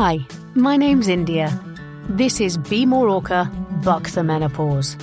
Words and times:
Hi, 0.00 0.24
my 0.54 0.76
name's 0.76 1.08
India. 1.08 1.50
This 2.08 2.40
is 2.40 2.56
Be 2.56 2.86
More 2.86 3.08
Orca, 3.08 3.50
Buck 3.82 4.08
the 4.10 4.22
Menopause. 4.22 4.96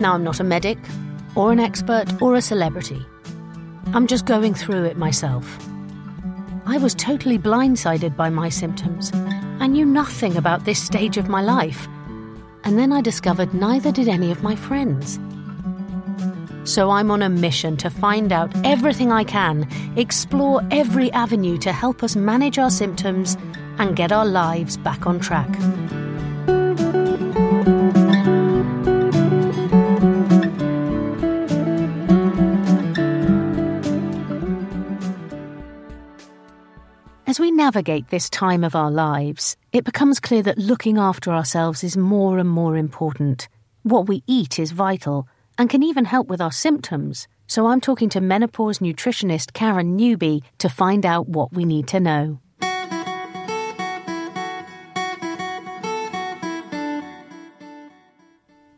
Now, 0.00 0.14
I'm 0.14 0.24
not 0.24 0.40
a 0.40 0.42
medic, 0.42 0.78
or 1.34 1.52
an 1.52 1.60
expert, 1.60 2.06
or 2.22 2.34
a 2.34 2.40
celebrity. 2.40 3.04
I'm 3.92 4.06
just 4.06 4.24
going 4.24 4.54
through 4.54 4.84
it 4.84 4.96
myself. 4.96 5.58
I 6.64 6.78
was 6.78 6.94
totally 6.94 7.38
blindsided 7.38 8.16
by 8.16 8.30
my 8.30 8.48
symptoms. 8.48 9.12
I 9.60 9.66
knew 9.66 9.84
nothing 9.84 10.38
about 10.38 10.64
this 10.64 10.82
stage 10.82 11.18
of 11.18 11.28
my 11.28 11.42
life. 11.42 11.86
And 12.64 12.78
then 12.78 12.90
I 12.90 13.02
discovered 13.02 13.52
neither 13.52 13.92
did 13.92 14.08
any 14.08 14.30
of 14.30 14.42
my 14.42 14.56
friends. 14.56 15.18
So 16.64 16.90
I'm 16.90 17.10
on 17.10 17.22
a 17.22 17.28
mission 17.28 17.76
to 17.78 17.90
find 17.90 18.32
out 18.32 18.52
everything 18.64 19.10
I 19.10 19.24
can, 19.24 19.68
explore 19.96 20.62
every 20.70 21.10
avenue 21.12 21.58
to 21.58 21.72
help 21.72 22.02
us 22.02 22.14
manage 22.14 22.58
our 22.58 22.70
symptoms 22.70 23.36
and 23.78 23.96
get 23.96 24.12
our 24.12 24.24
lives 24.24 24.76
back 24.76 25.06
on 25.06 25.18
track. 25.18 25.48
As 37.26 37.40
we 37.40 37.50
navigate 37.50 38.08
this 38.08 38.30
time 38.30 38.62
of 38.62 38.76
our 38.76 38.90
lives, 38.90 39.56
it 39.72 39.84
becomes 39.84 40.20
clear 40.20 40.42
that 40.42 40.58
looking 40.58 40.98
after 40.98 41.32
ourselves 41.32 41.82
is 41.82 41.96
more 41.96 42.38
and 42.38 42.48
more 42.48 42.76
important. 42.76 43.48
What 43.82 44.06
we 44.06 44.22
eat 44.26 44.58
is 44.58 44.70
vital 44.70 45.26
and 45.62 45.70
can 45.70 45.84
even 45.84 46.04
help 46.04 46.26
with 46.26 46.40
our 46.40 46.50
symptoms. 46.50 47.28
So 47.46 47.68
I'm 47.68 47.80
talking 47.80 48.08
to 48.08 48.20
menopause 48.20 48.80
nutritionist 48.80 49.52
Karen 49.52 49.94
Newby 49.94 50.42
to 50.58 50.68
find 50.68 51.06
out 51.06 51.28
what 51.28 51.52
we 51.52 51.64
need 51.64 51.86
to 51.88 52.00
know. 52.00 52.40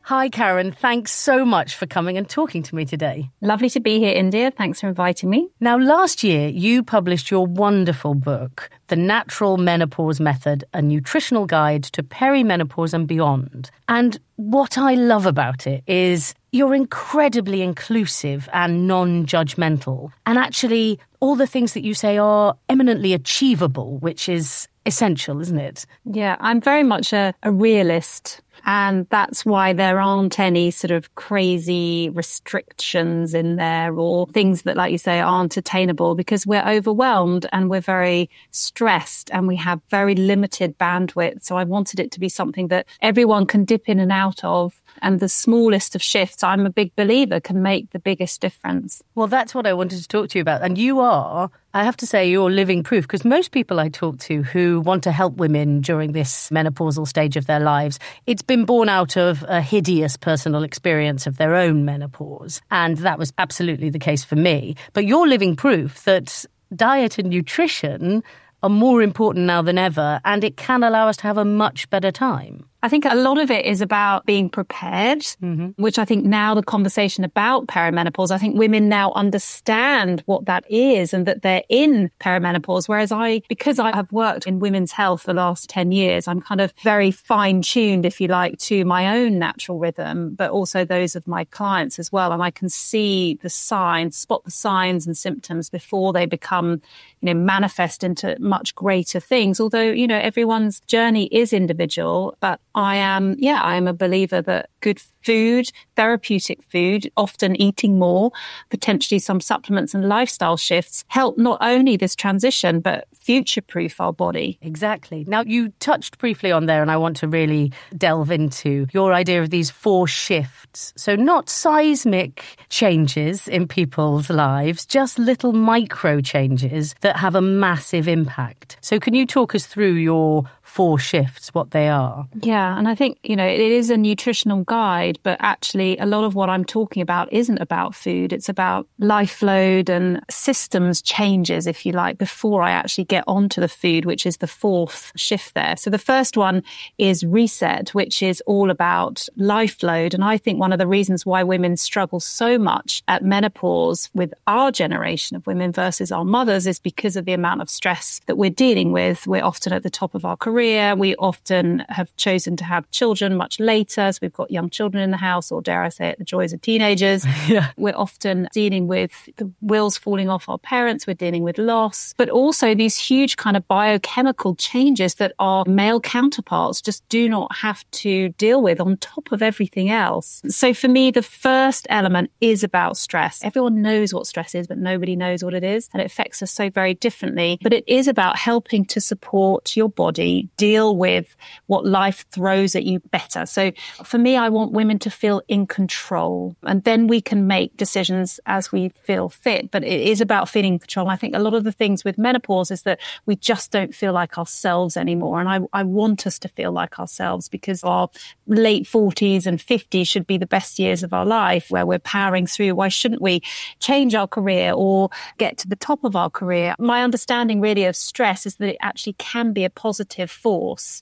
Hi, 0.08 0.28
Karen. 0.28 0.73
Thanks 0.73 1.12
so 1.12 1.47
much 1.47 1.75
for 1.75 1.86
coming 1.86 2.19
and 2.19 2.28
talking 2.28 2.62
to 2.64 2.75
me 2.75 2.84
today. 2.84 3.30
Lovely 3.41 3.70
to 3.70 3.80
be 3.80 3.98
here, 3.98 4.14
India. 4.14 4.51
Thanks 4.51 4.83
for 4.83 4.89
inviting 4.89 5.30
me. 5.30 5.48
Now, 5.61 5.78
last 5.78 6.23
year, 6.23 6.48
you 6.48 6.83
published 6.83 7.30
your 7.30 7.47
wonderful 7.47 8.14
book, 8.14 8.69
The 8.89 8.97
Natural 8.97 9.56
Menopause 9.56 10.20
Method 10.20 10.64
A 10.75 10.83
Nutritional 10.83 11.47
Guide 11.47 11.84
to 11.84 12.03
Perimenopause 12.03 12.92
and 12.92 13.08
Beyond. 13.08 13.70
And 13.89 14.20
what 14.36 14.77
I 14.77 14.95
love 14.95 15.25
about 15.25 15.67
it 15.67 15.83
is 15.86 16.34
you're 16.55 16.74
incredibly 16.74 17.62
inclusive 17.62 18.48
and 18.52 18.86
non 18.86 19.27
judgmental. 19.27 20.12
And 20.24 20.38
actually, 20.38 21.00
all 21.19 21.34
the 21.34 21.48
things 21.48 21.72
that 21.72 21.83
you 21.83 21.94
say 21.94 22.16
are 22.16 22.56
eminently 22.69 23.12
achievable, 23.12 23.98
which 23.98 24.28
is 24.28 24.69
essential, 24.86 25.41
isn't 25.41 25.58
it? 25.58 25.84
Yeah, 26.05 26.36
I'm 26.38 26.61
very 26.61 26.84
much 26.84 27.12
a, 27.12 27.34
a 27.42 27.50
realist. 27.50 28.41
And 28.64 29.06
that's 29.10 29.44
why 29.44 29.72
there 29.72 30.00
aren't 30.00 30.38
any 30.38 30.70
sort 30.70 30.91
of 30.91 31.14
crazy 31.14 32.10
restrictions 32.10 33.34
in 33.34 33.56
there 33.56 33.94
or 33.94 34.27
things 34.28 34.62
that, 34.62 34.77
like 34.77 34.92
you 34.92 34.98
say, 34.98 35.20
aren't 35.20 35.56
attainable 35.56 36.14
because 36.14 36.46
we're 36.46 36.66
overwhelmed 36.66 37.46
and 37.52 37.69
we're 37.69 37.80
very 37.80 38.30
stressed 38.50 39.30
and 39.33 39.46
we 39.46 39.56
have 39.56 39.80
very 39.91 40.14
limited 40.14 40.78
bandwidth. 40.78 41.44
So 41.44 41.56
I 41.56 41.64
wanted 41.64 42.00
it 42.00 42.11
to 42.12 42.20
be 42.20 42.28
something 42.28 42.69
that 42.69 42.86
everyone 43.02 43.46
can 43.46 43.64
dip 43.64 43.88
in 43.88 44.00
and 44.00 44.12
out 44.12 44.42
of. 44.44 44.80
And 45.02 45.18
the 45.18 45.28
smallest 45.28 45.94
of 45.96 46.02
shifts, 46.02 46.44
I'm 46.44 46.66
a 46.66 46.70
big 46.70 46.94
believer, 46.94 47.41
can 47.41 47.62
make 47.62 47.91
the 47.91 47.98
biggest 47.98 48.41
difference. 48.41 49.02
Well, 49.14 49.27
that's 49.27 49.55
what 49.55 49.66
I 49.66 49.72
wanted 49.72 50.00
to 50.00 50.08
talk 50.08 50.28
to 50.30 50.39
you 50.39 50.42
about. 50.42 50.62
And 50.62 50.78
you 50.78 51.00
are, 51.00 51.50
I 51.74 51.83
have 51.83 51.96
to 51.98 52.06
say, 52.06 52.30
you're 52.30 52.50
living 52.50 52.84
proof 52.84 53.02
because 53.02 53.24
most 53.24 53.50
people 53.50 53.80
I 53.80 53.89
talk 53.89 54.18
to 54.20 54.44
who 54.44 54.80
want 54.80 55.02
to 55.02 55.12
help 55.12 55.34
women 55.34 55.80
during 55.80 56.12
this 56.12 56.48
menopausal 56.50 57.08
stage 57.08 57.36
of 57.36 57.46
their 57.46 57.58
lives, 57.58 57.98
it's 58.27 58.42
been 58.46 58.64
born 58.64 58.88
out 58.88 59.16
of 59.16 59.44
a 59.48 59.60
hideous 59.60 60.16
personal 60.16 60.62
experience 60.62 61.27
of 61.27 61.36
their 61.36 61.55
own 61.55 61.84
menopause. 61.84 62.60
And 62.70 62.98
that 62.98 63.18
was 63.18 63.32
absolutely 63.38 63.90
the 63.90 63.98
case 63.98 64.24
for 64.24 64.36
me. 64.36 64.77
But 64.92 65.06
you're 65.06 65.28
living 65.28 65.56
proof 65.56 66.05
that 66.05 66.44
diet 66.74 67.18
and 67.18 67.30
nutrition 67.30 68.22
are 68.62 68.70
more 68.70 69.02
important 69.02 69.44
now 69.44 69.60
than 69.60 69.77
ever, 69.77 70.20
and 70.24 70.42
it 70.42 70.56
can 70.56 70.82
allow 70.82 71.06
us 71.06 71.18
to 71.18 71.24
have 71.24 71.36
a 71.36 71.44
much 71.44 71.88
better 71.90 72.10
time. 72.10 72.66
I 72.84 72.89
think 72.90 73.06
a 73.06 73.14
lot 73.14 73.39
of 73.39 73.50
it 73.50 73.64
is 73.64 73.80
about 73.80 74.27
being 74.27 74.50
prepared, 74.50 75.20
mm-hmm. 75.20 75.68
which 75.83 75.98
I 75.98 76.05
think 76.05 76.27
now 76.27 76.55
the 76.55 76.62
conversation 76.62 77.24
about 77.24 77.67
perimenopause, 77.67 78.30
I 78.30 78.36
think 78.36 78.58
women 78.58 78.90
now 78.90 79.11
understand 79.12 80.22
what 80.27 80.45
that 80.45 80.70
is 80.70 81.14
and 81.14 81.24
that 81.24 81.40
they're 81.40 81.62
in 81.70 82.11
perimenopause. 82.20 82.86
Whereas 82.86 83.11
I, 83.11 83.40
because 83.48 83.78
I 83.78 83.96
have 83.96 84.12
worked 84.12 84.46
in 84.46 84.58
women's 84.58 84.92
health 84.92 85.23
the 85.23 85.33
last 85.33 85.70
10 85.70 85.92
years, 85.92 86.28
I'm 86.28 86.42
kind 86.42 86.61
of 86.61 86.74
very 86.83 87.11
fine 87.11 87.62
tuned, 87.62 88.05
if 88.05 88.20
you 88.20 88.28
like, 88.28 88.58
to 88.58 88.84
my 88.84 89.17
own 89.17 89.39
natural 89.39 89.78
rhythm, 89.78 90.34
but 90.34 90.50
also 90.50 90.84
those 90.84 91.17
of 91.17 91.27
my 91.27 91.44
clients 91.44 91.98
as 91.98 92.12
well. 92.12 92.33
And 92.33 92.42
I 92.42 92.50
can 92.50 92.68
see 92.68 93.39
the 93.40 93.48
signs, 93.48 94.14
spot 94.14 94.44
the 94.44 94.50
signs 94.50 95.06
and 95.06 95.17
symptoms 95.17 95.70
before 95.70 96.12
they 96.12 96.27
become, 96.27 96.83
you 97.23 97.33
know, 97.33 97.34
manifest 97.34 98.05
into 98.05 98.36
much 98.40 98.74
greater 98.74 99.20
things. 99.20 99.58
Although, 99.58 99.90
you 99.90 100.06
know, 100.06 100.18
everyone's 100.18 100.80
journey 100.80 101.30
is 101.33 101.55
individual, 101.55 102.36
but 102.40 102.61
I 102.74 102.96
am, 102.96 103.36
yeah, 103.39 103.61
I 103.62 103.77
am 103.77 103.86
a 103.86 103.92
believer 103.92 104.42
that 104.42 104.70
good 104.80 105.01
food, 105.23 105.70
therapeutic 105.96 106.62
food, 106.62 107.11
often 107.17 107.57
eating 107.57 107.98
more, 107.98 108.30
potentially 108.70 109.18
some 109.18 109.40
supplements 109.40 109.95
and 109.95 110.08
lifestyle 110.08 110.57
shifts 110.57 111.05
help 111.08 111.39
not 111.39 111.58
only 111.61 111.96
this 111.96 112.14
transition, 112.14 112.80
but 112.80 113.07
future 113.18 113.62
proof 113.62 114.01
our 114.01 114.12
body. 114.12 114.58
Exactly. 114.61 115.24
Now, 115.27 115.42
you 115.46 115.70
touched 115.80 116.18
briefly 116.18 116.52
on 116.52 116.67
there, 116.67 116.83
and 116.83 116.90
I 116.90 116.96
want 116.96 117.17
to 117.18 117.29
really 117.29 117.73
delve 117.96 118.30
into 118.30 118.86
your 118.92 119.14
idea 119.14 119.41
of 119.42 119.51
these 119.51 119.70
four 119.70 120.06
shifts. 120.06 120.92
So, 120.96 121.17
not 121.17 121.48
seismic 121.48 122.45
changes 122.68 123.48
in 123.48 123.67
people's 123.67 124.29
lives, 124.29 124.85
just 124.85 125.18
little 125.18 125.52
micro 125.52 126.20
changes 126.20 126.95
that 127.01 127.17
have 127.17 127.35
a 127.35 127.41
massive 127.41 128.08
impact. 128.08 128.76
So, 128.82 129.00
can 129.00 129.14
you 129.14 129.26
talk 129.26 129.55
us 129.55 129.64
through 129.64 129.94
your 129.94 130.44
four 130.75 130.99
shifts, 130.99 131.55
what 131.55 131.70
they 131.70 131.88
are. 131.88 132.26
Yeah. 132.43 132.76
And 132.76 132.88
I 132.88 132.96
think, 132.96 133.19
you 133.23 133.37
know, 133.37 133.46
it 133.46 133.61
is 133.61 133.90
a 133.90 133.96
nutritional 133.96 134.64
guide, 134.64 135.20
but 135.23 135.37
actually 135.38 135.96
a 135.99 136.05
lot 136.05 136.25
of 136.25 136.35
what 136.35 136.50
I'm 136.50 136.64
talking 136.64 137.00
about 137.00 137.32
isn't 137.32 137.58
about 137.58 137.94
food. 137.94 138.32
It's 138.32 138.49
about 138.49 138.88
life 138.99 139.40
load 139.40 139.88
and 139.88 140.20
systems 140.29 141.00
changes, 141.00 141.69
if 141.69 141.87
you 141.87 141.93
like, 141.93 142.19
before 142.19 142.61
I 142.61 142.73
actually 142.73 143.05
get 143.05 143.23
onto 143.29 143.61
the 143.61 143.69
food, 143.69 144.05
which 144.05 144.26
is 144.26 144.38
the 144.38 144.49
fourth 144.49 145.12
shift 145.14 145.55
there. 145.55 145.76
So 145.76 145.90
the 145.90 145.96
first 146.12 146.37
one 146.37 146.64
is 146.99 147.23
reset, 147.23 147.91
which 147.91 148.20
is 148.20 148.43
all 148.44 148.69
about 148.69 149.29
life 149.37 149.81
load. 149.81 150.12
And 150.12 150.25
I 150.25 150.37
think 150.38 150.58
one 150.58 150.73
of 150.73 150.81
the 150.81 150.88
reasons 150.88 151.25
why 151.25 151.44
women 151.44 151.76
struggle 151.76 152.19
so 152.19 152.58
much 152.58 153.05
at 153.06 153.23
menopause 153.23 154.11
with 154.12 154.35
our 154.49 154.73
generation 154.73 155.37
of 155.37 155.46
women 155.46 155.70
versus 155.70 156.11
our 156.11 156.25
mothers 156.25 156.67
is 156.67 156.81
because 156.81 157.14
of 157.14 157.26
the 157.26 157.32
amount 157.32 157.62
of 157.62 157.70
stress 157.70 158.20
that 158.26 158.38
we're 158.38 158.50
dealing 158.50 158.91
with. 158.91 159.25
We're 159.29 159.44
often 159.44 159.73
at 159.73 159.85
the 159.85 159.88
top 159.88 160.17
of 160.17 160.25
our 160.25 160.37
career 160.37 160.63
career. 160.64 160.94
We 160.97 161.14
often 161.17 161.85
have 161.88 162.14
chosen 162.17 162.56
to 162.56 162.64
have 162.64 162.91
children 162.91 163.37
much 163.37 163.61
later. 163.61 164.12
So 164.12 164.19
we've 164.23 164.32
got 164.32 164.50
young 164.50 164.70
children 164.70 165.02
in 165.02 165.11
the 165.11 165.17
house, 165.17 165.52
or 165.52 165.61
dare 165.61 165.82
I 165.82 165.88
say 165.91 166.08
it, 166.08 166.19
the 166.19 166.25
joys 166.25 166.52
of 166.52 166.61
teenagers. 166.61 167.25
yeah. 167.49 167.70
We're 167.76 167.97
often 167.97 168.49
dealing 168.52 168.87
with 168.87 169.12
the 169.37 169.50
wheels 169.61 169.99
falling 169.99 170.29
off 170.29 170.49
our 170.49 170.58
parents. 170.58 171.06
We're 171.06 171.14
dealing 171.14 171.43
with 171.43 171.58
loss, 171.58 172.14
but 172.17 172.29
also 172.29 172.75
these 172.75 172.97
huge 172.97 173.37
kind 173.37 173.56
of 173.56 173.67
biochemical 173.69 174.55
changes 174.55 175.14
that 175.17 175.32
our 175.38 175.64
male 175.67 176.00
counterparts 176.00 176.81
just 176.81 177.06
do 177.08 177.29
not 177.29 177.55
have 177.56 177.85
to 178.03 178.31
deal 178.31 178.62
with 178.62 178.81
on 178.81 178.97
top 178.99 179.32
of 179.32 179.43
everything 179.43 179.91
else. 179.91 180.43
So 180.49 180.73
for 180.73 180.88
me, 180.88 181.11
the 181.11 181.23
first 181.23 181.87
element 181.91 182.31
is 182.41 182.64
about 182.64 182.97
stress. 182.97 183.41
Everyone 183.44 183.82
knows 183.82 184.14
what 184.14 184.26
stress 184.26 184.55
is, 184.55 184.67
but 184.67 184.79
nobody 184.79 185.17
knows 185.17 185.44
what 185.44 185.55
it 185.55 185.64
is. 185.64 185.91
And 185.93 186.00
it 186.00 186.06
affects 186.06 186.43
us 186.43 186.50
so 186.50 186.71
very 186.71 186.94
differently. 186.94 187.59
But 187.62 187.73
it 187.73 187.85
is 187.87 188.09
about 188.09 188.38
helping 188.38 188.85
to 188.87 189.00
support 189.00 189.77
your 189.77 189.88
body 189.88 190.49
deal 190.56 190.97
with 190.97 191.37
what 191.67 191.87
life 191.87 192.25
throws 192.31 192.75
at 192.75 192.85
you 192.85 193.01
better. 193.11 193.47
So 193.47 193.73
for 194.05 194.19
me, 194.19 194.37
I 194.37 194.49
want 194.49 194.73
women 194.73 194.99
to 195.01 195.11
feel 195.11 195.43
in 195.49 195.67
control 195.67 196.56
and 196.62 196.85
then 196.85 197.06
we 197.06 197.21
can 197.21 197.47
make 197.47 197.77
decisions 197.77 198.41
as 198.47 198.73
we 198.73 198.91
feel 198.91 199.29
fit. 199.29 199.71
But 199.71 199.85
it 199.85 200.01
is 200.01 200.21
about 200.21 200.49
feeling 200.49 200.79
control. 200.79 201.09
I 201.09 201.17
think 201.17 201.35
a 201.35 201.39
lot 201.39 201.55
of 201.55 201.65
the 201.65 201.73
things 201.73 202.05
with 202.05 202.19
menopause 202.19 202.71
is 202.71 202.83
that 202.83 203.01
we 203.27 203.37
just 203.37 203.71
don't 203.71 203.95
feel 203.95 204.12
like 204.12 204.39
ourselves 204.39 204.97
anymore. 204.97 205.41
And 205.41 205.49
I, 205.49 205.61
I 205.73 205.83
want 205.83 206.27
us 206.27 206.39
to 206.41 206.49
feel 206.49 206.73
like 206.73 206.99
ourselves 206.99 207.49
because 207.49 207.83
our 207.83 208.09
late 208.47 208.85
40s 208.85 209.47
and 209.47 209.59
50s 209.59 210.09
should 210.09 210.27
be 210.27 210.39
the 210.39 210.47
best 210.47 210.79
years 210.79 211.03
of 211.03 211.12
our 211.12 211.27
life 211.27 211.71
where 211.71 211.87
we're 211.87 211.99
powering 211.99 212.47
through. 212.47 212.75
Why 212.75 212.89
shouldn't 212.89 213.23
we 213.23 213.43
change 213.81 214.15
our 214.15 214.27
career 214.27 214.73
or 214.73 215.11
get 215.39 215.59
to 215.59 215.69
the 215.69 215.77
top 215.77 216.05
of 216.05 216.17
our 216.17 216.31
career? 216.31 216.75
My 216.79 217.03
understanding 217.03 217.61
really 217.61 217.85
of 217.85 217.97
stress 217.97 218.47
is 218.47 218.57
that 218.57 218.69
it 218.69 218.77
actually 218.81 219.15
can 219.15 219.53
be 219.53 219.65
a 219.65 219.71
positive 219.71 220.31
force 220.44 221.00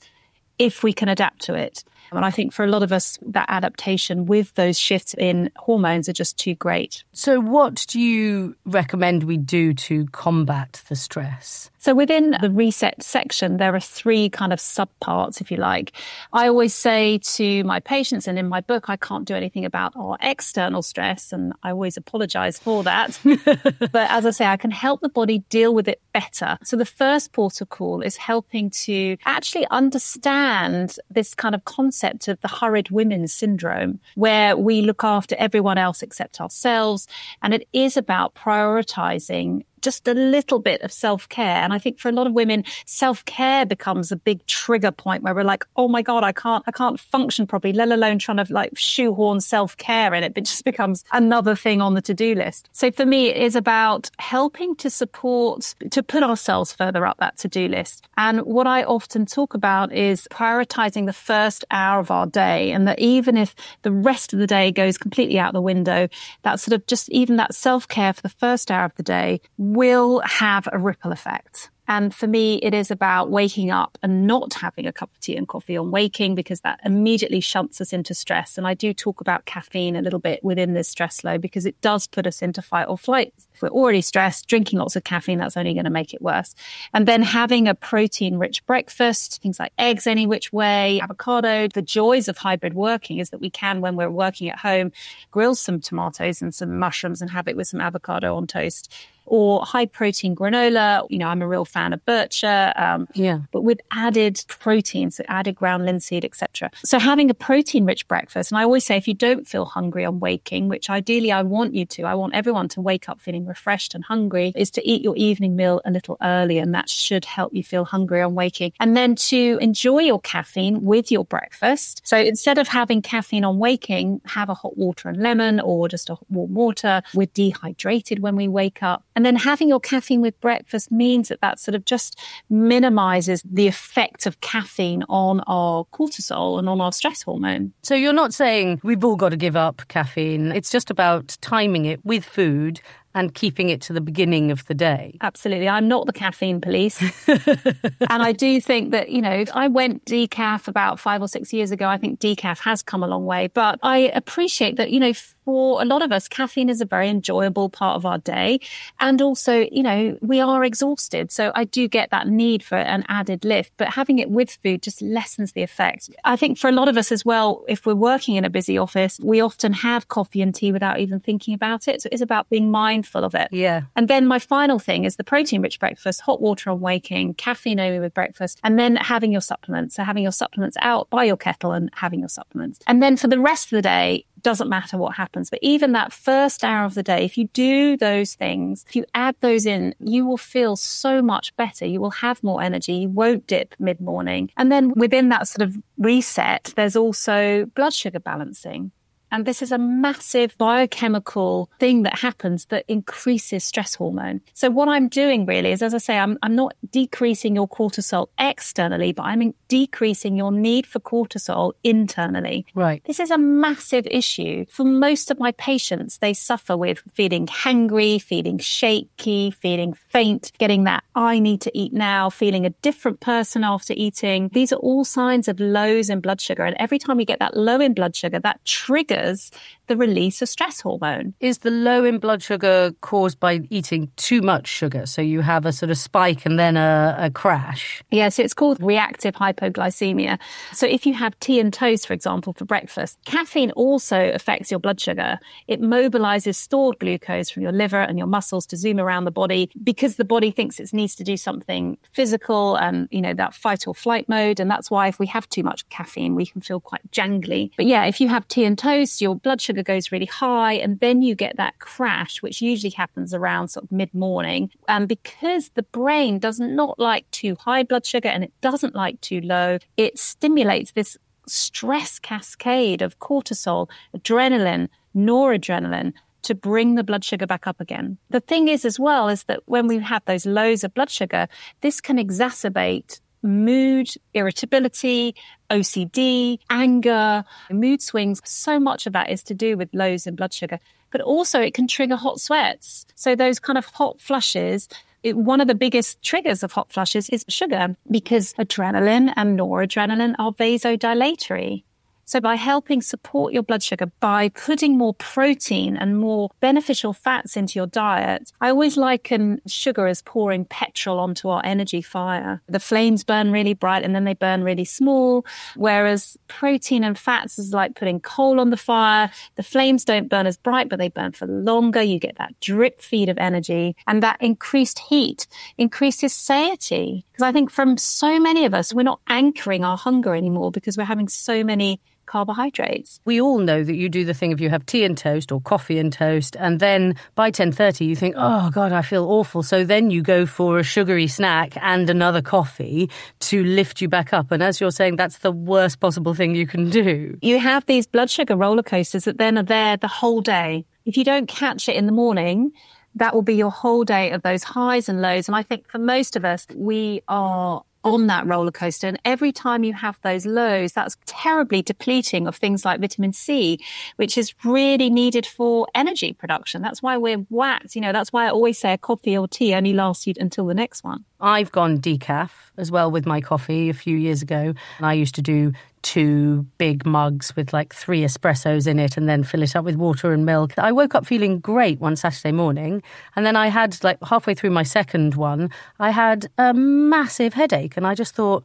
if 0.58 0.84
we 0.84 0.92
can 0.92 1.08
adapt 1.08 1.42
to 1.42 1.54
it. 1.54 1.82
And 2.16 2.24
I 2.24 2.30
think 2.30 2.52
for 2.52 2.64
a 2.64 2.68
lot 2.68 2.82
of 2.82 2.92
us, 2.92 3.18
that 3.22 3.46
adaptation 3.48 4.26
with 4.26 4.54
those 4.54 4.78
shifts 4.78 5.14
in 5.18 5.50
hormones 5.56 6.08
are 6.08 6.12
just 6.12 6.38
too 6.38 6.54
great. 6.54 7.04
So, 7.12 7.40
what 7.40 7.84
do 7.88 8.00
you 8.00 8.56
recommend 8.64 9.24
we 9.24 9.36
do 9.36 9.74
to 9.74 10.06
combat 10.06 10.82
the 10.88 10.96
stress? 10.96 11.70
So 11.82 11.96
within 11.96 12.36
the 12.40 12.48
reset 12.48 13.02
section, 13.02 13.56
there 13.56 13.74
are 13.74 13.80
three 13.80 14.28
kind 14.28 14.52
of 14.52 14.60
subparts, 14.60 15.40
if 15.40 15.50
you 15.50 15.56
like. 15.56 15.90
I 16.32 16.46
always 16.46 16.72
say 16.72 17.18
to 17.34 17.64
my 17.64 17.80
patients 17.80 18.28
and 18.28 18.38
in 18.38 18.48
my 18.48 18.60
book, 18.60 18.88
I 18.88 18.96
can't 18.96 19.24
do 19.24 19.34
anything 19.34 19.64
about 19.64 19.92
our 19.96 20.16
external 20.20 20.82
stress. 20.82 21.32
And 21.32 21.52
I 21.64 21.72
always 21.72 21.96
apologize 21.96 22.56
for 22.56 22.84
that. 22.84 23.18
but 23.24 24.10
as 24.12 24.24
I 24.24 24.30
say, 24.30 24.46
I 24.46 24.56
can 24.56 24.70
help 24.70 25.00
the 25.00 25.08
body 25.08 25.40
deal 25.48 25.74
with 25.74 25.88
it 25.88 26.00
better. 26.12 26.56
So 26.62 26.76
the 26.76 26.86
first 26.86 27.32
protocol 27.32 28.00
is 28.00 28.16
helping 28.16 28.70
to 28.86 29.16
actually 29.24 29.66
understand 29.72 30.98
this 31.10 31.34
kind 31.34 31.52
of 31.52 31.64
concept 31.64 32.01
of 32.02 32.40
the 32.40 32.48
hurried 32.48 32.90
women 32.90 33.28
syndrome, 33.28 34.00
where 34.14 34.56
we 34.56 34.82
look 34.82 35.04
after 35.04 35.36
everyone 35.38 35.78
else 35.78 36.02
except 36.02 36.40
ourselves. 36.40 37.06
And 37.42 37.54
it 37.54 37.68
is 37.72 37.96
about 37.96 38.34
prioritizing 38.34 39.64
just 39.82 40.06
a 40.08 40.14
little 40.14 40.58
bit 40.58 40.80
of 40.82 40.92
self 40.92 41.28
care. 41.28 41.62
And 41.62 41.72
I 41.72 41.78
think 41.78 41.98
for 41.98 42.08
a 42.08 42.12
lot 42.12 42.26
of 42.26 42.32
women, 42.32 42.64
self 42.86 43.24
care 43.24 43.66
becomes 43.66 44.12
a 44.12 44.16
big 44.16 44.46
trigger 44.46 44.92
point 44.92 45.22
where 45.22 45.34
we're 45.34 45.44
like, 45.44 45.64
oh 45.76 45.88
my 45.88 46.02
God, 46.02 46.24
I 46.24 46.32
can't, 46.32 46.64
I 46.66 46.70
can't 46.70 46.98
function 46.98 47.46
properly, 47.46 47.72
let 47.72 47.90
alone 47.90 48.18
trying 48.18 48.44
to 48.44 48.52
like 48.52 48.76
shoehorn 48.76 49.40
self 49.40 49.76
care 49.76 50.14
in 50.14 50.24
it. 50.24 50.32
It 50.36 50.44
just 50.52 50.64
becomes 50.64 51.04
another 51.12 51.56
thing 51.56 51.80
on 51.80 51.94
the 51.94 52.02
to 52.02 52.14
do 52.14 52.34
list. 52.34 52.68
So 52.72 52.90
for 52.90 53.06
me, 53.06 53.28
it 53.28 53.36
is 53.36 53.56
about 53.56 54.10
helping 54.18 54.76
to 54.76 54.90
support, 54.90 55.74
to 55.90 56.02
put 56.02 56.22
ourselves 56.22 56.72
further 56.72 57.06
up 57.06 57.18
that 57.18 57.36
to 57.38 57.48
do 57.48 57.68
list. 57.68 58.08
And 58.16 58.40
what 58.40 58.66
I 58.66 58.84
often 58.84 59.26
talk 59.26 59.54
about 59.54 59.92
is 59.92 60.28
prioritizing 60.30 61.06
the 61.06 61.12
first 61.12 61.64
hour 61.70 62.00
of 62.00 62.10
our 62.10 62.26
day. 62.26 62.70
And 62.72 62.86
that 62.86 62.98
even 62.98 63.36
if 63.36 63.54
the 63.82 63.92
rest 63.92 64.32
of 64.32 64.38
the 64.38 64.46
day 64.46 64.70
goes 64.70 64.98
completely 64.98 65.38
out 65.38 65.52
the 65.52 65.62
window, 65.62 66.08
that 66.42 66.60
sort 66.60 66.74
of 66.74 66.86
just 66.86 67.08
even 67.10 67.36
that 67.36 67.54
self 67.54 67.88
care 67.88 68.12
for 68.12 68.22
the 68.22 68.28
first 68.28 68.70
hour 68.70 68.84
of 68.84 68.94
the 68.96 69.02
day 69.02 69.40
will 69.72 70.20
have 70.20 70.68
a 70.72 70.78
ripple 70.78 71.12
effect. 71.12 71.70
And 71.88 72.14
for 72.14 72.26
me, 72.26 72.56
it 72.62 72.74
is 72.74 72.90
about 72.90 73.30
waking 73.30 73.70
up 73.70 73.98
and 74.02 74.26
not 74.26 74.54
having 74.54 74.86
a 74.86 74.92
cup 74.92 75.10
of 75.12 75.20
tea 75.20 75.36
and 75.36 75.48
coffee 75.48 75.76
on 75.76 75.90
waking 75.90 76.34
because 76.34 76.60
that 76.60 76.80
immediately 76.84 77.40
shunts 77.40 77.80
us 77.80 77.92
into 77.92 78.14
stress. 78.14 78.56
And 78.56 78.66
I 78.66 78.74
do 78.74 78.94
talk 78.94 79.20
about 79.20 79.46
caffeine 79.46 79.96
a 79.96 80.02
little 80.02 80.20
bit 80.20 80.44
within 80.44 80.74
this 80.74 80.88
stress 80.88 81.24
load 81.24 81.42
because 81.42 81.66
it 81.66 81.80
does 81.80 82.06
put 82.06 82.26
us 82.26 82.40
into 82.40 82.62
fight 82.62 82.86
or 82.88 82.96
flight. 82.96 83.34
We're 83.62 83.68
already 83.68 84.00
stressed, 84.00 84.48
drinking 84.48 84.78
lots 84.78 84.96
of 84.96 85.04
caffeine, 85.04 85.38
that's 85.38 85.56
only 85.56 85.74
going 85.74 85.84
to 85.84 85.90
make 85.90 86.12
it 86.12 86.20
worse. 86.20 86.54
And 86.92 87.06
then 87.06 87.22
having 87.22 87.68
a 87.68 87.74
protein 87.74 88.36
rich 88.38 88.64
breakfast, 88.66 89.40
things 89.40 89.58
like 89.58 89.72
eggs 89.78 90.06
any 90.06 90.26
which 90.26 90.52
way, 90.52 91.00
avocado. 91.00 91.68
The 91.68 91.82
joys 91.82 92.28
of 92.28 92.38
hybrid 92.38 92.74
working 92.74 93.18
is 93.18 93.30
that 93.30 93.40
we 93.40 93.50
can, 93.50 93.80
when 93.80 93.96
we're 93.96 94.10
working 94.10 94.50
at 94.50 94.58
home, 94.58 94.92
grill 95.30 95.54
some 95.54 95.80
tomatoes 95.80 96.42
and 96.42 96.54
some 96.54 96.78
mushrooms 96.78 97.22
and 97.22 97.30
have 97.30 97.48
it 97.48 97.56
with 97.56 97.68
some 97.68 97.80
avocado 97.80 98.36
on 98.36 98.46
toast 98.46 98.92
or 99.26 99.64
high 99.64 99.86
protein 99.86 100.34
granola. 100.34 101.06
You 101.10 101.18
know, 101.18 101.28
I'm 101.28 101.42
a 101.42 101.48
real 101.48 101.64
fan 101.64 101.92
of 101.92 102.04
Bircher, 102.04 102.78
um, 102.78 103.08
yeah, 103.14 103.40
but 103.50 103.62
with 103.62 103.80
added 103.90 104.44
protein, 104.48 105.10
so 105.10 105.24
added 105.28 105.54
ground 105.54 105.86
linseed, 105.86 106.24
etc. 106.24 106.70
So 106.84 106.98
having 106.98 107.30
a 107.30 107.34
protein 107.34 107.84
rich 107.84 108.06
breakfast, 108.08 108.50
and 108.50 108.58
I 108.58 108.64
always 108.64 108.84
say 108.84 108.96
if 108.96 109.08
you 109.08 109.14
don't 109.14 109.46
feel 109.46 109.64
hungry 109.64 110.04
on 110.04 110.20
waking, 110.20 110.68
which 110.68 110.90
ideally 110.90 111.32
I 111.32 111.42
want 111.42 111.74
you 111.74 111.86
to, 111.86 112.04
I 112.04 112.14
want 112.14 112.34
everyone 112.34 112.68
to 112.70 112.80
wake 112.80 113.08
up 113.08 113.20
feeling 113.20 113.46
refreshed 113.52 113.94
and 113.94 114.04
hungry, 114.04 114.52
is 114.56 114.70
to 114.72 114.88
eat 114.90 115.02
your 115.02 115.16
evening 115.16 115.56
meal 115.56 115.80
a 115.84 115.90
little 115.90 116.16
early, 116.22 116.58
and 116.58 116.74
that 116.74 116.88
should 116.88 117.24
help 117.24 117.54
you 117.54 117.62
feel 117.62 117.84
hungry 117.84 118.22
on 118.22 118.34
waking. 118.34 118.72
And 118.80 118.96
then 118.96 119.14
to 119.30 119.58
enjoy 119.60 120.00
your 120.00 120.20
caffeine 120.20 120.76
with 120.82 121.10
your 121.10 121.24
breakfast. 121.24 122.00
So 122.04 122.16
instead 122.16 122.58
of 122.58 122.68
having 122.68 123.02
caffeine 123.02 123.44
on 123.44 123.58
waking, 123.58 124.20
have 124.24 124.48
a 124.48 124.54
hot 124.54 124.76
water 124.76 125.08
and 125.08 125.18
lemon 125.22 125.60
or 125.60 125.88
just 125.88 126.08
a 126.08 126.16
warm 126.30 126.54
water. 126.54 127.02
We're 127.14 127.28
dehydrated 127.34 128.20
when 128.20 128.36
we 128.36 128.48
wake 128.48 128.82
up. 128.82 129.04
And 129.14 129.26
then 129.26 129.36
having 129.36 129.68
your 129.68 129.80
caffeine 129.80 130.22
with 130.22 130.40
breakfast 130.40 130.90
means 130.90 131.28
that 131.28 131.40
that 131.42 131.60
sort 131.60 131.74
of 131.74 131.84
just 131.84 132.18
minimizes 132.48 133.42
the 133.44 133.66
effect 133.66 134.26
of 134.26 134.40
caffeine 134.40 135.04
on 135.08 135.40
our 135.46 135.84
cortisol 135.92 136.58
and 136.58 136.68
on 136.68 136.80
our 136.80 136.92
stress 136.92 137.22
hormone. 137.22 137.72
So 137.82 137.94
you're 137.94 138.12
not 138.12 138.32
saying 138.32 138.80
we've 138.82 139.04
all 139.04 139.16
got 139.16 139.30
to 139.30 139.36
give 139.36 139.56
up 139.56 139.82
caffeine. 139.88 140.52
It's 140.52 140.70
just 140.70 140.90
about 140.90 141.36
timing 141.40 141.84
it 141.84 142.04
with 142.04 142.24
food 142.24 142.80
and 143.14 143.34
keeping 143.34 143.68
it 143.68 143.80
to 143.82 143.92
the 143.92 144.00
beginning 144.00 144.50
of 144.50 144.66
the 144.66 144.74
day. 144.74 145.16
Absolutely. 145.20 145.68
I'm 145.68 145.88
not 145.88 146.06
the 146.06 146.12
caffeine 146.12 146.60
police. 146.60 147.00
and 147.28 148.22
I 148.22 148.32
do 148.32 148.60
think 148.60 148.90
that, 148.92 149.10
you 149.10 149.20
know, 149.20 149.44
I 149.54 149.68
went 149.68 150.04
decaf 150.04 150.68
about 150.68 150.98
five 150.98 151.20
or 151.20 151.28
six 151.28 151.52
years 151.52 151.70
ago. 151.70 151.88
I 151.88 151.98
think 151.98 152.20
decaf 152.20 152.60
has 152.60 152.82
come 152.82 153.02
a 153.02 153.06
long 153.06 153.26
way, 153.26 153.48
but 153.48 153.78
I 153.82 154.10
appreciate 154.14 154.76
that, 154.76 154.90
you 154.90 155.00
know, 155.00 155.12
for 155.44 155.82
a 155.82 155.84
lot 155.84 156.02
of 156.02 156.12
us, 156.12 156.28
caffeine 156.28 156.68
is 156.68 156.80
a 156.80 156.84
very 156.84 157.08
enjoyable 157.08 157.68
part 157.68 157.96
of 157.96 158.06
our 158.06 158.18
day. 158.18 158.60
And 159.00 159.20
also, 159.20 159.66
you 159.70 159.82
know, 159.82 160.16
we 160.20 160.40
are 160.40 160.64
exhausted. 160.64 161.30
So 161.32 161.52
I 161.54 161.64
do 161.64 161.88
get 161.88 162.10
that 162.10 162.28
need 162.28 162.62
for 162.62 162.76
an 162.76 163.04
added 163.08 163.44
lift, 163.44 163.72
but 163.76 163.88
having 163.88 164.18
it 164.18 164.30
with 164.30 164.58
food 164.62 164.82
just 164.82 165.02
lessens 165.02 165.52
the 165.52 165.62
effect. 165.62 166.10
I 166.24 166.36
think 166.36 166.58
for 166.58 166.68
a 166.68 166.72
lot 166.72 166.88
of 166.88 166.96
us 166.96 167.12
as 167.12 167.24
well, 167.24 167.64
if 167.68 167.84
we're 167.84 167.94
working 167.94 168.36
in 168.36 168.44
a 168.44 168.50
busy 168.50 168.78
office, 168.78 169.18
we 169.20 169.40
often 169.40 169.72
have 169.72 170.08
coffee 170.08 170.42
and 170.42 170.54
tea 170.54 170.72
without 170.72 171.00
even 171.00 171.20
thinking 171.20 171.54
about 171.54 171.88
it. 171.88 172.02
So 172.02 172.08
it's 172.12 172.22
about 172.22 172.48
being 172.48 172.70
mindful 172.70 173.01
of 173.24 173.34
it. 173.34 173.48
Yeah. 173.52 173.82
And 173.96 174.08
then 174.08 174.26
my 174.26 174.38
final 174.38 174.78
thing 174.78 175.04
is 175.04 175.16
the 175.16 175.24
protein 175.24 175.62
rich 175.62 175.78
breakfast, 175.78 176.20
hot 176.20 176.40
water 176.40 176.70
on 176.70 176.80
waking, 176.80 177.34
caffeine 177.34 177.80
only 177.80 178.00
with 178.00 178.14
breakfast, 178.14 178.60
and 178.64 178.78
then 178.78 178.96
having 178.96 179.32
your 179.32 179.40
supplements. 179.40 179.96
So 179.96 180.04
having 180.04 180.22
your 180.22 180.32
supplements 180.32 180.76
out 180.80 181.10
by 181.10 181.24
your 181.24 181.36
kettle 181.36 181.72
and 181.72 181.90
having 181.94 182.20
your 182.20 182.28
supplements. 182.28 182.80
And 182.86 183.02
then 183.02 183.16
for 183.16 183.28
the 183.28 183.38
rest 183.38 183.66
of 183.66 183.76
the 183.76 183.82
day, 183.82 184.26
doesn't 184.42 184.68
matter 184.68 184.98
what 184.98 185.14
happens. 185.14 185.50
But 185.50 185.60
even 185.62 185.92
that 185.92 186.12
first 186.12 186.64
hour 186.64 186.84
of 186.84 186.94
the 186.94 187.02
day, 187.02 187.24
if 187.24 187.38
you 187.38 187.48
do 187.48 187.96
those 187.96 188.34
things, 188.34 188.84
if 188.88 188.96
you 188.96 189.04
add 189.14 189.36
those 189.40 189.66
in, 189.66 189.94
you 190.00 190.26
will 190.26 190.36
feel 190.36 190.76
so 190.76 191.22
much 191.22 191.54
better. 191.56 191.86
You 191.86 192.00
will 192.00 192.10
have 192.10 192.42
more 192.42 192.62
energy. 192.62 192.94
You 192.94 193.08
won't 193.08 193.46
dip 193.46 193.74
mid 193.78 194.00
morning. 194.00 194.50
And 194.56 194.70
then 194.70 194.92
within 194.94 195.28
that 195.30 195.48
sort 195.48 195.62
of 195.62 195.76
reset, 195.98 196.72
there's 196.76 196.96
also 196.96 197.66
blood 197.66 197.92
sugar 197.92 198.20
balancing. 198.20 198.90
And 199.32 199.46
this 199.46 199.62
is 199.62 199.72
a 199.72 199.78
massive 199.78 200.56
biochemical 200.58 201.70
thing 201.80 202.02
that 202.02 202.18
happens 202.18 202.66
that 202.66 202.84
increases 202.86 203.64
stress 203.64 203.94
hormone. 203.94 204.42
So 204.52 204.68
what 204.68 204.88
I'm 204.88 205.08
doing 205.08 205.46
really 205.46 205.72
is, 205.72 205.80
as 205.80 205.94
I 205.94 205.98
say, 205.98 206.18
I'm, 206.18 206.38
I'm 206.42 206.54
not 206.54 206.74
decreasing 206.90 207.54
your 207.54 207.66
cortisol 207.66 208.28
externally, 208.38 209.12
but 209.12 209.22
I'm 209.22 209.54
decreasing 209.68 210.36
your 210.36 210.52
need 210.52 210.86
for 210.86 211.00
cortisol 211.00 211.72
internally. 211.82 212.66
Right. 212.74 213.02
This 213.06 213.18
is 213.18 213.30
a 213.30 213.38
massive 213.38 214.06
issue. 214.10 214.66
For 214.68 214.84
most 214.84 215.30
of 215.30 215.40
my 215.40 215.52
patients, 215.52 216.18
they 216.18 216.34
suffer 216.34 216.76
with 216.76 217.02
feeling 217.14 217.46
hangry, 217.46 218.20
feeling 218.20 218.58
shaky, 218.58 219.50
feeling 219.50 219.94
faint, 219.94 220.52
getting 220.58 220.84
that 220.84 221.04
I 221.14 221.38
need 221.38 221.62
to 221.62 221.70
eat 221.76 221.94
now, 221.94 222.28
feeling 222.28 222.66
a 222.66 222.70
different 222.82 223.20
person 223.20 223.64
after 223.64 223.94
eating. 223.96 224.50
These 224.52 224.72
are 224.74 224.76
all 224.76 225.06
signs 225.06 225.48
of 225.48 225.58
lows 225.58 226.10
in 226.10 226.20
blood 226.20 226.42
sugar. 226.42 226.64
And 226.64 226.76
every 226.78 226.98
time 226.98 227.16
we 227.16 227.24
get 227.24 227.38
that 227.38 227.56
low 227.56 227.80
in 227.80 227.94
blood 227.94 228.14
sugar, 228.14 228.38
that 228.40 228.62
triggers 228.66 229.21
triggers 229.22 229.50
the 229.92 229.96
release 229.98 230.40
of 230.40 230.48
stress 230.48 230.80
hormone. 230.80 231.34
Is 231.40 231.58
the 231.58 231.70
low 231.70 232.02
in 232.02 232.16
blood 232.16 232.42
sugar 232.42 232.92
caused 233.02 233.38
by 233.38 233.60
eating 233.68 234.10
too 234.16 234.40
much 234.40 234.66
sugar? 234.66 235.04
So 235.04 235.20
you 235.20 235.42
have 235.42 235.66
a 235.66 235.72
sort 235.72 235.90
of 235.90 235.98
spike 235.98 236.46
and 236.46 236.58
then 236.58 236.78
a, 236.78 237.14
a 237.18 237.30
crash? 237.30 238.02
Yeah, 238.10 238.30
so 238.30 238.42
it's 238.42 238.54
called 238.54 238.82
reactive 238.82 239.34
hypoglycemia. 239.34 240.38
So 240.72 240.86
if 240.86 241.04
you 241.04 241.12
have 241.12 241.38
tea 241.40 241.60
and 241.60 241.70
toast, 241.70 242.06
for 242.06 242.14
example, 242.14 242.54
for 242.54 242.64
breakfast, 242.64 243.18
caffeine 243.26 243.70
also 243.72 244.30
affects 244.32 244.70
your 244.70 244.80
blood 244.80 244.98
sugar. 244.98 245.38
It 245.68 245.82
mobilizes 245.82 246.54
stored 246.54 246.98
glucose 246.98 247.50
from 247.50 247.62
your 247.62 247.72
liver 247.72 248.00
and 248.00 248.16
your 248.16 248.26
muscles 248.26 248.64
to 248.68 248.78
zoom 248.78 248.98
around 248.98 249.26
the 249.26 249.30
body 249.30 249.70
because 249.84 250.16
the 250.16 250.24
body 250.24 250.50
thinks 250.50 250.80
it 250.80 250.90
needs 250.94 251.14
to 251.16 251.24
do 251.24 251.36
something 251.36 251.98
physical 252.12 252.76
and, 252.76 253.08
you 253.10 253.20
know, 253.20 253.34
that 253.34 253.52
fight 253.52 253.86
or 253.86 253.94
flight 253.94 254.26
mode. 254.26 254.58
And 254.58 254.70
that's 254.70 254.90
why 254.90 255.08
if 255.08 255.18
we 255.18 255.26
have 255.26 255.46
too 255.50 255.62
much 255.62 255.86
caffeine, 255.90 256.34
we 256.34 256.46
can 256.46 256.62
feel 256.62 256.80
quite 256.80 257.02
jangly. 257.10 257.72
But 257.76 257.84
yeah, 257.84 258.06
if 258.06 258.22
you 258.22 258.28
have 258.28 258.48
tea 258.48 258.64
and 258.64 258.78
toast, 258.78 259.20
your 259.20 259.34
blood 259.34 259.60
sugar 259.60 259.81
goes 259.82 260.12
really 260.12 260.26
high 260.26 260.74
and 260.74 261.00
then 261.00 261.22
you 261.22 261.34
get 261.34 261.56
that 261.56 261.78
crash, 261.78 262.42
which 262.42 262.60
usually 262.60 262.90
happens 262.90 263.34
around 263.34 263.68
sort 263.68 263.84
of 263.84 263.92
mid 263.92 264.12
morning. 264.14 264.70
And 264.88 265.08
because 265.08 265.70
the 265.70 265.82
brain 265.82 266.38
does 266.38 266.60
not 266.60 266.98
like 266.98 267.30
too 267.30 267.56
high 267.56 267.82
blood 267.82 268.06
sugar 268.06 268.28
and 268.28 268.44
it 268.44 268.52
doesn't 268.60 268.94
like 268.94 269.20
too 269.20 269.40
low, 269.40 269.78
it 269.96 270.18
stimulates 270.18 270.92
this 270.92 271.16
stress 271.46 272.18
cascade 272.18 273.02
of 273.02 273.18
cortisol, 273.18 273.88
adrenaline, 274.16 274.88
noradrenaline 275.14 276.12
to 276.42 276.54
bring 276.54 276.96
the 276.96 277.04
blood 277.04 277.24
sugar 277.24 277.46
back 277.46 277.66
up 277.66 277.80
again. 277.80 278.18
The 278.30 278.40
thing 278.40 278.68
is 278.68 278.84
as 278.84 278.98
well 278.98 279.28
is 279.28 279.44
that 279.44 279.60
when 279.66 279.86
we 279.86 279.98
have 279.98 280.24
those 280.24 280.44
lows 280.44 280.84
of 280.84 280.92
blood 280.94 281.10
sugar, 281.10 281.46
this 281.80 282.00
can 282.00 282.18
exacerbate 282.18 283.20
mood, 283.42 284.08
irritability, 284.34 285.34
OCD, 285.70 286.58
anger, 286.70 287.44
mood 287.70 288.02
swings. 288.02 288.40
So 288.44 288.78
much 288.78 289.06
of 289.06 289.12
that 289.12 289.30
is 289.30 289.42
to 289.44 289.54
do 289.54 289.76
with 289.76 289.88
lows 289.92 290.26
in 290.26 290.36
blood 290.36 290.52
sugar, 290.52 290.78
but 291.10 291.20
also 291.20 291.60
it 291.60 291.74
can 291.74 291.86
trigger 291.86 292.16
hot 292.16 292.40
sweats. 292.40 293.06
So 293.14 293.34
those 293.34 293.58
kind 293.58 293.78
of 293.78 293.86
hot 293.86 294.20
flushes 294.20 294.88
it, 295.22 295.36
one 295.36 295.60
of 295.60 295.68
the 295.68 295.74
biggest 295.74 296.22
triggers 296.22 296.62
of 296.62 296.72
hot 296.72 296.92
flushes 296.92 297.28
is 297.30 297.44
sugar 297.48 297.96
because 298.10 298.54
adrenaline 298.54 299.32
and 299.36 299.58
noradrenaline 299.58 300.34
are 300.38 300.52
vasodilatory. 300.52 301.84
So 302.24 302.40
by 302.40 302.54
helping 302.54 303.02
support 303.02 303.52
your 303.52 303.62
blood 303.62 303.82
sugar, 303.82 304.06
by 304.20 304.48
putting 304.48 304.96
more 304.96 305.14
protein 305.14 305.96
and 305.96 306.18
more 306.18 306.50
beneficial 306.60 307.12
fats 307.12 307.56
into 307.56 307.78
your 307.78 307.86
diet, 307.86 308.52
I 308.60 308.70
always 308.70 308.96
liken 308.96 309.60
sugar 309.66 310.06
as 310.06 310.22
pouring 310.22 310.64
petrol 310.64 311.18
onto 311.18 311.48
our 311.48 311.62
energy 311.64 312.00
fire. 312.00 312.62
The 312.68 312.80
flames 312.80 313.24
burn 313.24 313.52
really 313.52 313.74
bright 313.74 314.04
and 314.04 314.14
then 314.14 314.24
they 314.24 314.34
burn 314.34 314.62
really 314.62 314.84
small. 314.84 315.44
Whereas 315.76 316.36
protein 316.48 317.04
and 317.04 317.18
fats 317.18 317.58
is 317.58 317.72
like 317.72 317.96
putting 317.96 318.20
coal 318.20 318.60
on 318.60 318.70
the 318.70 318.76
fire. 318.76 319.30
The 319.56 319.62
flames 319.62 320.04
don't 320.04 320.28
burn 320.28 320.46
as 320.46 320.56
bright, 320.56 320.88
but 320.88 320.98
they 320.98 321.08
burn 321.08 321.32
for 321.32 321.46
longer. 321.46 322.02
You 322.02 322.18
get 322.18 322.38
that 322.38 322.58
drip 322.60 323.02
feed 323.02 323.28
of 323.28 323.38
energy 323.38 323.96
and 324.06 324.22
that 324.22 324.40
increased 324.40 325.00
heat 325.00 325.46
increases 325.76 326.32
satiety. 326.32 327.24
Because 327.42 327.48
I 327.48 327.58
think 327.58 327.70
from 327.72 327.98
so 327.98 328.38
many 328.38 328.66
of 328.66 328.72
us, 328.72 328.94
we're 328.94 329.02
not 329.02 329.18
anchoring 329.26 329.84
our 329.84 329.96
hunger 329.96 330.32
anymore 330.32 330.70
because 330.70 330.96
we're 330.96 331.02
having 331.02 331.26
so 331.26 331.64
many 331.64 332.00
carbohydrates. 332.26 333.18
We 333.24 333.40
all 333.40 333.58
know 333.58 333.82
that 333.82 333.96
you 333.96 334.08
do 334.08 334.24
the 334.24 334.32
thing 334.32 334.52
if 334.52 334.60
you 334.60 334.70
have 334.70 334.86
tea 334.86 335.02
and 335.02 335.18
toast 335.18 335.50
or 335.50 335.60
coffee 335.60 335.98
and 335.98 336.12
toast 336.12 336.54
and 336.54 336.78
then 336.78 337.16
by 337.34 337.50
10:30 337.50 338.04
you 338.04 338.14
think, 338.14 338.36
"Oh 338.38 338.70
god, 338.70 338.92
I 338.92 339.02
feel 339.02 339.24
awful." 339.24 339.64
So 339.64 339.82
then 339.82 340.08
you 340.08 340.22
go 340.22 340.46
for 340.46 340.78
a 340.78 340.84
sugary 340.84 341.26
snack 341.26 341.76
and 341.82 342.08
another 342.08 342.42
coffee 342.42 343.10
to 343.50 343.64
lift 343.64 344.00
you 344.00 344.08
back 344.08 344.32
up. 344.32 344.52
And 344.52 344.62
as 344.62 344.80
you're 344.80 344.92
saying, 344.92 345.16
that's 345.16 345.38
the 345.38 345.50
worst 345.50 345.98
possible 345.98 346.34
thing 346.34 346.54
you 346.54 346.68
can 346.68 346.90
do. 346.90 347.36
You 347.42 347.58
have 347.58 347.84
these 347.86 348.06
blood 348.06 348.30
sugar 348.30 348.54
roller 348.54 348.84
coasters 348.84 349.24
that 349.24 349.38
then 349.38 349.58
are 349.58 349.64
there 349.64 349.96
the 349.96 350.06
whole 350.06 350.42
day. 350.42 350.84
If 351.06 351.16
you 351.16 351.24
don't 351.24 351.48
catch 351.48 351.88
it 351.88 351.96
in 351.96 352.06
the 352.06 352.12
morning, 352.12 352.70
that 353.14 353.34
will 353.34 353.42
be 353.42 353.54
your 353.54 353.70
whole 353.70 354.04
day 354.04 354.30
of 354.30 354.42
those 354.42 354.62
highs 354.62 355.08
and 355.08 355.20
lows. 355.20 355.48
And 355.48 355.56
I 355.56 355.62
think 355.62 355.88
for 355.88 355.98
most 355.98 356.36
of 356.36 356.44
us, 356.44 356.66
we 356.74 357.22
are 357.28 357.82
on 358.04 358.26
that 358.26 358.46
roller 358.46 358.70
coaster. 358.70 359.06
And 359.06 359.18
every 359.24 359.52
time 359.52 359.84
you 359.84 359.92
have 359.92 360.18
those 360.22 360.44
lows, 360.44 360.92
that's 360.92 361.16
terribly 361.26 361.82
depleting 361.82 362.46
of 362.46 362.56
things 362.56 362.84
like 362.84 363.00
vitamin 363.00 363.32
C, 363.32 363.78
which 364.16 364.36
is 364.36 364.54
really 364.64 365.08
needed 365.10 365.46
for 365.46 365.86
energy 365.94 366.32
production. 366.32 366.82
That's 366.82 367.02
why 367.02 367.16
we're 367.16 367.46
whacked. 367.48 367.94
You 367.94 368.00
know, 368.00 368.12
that's 368.12 368.32
why 368.32 368.46
I 368.46 368.50
always 368.50 368.78
say 368.78 368.92
a 368.92 368.98
coffee 368.98 369.36
or 369.36 369.46
tea 369.46 369.74
only 369.74 369.92
lasts 369.92 370.26
you 370.26 370.34
until 370.38 370.66
the 370.66 370.74
next 370.74 371.04
one. 371.04 371.24
I've 371.40 371.72
gone 371.72 371.98
decaf 371.98 372.50
as 372.76 372.90
well 372.90 373.10
with 373.10 373.26
my 373.26 373.40
coffee 373.40 373.88
a 373.88 373.94
few 373.94 374.16
years 374.16 374.42
ago. 374.42 374.74
And 374.98 375.06
I 375.06 375.12
used 375.12 375.34
to 375.36 375.42
do 375.42 375.72
two 376.02 376.66
big 376.78 377.06
mugs 377.06 377.54
with 377.56 377.72
like 377.72 377.94
three 377.94 378.22
espressos 378.22 378.86
in 378.86 378.98
it 378.98 379.16
and 379.16 379.28
then 379.28 379.42
fill 379.42 379.62
it 379.62 379.74
up 379.74 379.84
with 379.84 379.96
water 379.96 380.32
and 380.32 380.44
milk. 380.44 380.78
I 380.78 380.92
woke 380.92 381.14
up 381.14 381.26
feeling 381.26 381.58
great 381.58 382.00
one 382.00 382.16
Saturday 382.16 382.52
morning. 382.52 383.02
And 383.36 383.46
then 383.46 383.56
I 383.56 383.68
had 383.68 384.02
like 384.04 384.18
halfway 384.22 384.54
through 384.54 384.70
my 384.70 384.82
second 384.82 385.34
one, 385.34 385.70
I 385.98 386.10
had 386.10 386.48
a 386.58 386.74
massive 386.74 387.54
headache. 387.54 387.96
And 387.96 388.06
I 388.06 388.14
just 388.14 388.34
thought, 388.34 388.64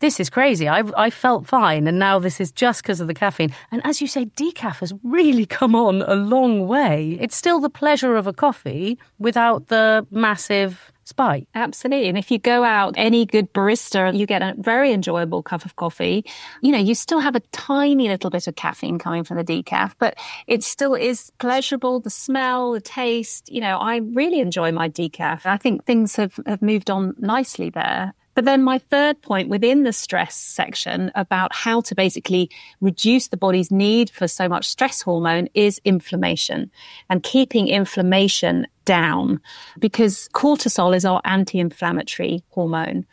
this 0.00 0.20
is 0.20 0.30
crazy. 0.30 0.68
I, 0.68 0.84
I 0.96 1.10
felt 1.10 1.46
fine, 1.46 1.88
and 1.88 1.98
now 1.98 2.20
this 2.20 2.40
is 2.40 2.52
just 2.52 2.82
because 2.82 3.00
of 3.00 3.08
the 3.08 3.14
caffeine. 3.14 3.52
And 3.72 3.84
as 3.84 4.00
you 4.00 4.06
say, 4.06 4.26
decaf 4.26 4.78
has 4.78 4.92
really 5.02 5.46
come 5.58 5.74
on 5.74 6.02
a 6.02 6.14
long 6.14 6.68
way. 6.68 7.18
It's 7.20 7.36
still 7.36 7.60
the 7.60 7.70
pleasure 7.70 8.16
of 8.16 8.26
a 8.26 8.32
coffee 8.32 8.98
without 9.18 9.68
the 9.68 10.06
massive 10.10 10.92
spike. 11.08 11.46
Absolutely. 11.54 12.08
And 12.08 12.18
if 12.18 12.30
you 12.30 12.38
go 12.38 12.62
out, 12.62 12.94
any 12.96 13.24
good 13.24 13.52
barista, 13.52 14.16
you 14.16 14.26
get 14.26 14.42
a 14.42 14.54
very 14.58 14.92
enjoyable 14.92 15.42
cup 15.42 15.64
of 15.64 15.76
coffee. 15.76 16.24
You 16.62 16.72
know, 16.72 16.78
you 16.78 16.94
still 16.94 17.20
have 17.20 17.34
a 17.34 17.40
tiny 17.52 18.08
little 18.08 18.30
bit 18.30 18.46
of 18.46 18.56
caffeine 18.56 18.98
coming 18.98 19.24
from 19.24 19.38
the 19.38 19.44
decaf, 19.44 19.94
but 19.98 20.16
it 20.46 20.62
still 20.62 20.94
is 20.94 21.32
pleasurable. 21.38 22.00
The 22.00 22.10
smell, 22.10 22.72
the 22.72 22.80
taste, 22.80 23.50
you 23.50 23.60
know, 23.60 23.78
I 23.78 23.96
really 23.96 24.40
enjoy 24.40 24.70
my 24.72 24.88
decaf. 24.88 25.46
I 25.46 25.56
think 25.56 25.84
things 25.84 26.16
have, 26.16 26.38
have 26.46 26.62
moved 26.62 26.90
on 26.90 27.14
nicely 27.18 27.70
there. 27.70 28.14
But 28.38 28.44
then 28.44 28.62
my 28.62 28.78
third 28.78 29.20
point 29.20 29.48
within 29.48 29.82
the 29.82 29.92
stress 29.92 30.36
section 30.36 31.10
about 31.16 31.52
how 31.52 31.80
to 31.80 31.92
basically 31.96 32.48
reduce 32.80 33.26
the 33.26 33.36
body's 33.36 33.72
need 33.72 34.10
for 34.10 34.28
so 34.28 34.48
much 34.48 34.68
stress 34.68 35.02
hormone 35.02 35.48
is 35.54 35.80
inflammation 35.84 36.70
and 37.10 37.24
keeping 37.24 37.66
inflammation 37.66 38.68
down 38.84 39.40
because 39.80 40.28
cortisol 40.34 40.94
is 40.94 41.04
our 41.04 41.20
anti-inflammatory 41.24 42.44
hormone 42.50 43.04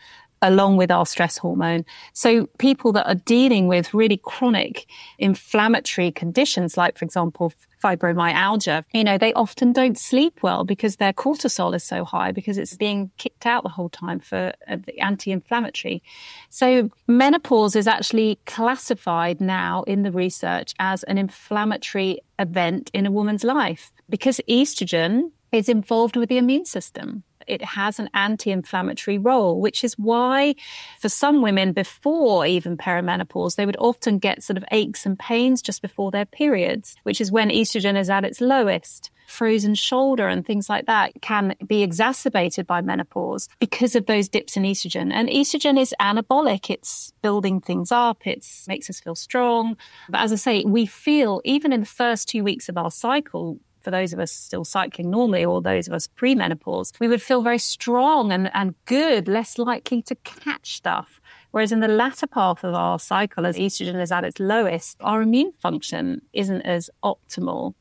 along 0.43 0.77
with 0.77 0.91
our 0.91 1.07
stress 1.07 1.39
hormone. 1.39 1.85
So 2.13 2.45
people 2.59 2.91
that 2.91 3.07
are 3.07 3.15
dealing 3.15 3.67
with 3.67 3.95
really 3.95 4.17
chronic 4.17 4.85
inflammatory 5.17 6.11
conditions, 6.11 6.77
like, 6.77 6.99
for 6.99 7.05
example, 7.05 7.51
fibromyalgia, 7.85 8.83
you 8.93 9.03
know, 9.03 9.17
they 9.17 9.33
often 9.33 9.71
don't 9.71 9.97
sleep 9.97 10.41
well 10.41 10.63
because 10.63 10.95
their 10.95 11.13
cortisol 11.13 11.75
is 11.75 11.83
so 11.83 12.03
high 12.03 12.31
because 12.31 12.57
it's 12.57 12.75
being 12.75 13.11
kicked 13.17 13.45
out 13.45 13.63
the 13.63 13.69
whole 13.69 13.89
time 13.89 14.19
for 14.19 14.53
uh, 14.67 14.77
the 14.85 14.99
anti-inflammatory. 14.99 16.01
So 16.49 16.89
menopause 17.07 17.75
is 17.75 17.87
actually 17.87 18.39
classified 18.45 19.39
now 19.39 19.83
in 19.83 20.03
the 20.03 20.11
research 20.11 20.73
as 20.79 21.03
an 21.03 21.17
inflammatory 21.17 22.19
event 22.39 22.89
in 22.93 23.05
a 23.05 23.11
woman's 23.11 23.43
life 23.43 23.91
because 24.09 24.41
estrogen 24.49 25.31
is 25.51 25.69
involved 25.69 26.15
with 26.15 26.29
the 26.29 26.37
immune 26.37 26.65
system 26.65 27.23
it 27.47 27.63
has 27.63 27.99
an 27.99 28.09
anti-inflammatory 28.13 29.17
role, 29.17 29.59
which 29.59 29.83
is 29.83 29.97
why 29.97 30.55
for 30.99 31.09
some 31.09 31.41
women 31.41 31.73
before 31.73 32.45
even 32.45 32.77
perimenopause, 32.77 33.55
they 33.55 33.65
would 33.65 33.77
often 33.79 34.19
get 34.19 34.43
sort 34.43 34.57
of 34.57 34.65
aches 34.71 35.05
and 35.05 35.17
pains 35.17 35.61
just 35.61 35.81
before 35.81 36.11
their 36.11 36.25
periods, 36.25 36.95
which 37.03 37.21
is 37.21 37.31
when 37.31 37.49
estrogen 37.49 37.97
is 37.97 38.09
at 38.09 38.25
its 38.25 38.41
lowest 38.41 39.11
frozen 39.27 39.75
shoulder 39.75 40.27
and 40.27 40.45
things 40.45 40.69
like 40.69 40.85
that 40.85 41.11
can 41.21 41.55
be 41.65 41.83
exacerbated 41.83 42.67
by 42.67 42.81
menopause 42.81 43.49
because 43.59 43.95
of 43.95 44.05
those 44.05 44.29
dips 44.29 44.55
in 44.55 44.63
estrogen. 44.63 45.11
And 45.11 45.29
estrogen 45.29 45.79
is 45.79 45.93
anabolic. 45.99 46.69
It's 46.69 47.11
building 47.21 47.61
things 47.61 47.91
up. 47.91 48.25
It 48.25 48.45
makes 48.67 48.89
us 48.89 48.99
feel 48.99 49.15
strong. 49.15 49.77
But 50.09 50.21
as 50.21 50.31
I 50.31 50.35
say, 50.35 50.63
we 50.63 50.85
feel 50.85 51.41
even 51.43 51.73
in 51.73 51.81
the 51.81 51.85
first 51.85 52.29
two 52.29 52.43
weeks 52.43 52.69
of 52.69 52.77
our 52.77 52.91
cycle, 52.91 53.59
for 53.85 53.91
those 53.91 54.11
of 54.11 54.19
us 54.19 54.31
still 54.31 54.65
cycling 54.65 55.11
normally 55.11 55.45
or 55.45 55.61
those 55.61 55.87
of 55.87 55.93
us 55.93 56.07
pre-menopause, 56.07 56.91
we 56.99 57.07
would 57.07 57.21
feel 57.21 57.43
very 57.43 57.59
strong 57.59 58.31
and, 58.31 58.49
and 58.55 58.73
good, 58.85 59.27
less 59.27 59.59
likely 59.59 60.01
to 60.01 60.15
catch 60.15 60.75
stuff. 60.75 61.21
Whereas 61.51 61.71
in 61.71 61.81
the 61.81 61.87
latter 61.87 62.25
part 62.25 62.63
of 62.63 62.73
our 62.73 62.97
cycle, 62.97 63.45
as 63.45 63.57
estrogen 63.57 64.01
is 64.01 64.11
at 64.11 64.25
its 64.25 64.39
lowest, 64.39 64.97
our 65.01 65.21
immune 65.21 65.53
function 65.61 66.23
isn't 66.33 66.63
as 66.63 66.89
optimal 67.03 67.75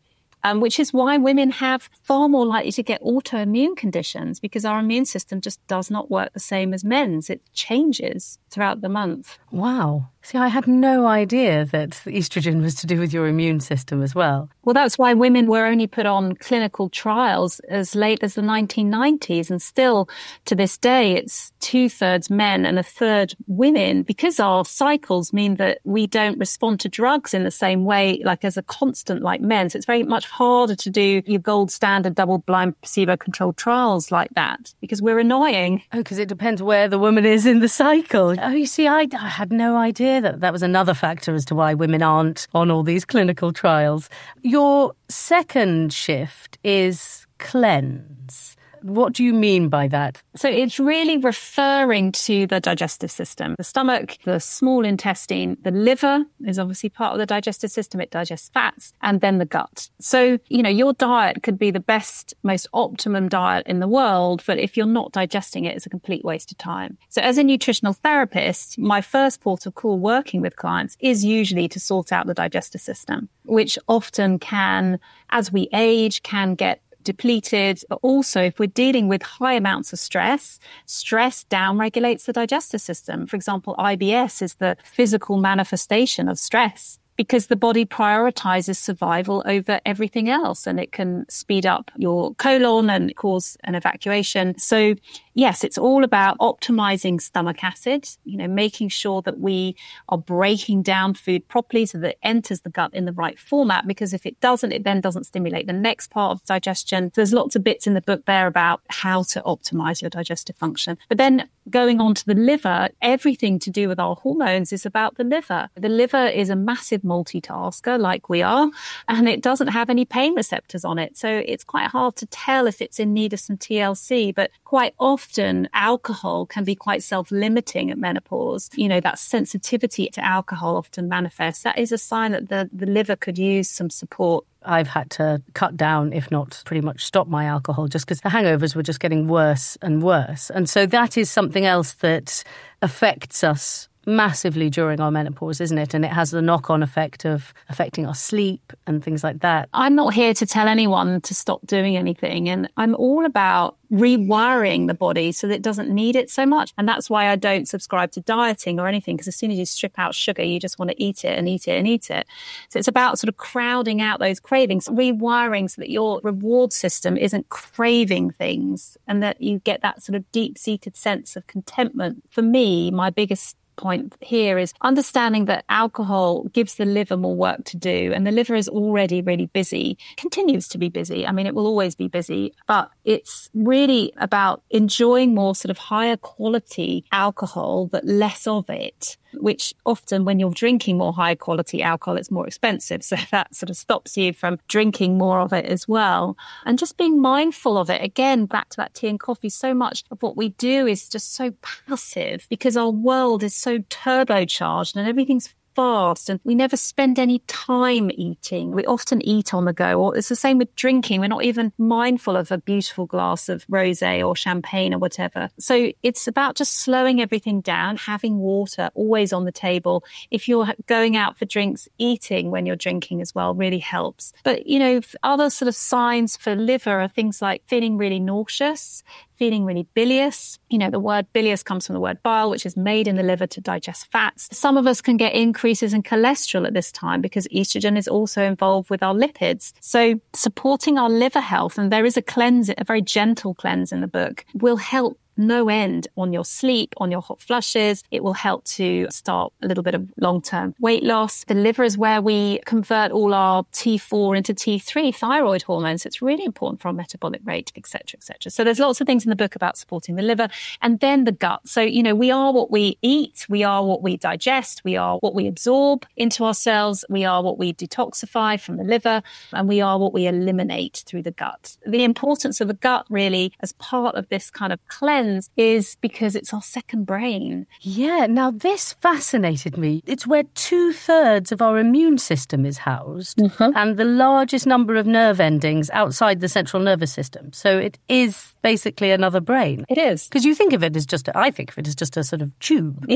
um, 0.45 0.61
which 0.61 0.79
is 0.79 0.93
why 0.93 1.17
women 1.17 1.51
have 1.51 1.89
far 2.03 2.29
more 2.29 2.47
likely 2.47 2.71
to 2.73 2.83
get 2.83 3.03
autoimmune 3.03 3.77
conditions 3.77 4.39
because 4.39 4.65
our 4.65 4.79
immune 4.79 5.07
system 5.07 5.41
just 5.41 5.67
does 5.67 5.91
not 5.91 6.11
work 6.11 6.35
the 6.35 6.41
same 6.41 6.75
as 6.75 6.85
men's. 6.85 7.31
It 7.31 7.41
changes 7.55 8.39
throughout 8.55 8.81
the 8.81 8.89
month. 8.89 9.39
Wow. 9.51 10.09
See, 10.25 10.39
I 10.39 10.49
had 10.49 10.67
no 10.67 11.07
idea 11.07 11.67
that 11.67 11.91
estrogen 12.07 12.63
was 12.63 12.75
to 12.77 12.87
do 12.87 12.99
with 12.99 13.13
your 13.13 13.27
immune 13.27 13.61
system 13.61 14.03
as 14.03 14.15
well. 14.15 14.49
Well, 14.65 14.73
that's 14.73 14.97
why 14.97 15.13
women 15.13 15.49
were 15.49 15.67
only 15.67 15.87
put 15.87 16.07
on 16.07 16.37
clinical 16.37 16.89
trials 16.89 17.61
as 17.69 17.95
late 17.95 18.21
as 18.23 18.35
the 18.35 18.41
1990s. 18.41 19.51
And 19.51 19.61
still 19.61 20.09
to 20.47 20.55
this 20.55 20.79
day, 20.79 21.13
it's 21.13 21.53
two 21.61 21.91
thirds 21.91 22.31
men 22.31 22.65
and 22.65 22.79
a 22.79 22.83
third 22.83 23.35
women 23.49 24.03
because 24.03 24.41
our 24.41 24.65
cycles 24.65 25.35
mean 25.35 25.57
that 25.57 25.81
we 25.85 26.07
don't 26.07 26.39
respond 26.39 26.81
to 26.81 26.89
drugs 26.89 27.35
in 27.35 27.45
the 27.45 27.51
same 27.51 27.85
way, 27.85 28.23
like 28.25 28.47
as 28.47 28.57
a 28.57 28.63
constant 28.63 29.21
like 29.21 29.43
men. 29.43 29.69
So 29.69 29.77
it's 29.77 29.85
very 29.85 30.05
much 30.05 30.27
harder 30.27 30.75
to 30.75 30.89
do 30.89 31.21
your 31.27 31.41
gold 31.41 31.71
standard 31.71 32.15
double 32.15 32.39
blind 32.39 32.81
placebo 32.81 33.19
controlled 33.19 33.59
trials 33.59 34.11
like 34.11 34.31
that 34.37 34.73
because 34.81 35.03
we're 35.03 35.19
annoying. 35.19 35.83
Oh, 35.93 35.99
because 35.99 36.19
it 36.19 36.29
depends 36.29 36.63
where 36.63 36.89
the 36.89 36.99
woman 36.99 37.27
is 37.27 37.45
in 37.45 37.61
the 37.61 37.69
cycle. 37.69 38.35
Oh, 38.47 38.51
you 38.51 38.67
see, 38.67 38.87
I, 38.87 39.09
I 39.19 39.29
had 39.29 39.51
no 39.51 39.79
idea 39.79 40.21
that 40.21 40.41
that 40.41 40.53
was 40.53 40.63
another 40.63 40.93
factor 40.93 41.35
as 41.35 41.47
to 41.47 41.55
why 41.55 41.73
women 41.73 42.03
aren't 42.03 42.47
on 42.53 42.71
all 42.71 42.83
these 42.83 43.07
clinical 43.07 43.55
trials. 43.55 44.11
Your 44.43 44.93
second 45.09 45.95
shift 45.95 46.59
is 46.63 47.27
cleanse. 47.39 48.54
What 48.85 49.15
do 49.15 49.25
you 49.25 49.33
mean 49.33 49.71
by 49.71 49.89
that? 49.89 50.23
So 50.37 50.47
it's 50.47 50.79
really 50.79 51.17
referring 51.17 52.13
to 52.13 52.47
the 52.47 52.61
digestive 52.61 53.11
system. 53.11 53.55
The 53.57 53.65
stomach, 53.65 54.19
the 54.25 54.39
small 54.39 54.85
intestine, 54.85 55.57
the 55.63 55.71
liver 55.71 56.27
is 56.47 56.59
obviously 56.59 56.91
part 56.91 57.15
of 57.15 57.19
the 57.19 57.25
digestive 57.25 57.71
system. 57.71 58.03
It 58.03 58.11
digests 58.11 58.51
fats 58.51 58.93
and 59.01 59.23
then 59.23 59.39
the 59.39 59.47
gut. 59.47 59.89
So, 60.01 60.39
you 60.51 60.63
know, 60.63 60.69
your 60.69 60.93
diet 60.93 61.43
could 61.43 61.59
be 61.59 61.71
the 61.71 61.81
best, 61.81 62.35
most 62.43 62.67
optimum 62.75 63.31
diet 63.31 63.67
in 63.67 63.81
the 63.81 63.89
world, 63.89 64.43
but 64.47 64.59
if 64.59 64.77
you're 64.77 64.85
not 64.85 65.13
digesting 65.13 65.65
it, 65.65 65.75
it's 65.75 65.87
a 65.87 65.91
complete 65.91 66.23
waste 66.23 66.53
of 66.53 66.59
time. 66.59 66.99
So 67.09 67.23
as 67.23 67.39
a 67.39 67.43
nutritional 67.43 67.95
therapist, 67.95 68.79
my 68.79 69.01
first 69.01 69.41
port 69.41 69.65
of 69.65 69.77
call 69.77 69.99
working 69.99 70.43
with 70.43 70.57
clients 70.57 70.99
is 71.01 71.25
usually 71.25 71.69
to 71.69 71.81
sort 71.81 72.13
out 72.13 72.27
the 72.27 72.35
digestive 72.35 72.83
system, 72.83 73.31
which 73.45 73.79
often 73.89 74.39
can, 74.39 75.01
as 75.31 75.51
we 75.51 75.71
age, 75.73 76.23
can 76.23 76.55
get 76.55 76.83
depleted. 77.05 77.83
But 77.89 77.99
also, 78.03 78.43
if 78.43 78.59
we're 78.59 78.67
dealing 78.67 79.09
with 79.09 79.23
high 79.23 79.55
amounts 79.55 79.93
of 79.93 79.99
stress, 79.99 80.59
stress 80.87 81.45
downregulates 81.45 82.25
the 82.25 82.33
digestive 82.33 82.81
system. 82.81 83.27
For 83.27 83.37
example, 83.37 83.77
IBS 83.79 84.43
is 84.43 84.55
the 84.55 84.77
physical 84.85 85.39
manifestation 85.39 86.29
of 86.29 86.39
stress. 86.39 86.99
Because 87.17 87.47
the 87.47 87.57
body 87.57 87.85
prioritizes 87.85 88.77
survival 88.77 89.43
over 89.47 89.81
everything 89.87 90.29
else 90.29 90.67
and 90.67 90.81
it 90.81 90.93
can 90.93 91.27
speed 91.29 91.65
up 91.65 91.91
your 91.97 92.35
colon 92.35 92.91
and 92.91 93.15
cause 93.17 93.57
an 93.65 93.75
evacuation. 93.75 94.59
So 94.59 94.95
yes, 95.35 95.65
it's 95.65 95.79
all 95.79 96.05
about 96.05 96.39
optimizing 96.39 97.21
stomach 97.21 97.63
acid, 97.63 98.09
you 98.25 98.37
know, 98.37 98.49
making 98.49 98.89
sure 98.89 99.23
that 99.23 99.39
we 99.39 99.77
are 100.09 100.19
breaking 100.19 100.83
down 100.83 101.15
food 101.15 101.47
properly 101.49 101.87
so 101.87 101.99
that 101.99 102.11
it 102.11 102.19
enters 102.23 102.63
the 102.63 102.71
gut 102.71 102.95
in 102.95 103.05
the 103.05 103.13
right 103.13 103.39
format. 103.39 103.87
Because 103.87 104.13
if 104.13 104.27
it 104.27 104.41
doesn't, 104.41 104.73
it 104.73 104.85
then 104.85 105.01
doesn't 105.01 105.25
stimulate 105.25 105.67
the 105.67 105.73
next 105.73 106.11
part 106.11 106.33
of 106.33 106.45
digestion. 106.45 107.13
There's 107.15 107.33
lots 107.33 107.57
of 107.57 107.65
bits 107.65 107.87
in 107.87 107.95
the 107.95 108.01
book 108.01 108.25
there 108.27 108.47
about 108.47 108.81
how 108.89 109.23
to 109.25 109.43
optimize 109.43 110.03
your 110.03 110.11
digestive 110.11 110.57
function. 110.57 110.99
But 111.09 111.19
then 111.19 111.49
going 111.71 112.01
on 112.01 112.15
to 112.15 112.27
the 112.27 112.35
liver, 112.35 112.89
everything 113.03 113.59
to 113.61 113.71
do 113.71 113.89
with 113.89 113.99
our 113.99 114.17
hormones 114.17 114.73
is 114.73 114.85
about 114.85 115.17
the 115.17 115.25
liver. 115.25 115.69
The 115.75 115.89
liver 115.89 116.27
is 116.27 116.51
a 116.51 116.57
massive 116.57 117.03
multitasker 117.03 117.99
like 117.99 118.29
we 118.29 118.43
are, 118.43 118.71
and 119.09 119.29
it 119.29 119.43
doesn't 119.43 119.69
have 119.69 119.91
any 119.91 120.05
pain 120.05 120.35
receptors 120.35 120.85
on 120.85 120.99
it. 120.99 121.17
So 121.17 121.29
it's 121.29 121.65
quite 121.65 121.89
hard 121.89 122.17
to 122.17 122.27
tell 122.27 122.67
if 122.67 122.81
it's 122.81 122.99
in 122.99 123.13
need 123.13 123.33
of 123.33 123.41
some 123.41 123.57
TLC, 123.57 124.35
but 124.35 124.51
quite 124.65 124.95
often 124.99 125.69
alcohol 125.73 126.47
can 126.47 126.65
be 126.65 126.75
quite 126.75 127.03
self-limiting 127.03 127.91
at 127.91 127.99
menopause. 127.99 128.71
You 128.75 128.89
know, 128.89 129.01
that 129.01 129.19
sensitivity 129.19 130.09
to 130.09 130.25
alcohol 130.25 130.77
often 130.77 131.09
manifests. 131.09 131.63
That 131.63 131.79
is 131.79 131.93
a 131.93 131.99
sign 131.99 132.33
that 132.33 132.49
the, 132.49 132.69
the 132.73 132.87
liver 132.87 133.17
could 133.17 133.39
use 133.39 133.69
some 133.69 133.91
support 133.91 134.45
I've 134.65 134.89
had 134.89 135.11
to 135.13 135.43
cut 135.55 135.77
down, 135.77 136.13
if 136.13 136.31
not 136.31 136.63
pretty 136.65 136.81
much 136.81 137.05
stop 137.05 137.29
my 137.29 137.45
alcohol, 137.45 137.89
just 137.89 138.07
because 138.07 138.21
the 138.21 138.29
hangovers 138.29 138.75
were 138.75 138.83
just 138.83 139.01
getting 139.01 139.29
worse 139.29 139.77
and 139.83 140.03
worse. 140.03 140.51
And 140.51 140.69
so 140.69 140.87
that 140.87 141.17
is 141.17 141.31
something 141.31 141.67
else 141.67 141.95
that 141.95 142.45
affects 142.83 143.45
us 143.45 143.89
massively 144.07 144.71
during 144.71 145.01
our 145.01 145.11
menopause, 145.11 145.61
isn't 145.61 145.79
it? 145.79 145.95
And 145.95 146.05
it 146.05 146.13
has 146.13 146.31
the 146.31 146.43
knock 146.43 146.71
on 146.71 146.83
effect 146.83 147.25
of 147.25 147.55
affecting 147.69 148.07
our 148.07 148.15
sleep 148.15 148.73
and 148.87 149.03
things 149.03 149.25
like 149.25 149.41
that. 149.41 149.69
I'm 149.73 149.95
not 149.95 150.15
here 150.15 150.35
to 150.35 150.47
tell 150.47 150.69
anyone 150.69 151.21
to 151.23 151.35
stop 151.35 151.67
doing 151.67 151.97
anything. 151.97 152.49
And 152.49 152.69
I'm 152.77 152.95
all 152.95 153.25
about 153.25 153.77
rewiring 153.93 154.89
the 154.89 154.95
body 154.95 155.31
so 155.31 155.47
that 155.47 155.55
it 155.55 155.63
doesn't 155.63 155.89
need 155.89 156.17
it 156.17 156.29
so 156.29 156.45
much. 156.45 156.73
And 156.77 156.89
that's 156.89 157.09
why 157.09 157.29
I 157.29 157.37
don't 157.37 157.69
subscribe 157.69 158.11
to 158.13 158.21
dieting 158.21 158.81
or 158.81 158.89
anything, 158.89 159.17
because 159.17 159.29
as 159.29 159.37
soon 159.37 159.51
as 159.51 159.59
you 159.59 159.67
strip 159.67 159.99
out 159.99 160.15
sugar, 160.15 160.43
you 160.43 160.59
just 160.59 160.79
want 160.79 160.91
to 160.91 161.03
eat 161.03 161.25
it 161.25 161.39
and 161.39 161.49
eat 161.49 161.69
it 161.69 161.79
and 161.79 161.87
eat 161.87 162.11
it. 162.11 162.27
So 162.71 162.79
it's 162.79 162.89
about 162.89 163.19
sort 163.19 163.29
of 163.29 163.37
crowding 163.37 164.01
out 164.01 164.19
those 164.19 164.41
cravings, 164.41 164.89
rewiring 164.89 165.71
so 165.71 165.81
that 165.81 165.91
your 165.91 166.21
reward 166.25 166.73
system 166.73 167.17
isn't 167.17 167.49
craving 167.51 168.33
things 168.33 168.97
and 169.07 169.23
that 169.23 169.41
you 169.41 169.61
get 169.61 169.83
that 169.83 170.03
sort 170.03 170.17
of 170.17 170.31
deep 170.33 170.59
seated 170.59 170.97
sense 170.97 171.37
of 171.37 171.47
contentment. 171.47 172.23
For 172.31 172.43
me, 172.43 172.91
my 172.91 173.11
biggest 173.11 173.57
point 173.77 174.15
here 174.21 174.59
is 174.59 174.73
understanding 174.81 175.47
that 175.47 175.65
alcohol 175.69 176.45
gives 176.53 176.75
the 176.75 176.85
liver 176.85 177.17
more 177.17 177.37
work 177.37 177.65
to 177.65 177.77
do 177.77 178.13
and 178.15 178.27
the 178.27 178.33
liver 178.33 178.55
is 178.55 178.69
already 178.69 179.23
really 179.23 179.47
busy, 179.47 179.99
continues 180.17 180.69
to 180.69 180.79
be 180.79 180.89
busy. 180.89 181.27
I 181.27 181.33
mean, 181.33 181.47
it 181.47 181.55
will 181.55 181.67
always 181.67 181.95
be 181.95 182.09
busy, 182.09 182.55
but 182.67 182.91
it's 183.05 183.51
really 183.55 184.13
about 184.17 184.63
enjoying 184.71 185.35
more 185.35 185.55
sort 185.55 185.71
of 185.71 185.79
higher 185.79 186.17
quality 186.17 187.05
alcohol, 187.13 187.87
but 187.87 188.05
less 188.05 188.47
of 188.47 188.69
it 188.69 189.17
which 189.41 189.75
often 189.87 190.25
when 190.25 190.39
you're 190.39 190.51
drinking 190.51 190.99
more 190.99 191.13
high 191.13 191.35
quality 191.35 191.83
alcohol, 191.83 192.17
it's 192.17 192.31
more 192.31 192.47
expensive. 192.47 193.03
So 193.03 193.17
that 193.31 193.55
sort 193.55 193.71
of 193.71 193.77
stops 193.77 194.17
you 194.17 194.33
from 194.33 194.59
drinking 194.69 195.19
more 195.19 195.41
of 195.41 195.53
it 195.53 195.67
as 195.67 195.87
well. 195.89 196.37
And 196.65 196.79
just 196.79 196.97
being 196.97 197.21
mindful 197.21 197.79
of 197.79 197.91
it. 197.91 198.03
Again, 198.03 198.47
back 198.47 198.71
to 198.71 198.77
that 198.79 198.95
tea 198.95 199.09
and 199.09 199.21
coffee, 199.21 199.49
so 199.49 199.75
much 199.75 200.05
of 200.11 200.23
what 200.23 200.37
we 200.37 200.51
do 200.51 200.87
is 200.87 201.09
just 201.09 201.35
so 201.35 201.53
passive 201.63 202.47
because 202.49 202.77
our 202.77 202.91
world 202.91 203.43
is 203.43 203.55
so 203.55 203.79
turbocharged 203.79 204.97
and 204.97 205.09
everything's 205.09 205.55
fast 205.75 206.29
and 206.29 206.41
we 206.45 206.55
never 206.55 206.77
spend 206.77 207.19
any 207.19 207.41
time 207.41 208.11
eating. 208.15 208.73
We 208.73 208.85
often 208.87 209.23
eat 209.23 209.55
on 209.55 209.65
the 209.65 209.73
go. 209.73 210.01
Or 210.01 210.17
it's 210.17 210.29
the 210.29 210.37
same 210.37 210.59
with 210.59 210.75
drinking. 210.77 211.21
We're 211.21 211.29
not 211.29 211.45
even 211.45 211.73
mindful 211.79 212.37
of 212.37 212.51
a 212.51 212.59
beautiful 212.59 213.07
glass 213.07 213.49
of 213.49 213.67
rosé 213.67 214.27
or 214.27 214.37
champagne 214.37 214.95
or 214.95 214.99
whatever. 214.99 215.51
So 215.59 215.93
it's 216.03 216.27
about 216.27 216.57
just 216.57 216.79
slowing 216.79 217.21
everything 217.21 217.61
down, 217.61 217.97
having 217.97 218.39
water 218.39 218.91
always 218.95 219.33
on 219.33 219.45
the 219.45 219.53
table. 219.53 220.05
If 220.31 220.49
you're 220.49 220.69
going 220.87 221.17
out 221.17 221.39
for 221.39 221.45
drinks, 221.45 221.89
eating 221.99 222.51
when 222.51 222.67
you're 222.67 222.77
drinking 222.77 223.21
as 223.21 223.35
well 223.35 223.55
really 223.55 223.79
helps. 223.79 224.33
But, 224.43 224.67
you 224.67 224.79
know, 224.79 225.01
other 225.23 225.51
sort 225.51 225.69
of 225.69 225.75
signs 225.75 226.37
for 226.37 226.55
liver 226.55 227.01
are 227.01 227.09
things 227.09 227.43
like 227.43 227.63
feeling 227.67 227.97
really 227.97 228.21
nauseous, 228.21 229.03
feeling 229.37 229.65
really 229.65 229.87
bilious. 229.95 230.59
You 230.71 230.79
know, 230.79 230.91
the 230.91 231.01
word 231.01 231.27
bilious 231.33 231.63
comes 231.63 231.87
from 231.87 231.95
the 231.95 232.01
word 232.01 232.23
bile, 232.23 232.51
which 232.51 232.67
is 232.67 232.77
made 232.77 233.09
in 233.09 233.17
the 233.17 233.23
liver 233.23 233.47
to 233.47 233.61
digest 233.61 234.11
fats. 234.11 234.49
Some 234.53 234.77
of 234.77 234.87
us 234.87 235.01
can 235.01 235.17
get 235.17 235.35
increases 235.35 235.93
in 235.93 236.03
cholesterol 236.03 236.67
at 236.67 236.75
this 236.75 236.93
time 236.93 237.21
because 237.21 237.47
estrogen 237.49 237.97
is 237.97 238.09
also 238.09 238.43
involved 238.43 238.91
with 238.91 239.03
our 239.03 239.15
lipids. 239.15 239.73
So 239.81 240.21
supporting 240.33 240.99
our 240.99 241.11
liver 241.11 241.41
health, 241.41 241.79
and 241.79 241.91
there 241.91 242.05
is 242.05 242.17
a 242.17 242.23
cleanse, 242.23 242.71
a 242.71 242.85
very 242.85 243.03
gentle 243.03 243.55
cleanse 243.55 243.93
in 243.93 244.01
the 244.01 244.07
book, 244.07 244.45
will 244.55 244.77
help 244.77 245.19
no 245.37 245.69
end 245.69 246.09
on 246.17 246.33
your 246.33 246.45
sleep, 246.45 246.95
on 246.99 247.11
your 247.11 247.21
hot 247.21 247.41
flushes. 247.41 248.03
It 248.11 248.23
will 248.23 248.33
help 248.33 248.65
to 248.65 249.07
start 249.11 249.53
a 249.63 249.67
little 249.67 249.83
bit 249.83 249.95
of 249.95 250.09
long 250.19 250.43
term 250.43 250.75
weight 250.81 251.03
loss. 251.03 251.45
The 251.45 251.55
liver 251.55 251.85
is 251.85 251.99
where 251.99 252.23
we 252.23 252.61
convert 252.67 253.13
all 253.13 253.35
our 253.35 253.65
T4 253.73 254.37
into 254.37 254.55
T3 254.55 255.15
thyroid 255.15 255.63
hormones. 255.63 256.07
It's 256.07 256.23
really 256.23 256.45
important 256.45 256.81
for 256.81 256.89
our 256.89 256.95
metabolic 256.95 257.41
rate, 257.45 257.73
etc., 257.77 258.19
etc. 258.19 258.51
So 258.51 258.65
there's 258.65 258.79
lots 258.79 259.01
of 259.01 259.07
things 259.07 259.25
in 259.25 259.31
the 259.31 259.37
book 259.37 259.57
about 259.57 259.77
supporting 259.77 260.17
the 260.17 260.23
liver 260.23 260.49
and 260.83 261.01
then 261.01 261.25
the 261.25 261.33
gut. 261.33 261.61
So, 261.67 261.81
you 261.81 262.03
know, 262.03 262.15
we 262.15 262.31
are 262.31 262.53
what 262.53 262.71
we 262.71 262.99
eat. 263.03 263.47
We 263.49 263.63
are 263.65 263.85
what 263.85 264.03
we 264.03 264.17
digest. 264.17 264.83
We 264.85 264.97
are 264.97 265.19
what 265.19 265.35
we 265.35 265.47
absorb 265.47 266.07
into 266.17 266.45
our 266.45 266.55
cells. 266.55 267.05
We 267.09 267.25
are 267.25 267.43
what 267.43 267.59
we 267.59 267.73
detoxify 267.73 268.61
from 268.61 268.77
the 268.77 268.85
liver 268.85 269.23
and 269.53 269.69
we 269.69 269.81
are 269.81 269.99
what 269.99 270.13
we 270.13 270.27
eliminate 270.27 271.05
through 271.07 271.23
the 271.23 271.31
gut. 271.31 271.77
The 271.87 272.05
importance 272.05 272.61
of 272.61 272.69
the 272.69 272.75
gut 272.75 273.07
really 273.09 273.53
as 273.61 273.73
part 273.73 274.15
of 274.15 274.29
this 274.29 274.51
kind 274.51 274.73
of 274.73 274.87
cleanse 274.89 275.24
is 275.57 275.97
because 276.01 276.37
it's 276.37 276.53
our 276.53 276.63
second 276.63 277.05
brain. 277.05 277.67
Yeah, 277.81 278.27
now 278.27 278.51
this 278.51 278.93
fascinated 278.95 279.77
me. 279.77 280.03
It's 280.07 280.27
where 280.27 280.45
two 280.55 280.93
thirds 280.93 281.53
of 281.53 281.63
our 281.63 281.79
immune 281.79 282.19
system 282.19 282.67
is 282.67 282.79
housed 282.79 283.39
mm-hmm. 283.39 283.77
and 283.77 283.97
the 283.97 284.05
largest 284.05 284.67
number 284.67 284.97
of 284.97 285.07
nerve 285.07 285.41
endings 285.41 285.91
outside 285.91 286.41
the 286.41 286.49
central 286.49 286.83
nervous 286.83 287.13
system. 287.13 287.53
So 287.53 287.79
it 287.79 287.99
is 288.09 288.55
basically 288.63 289.11
another 289.11 289.41
brain. 289.41 289.85
It 289.89 289.99
is. 289.99 290.25
Because 290.25 290.45
you 290.45 290.55
think 290.55 290.73
of 290.73 290.83
it 290.83 290.97
as 290.97 291.07
just, 291.07 291.29
a, 291.29 291.39
I 291.39 291.51
think 291.51 291.71
of 291.71 291.79
it 291.79 291.87
as 291.87 291.95
just 291.95 292.17
a 292.17 292.25
sort 292.25 292.43
of 292.43 292.59
tube 292.61 293.07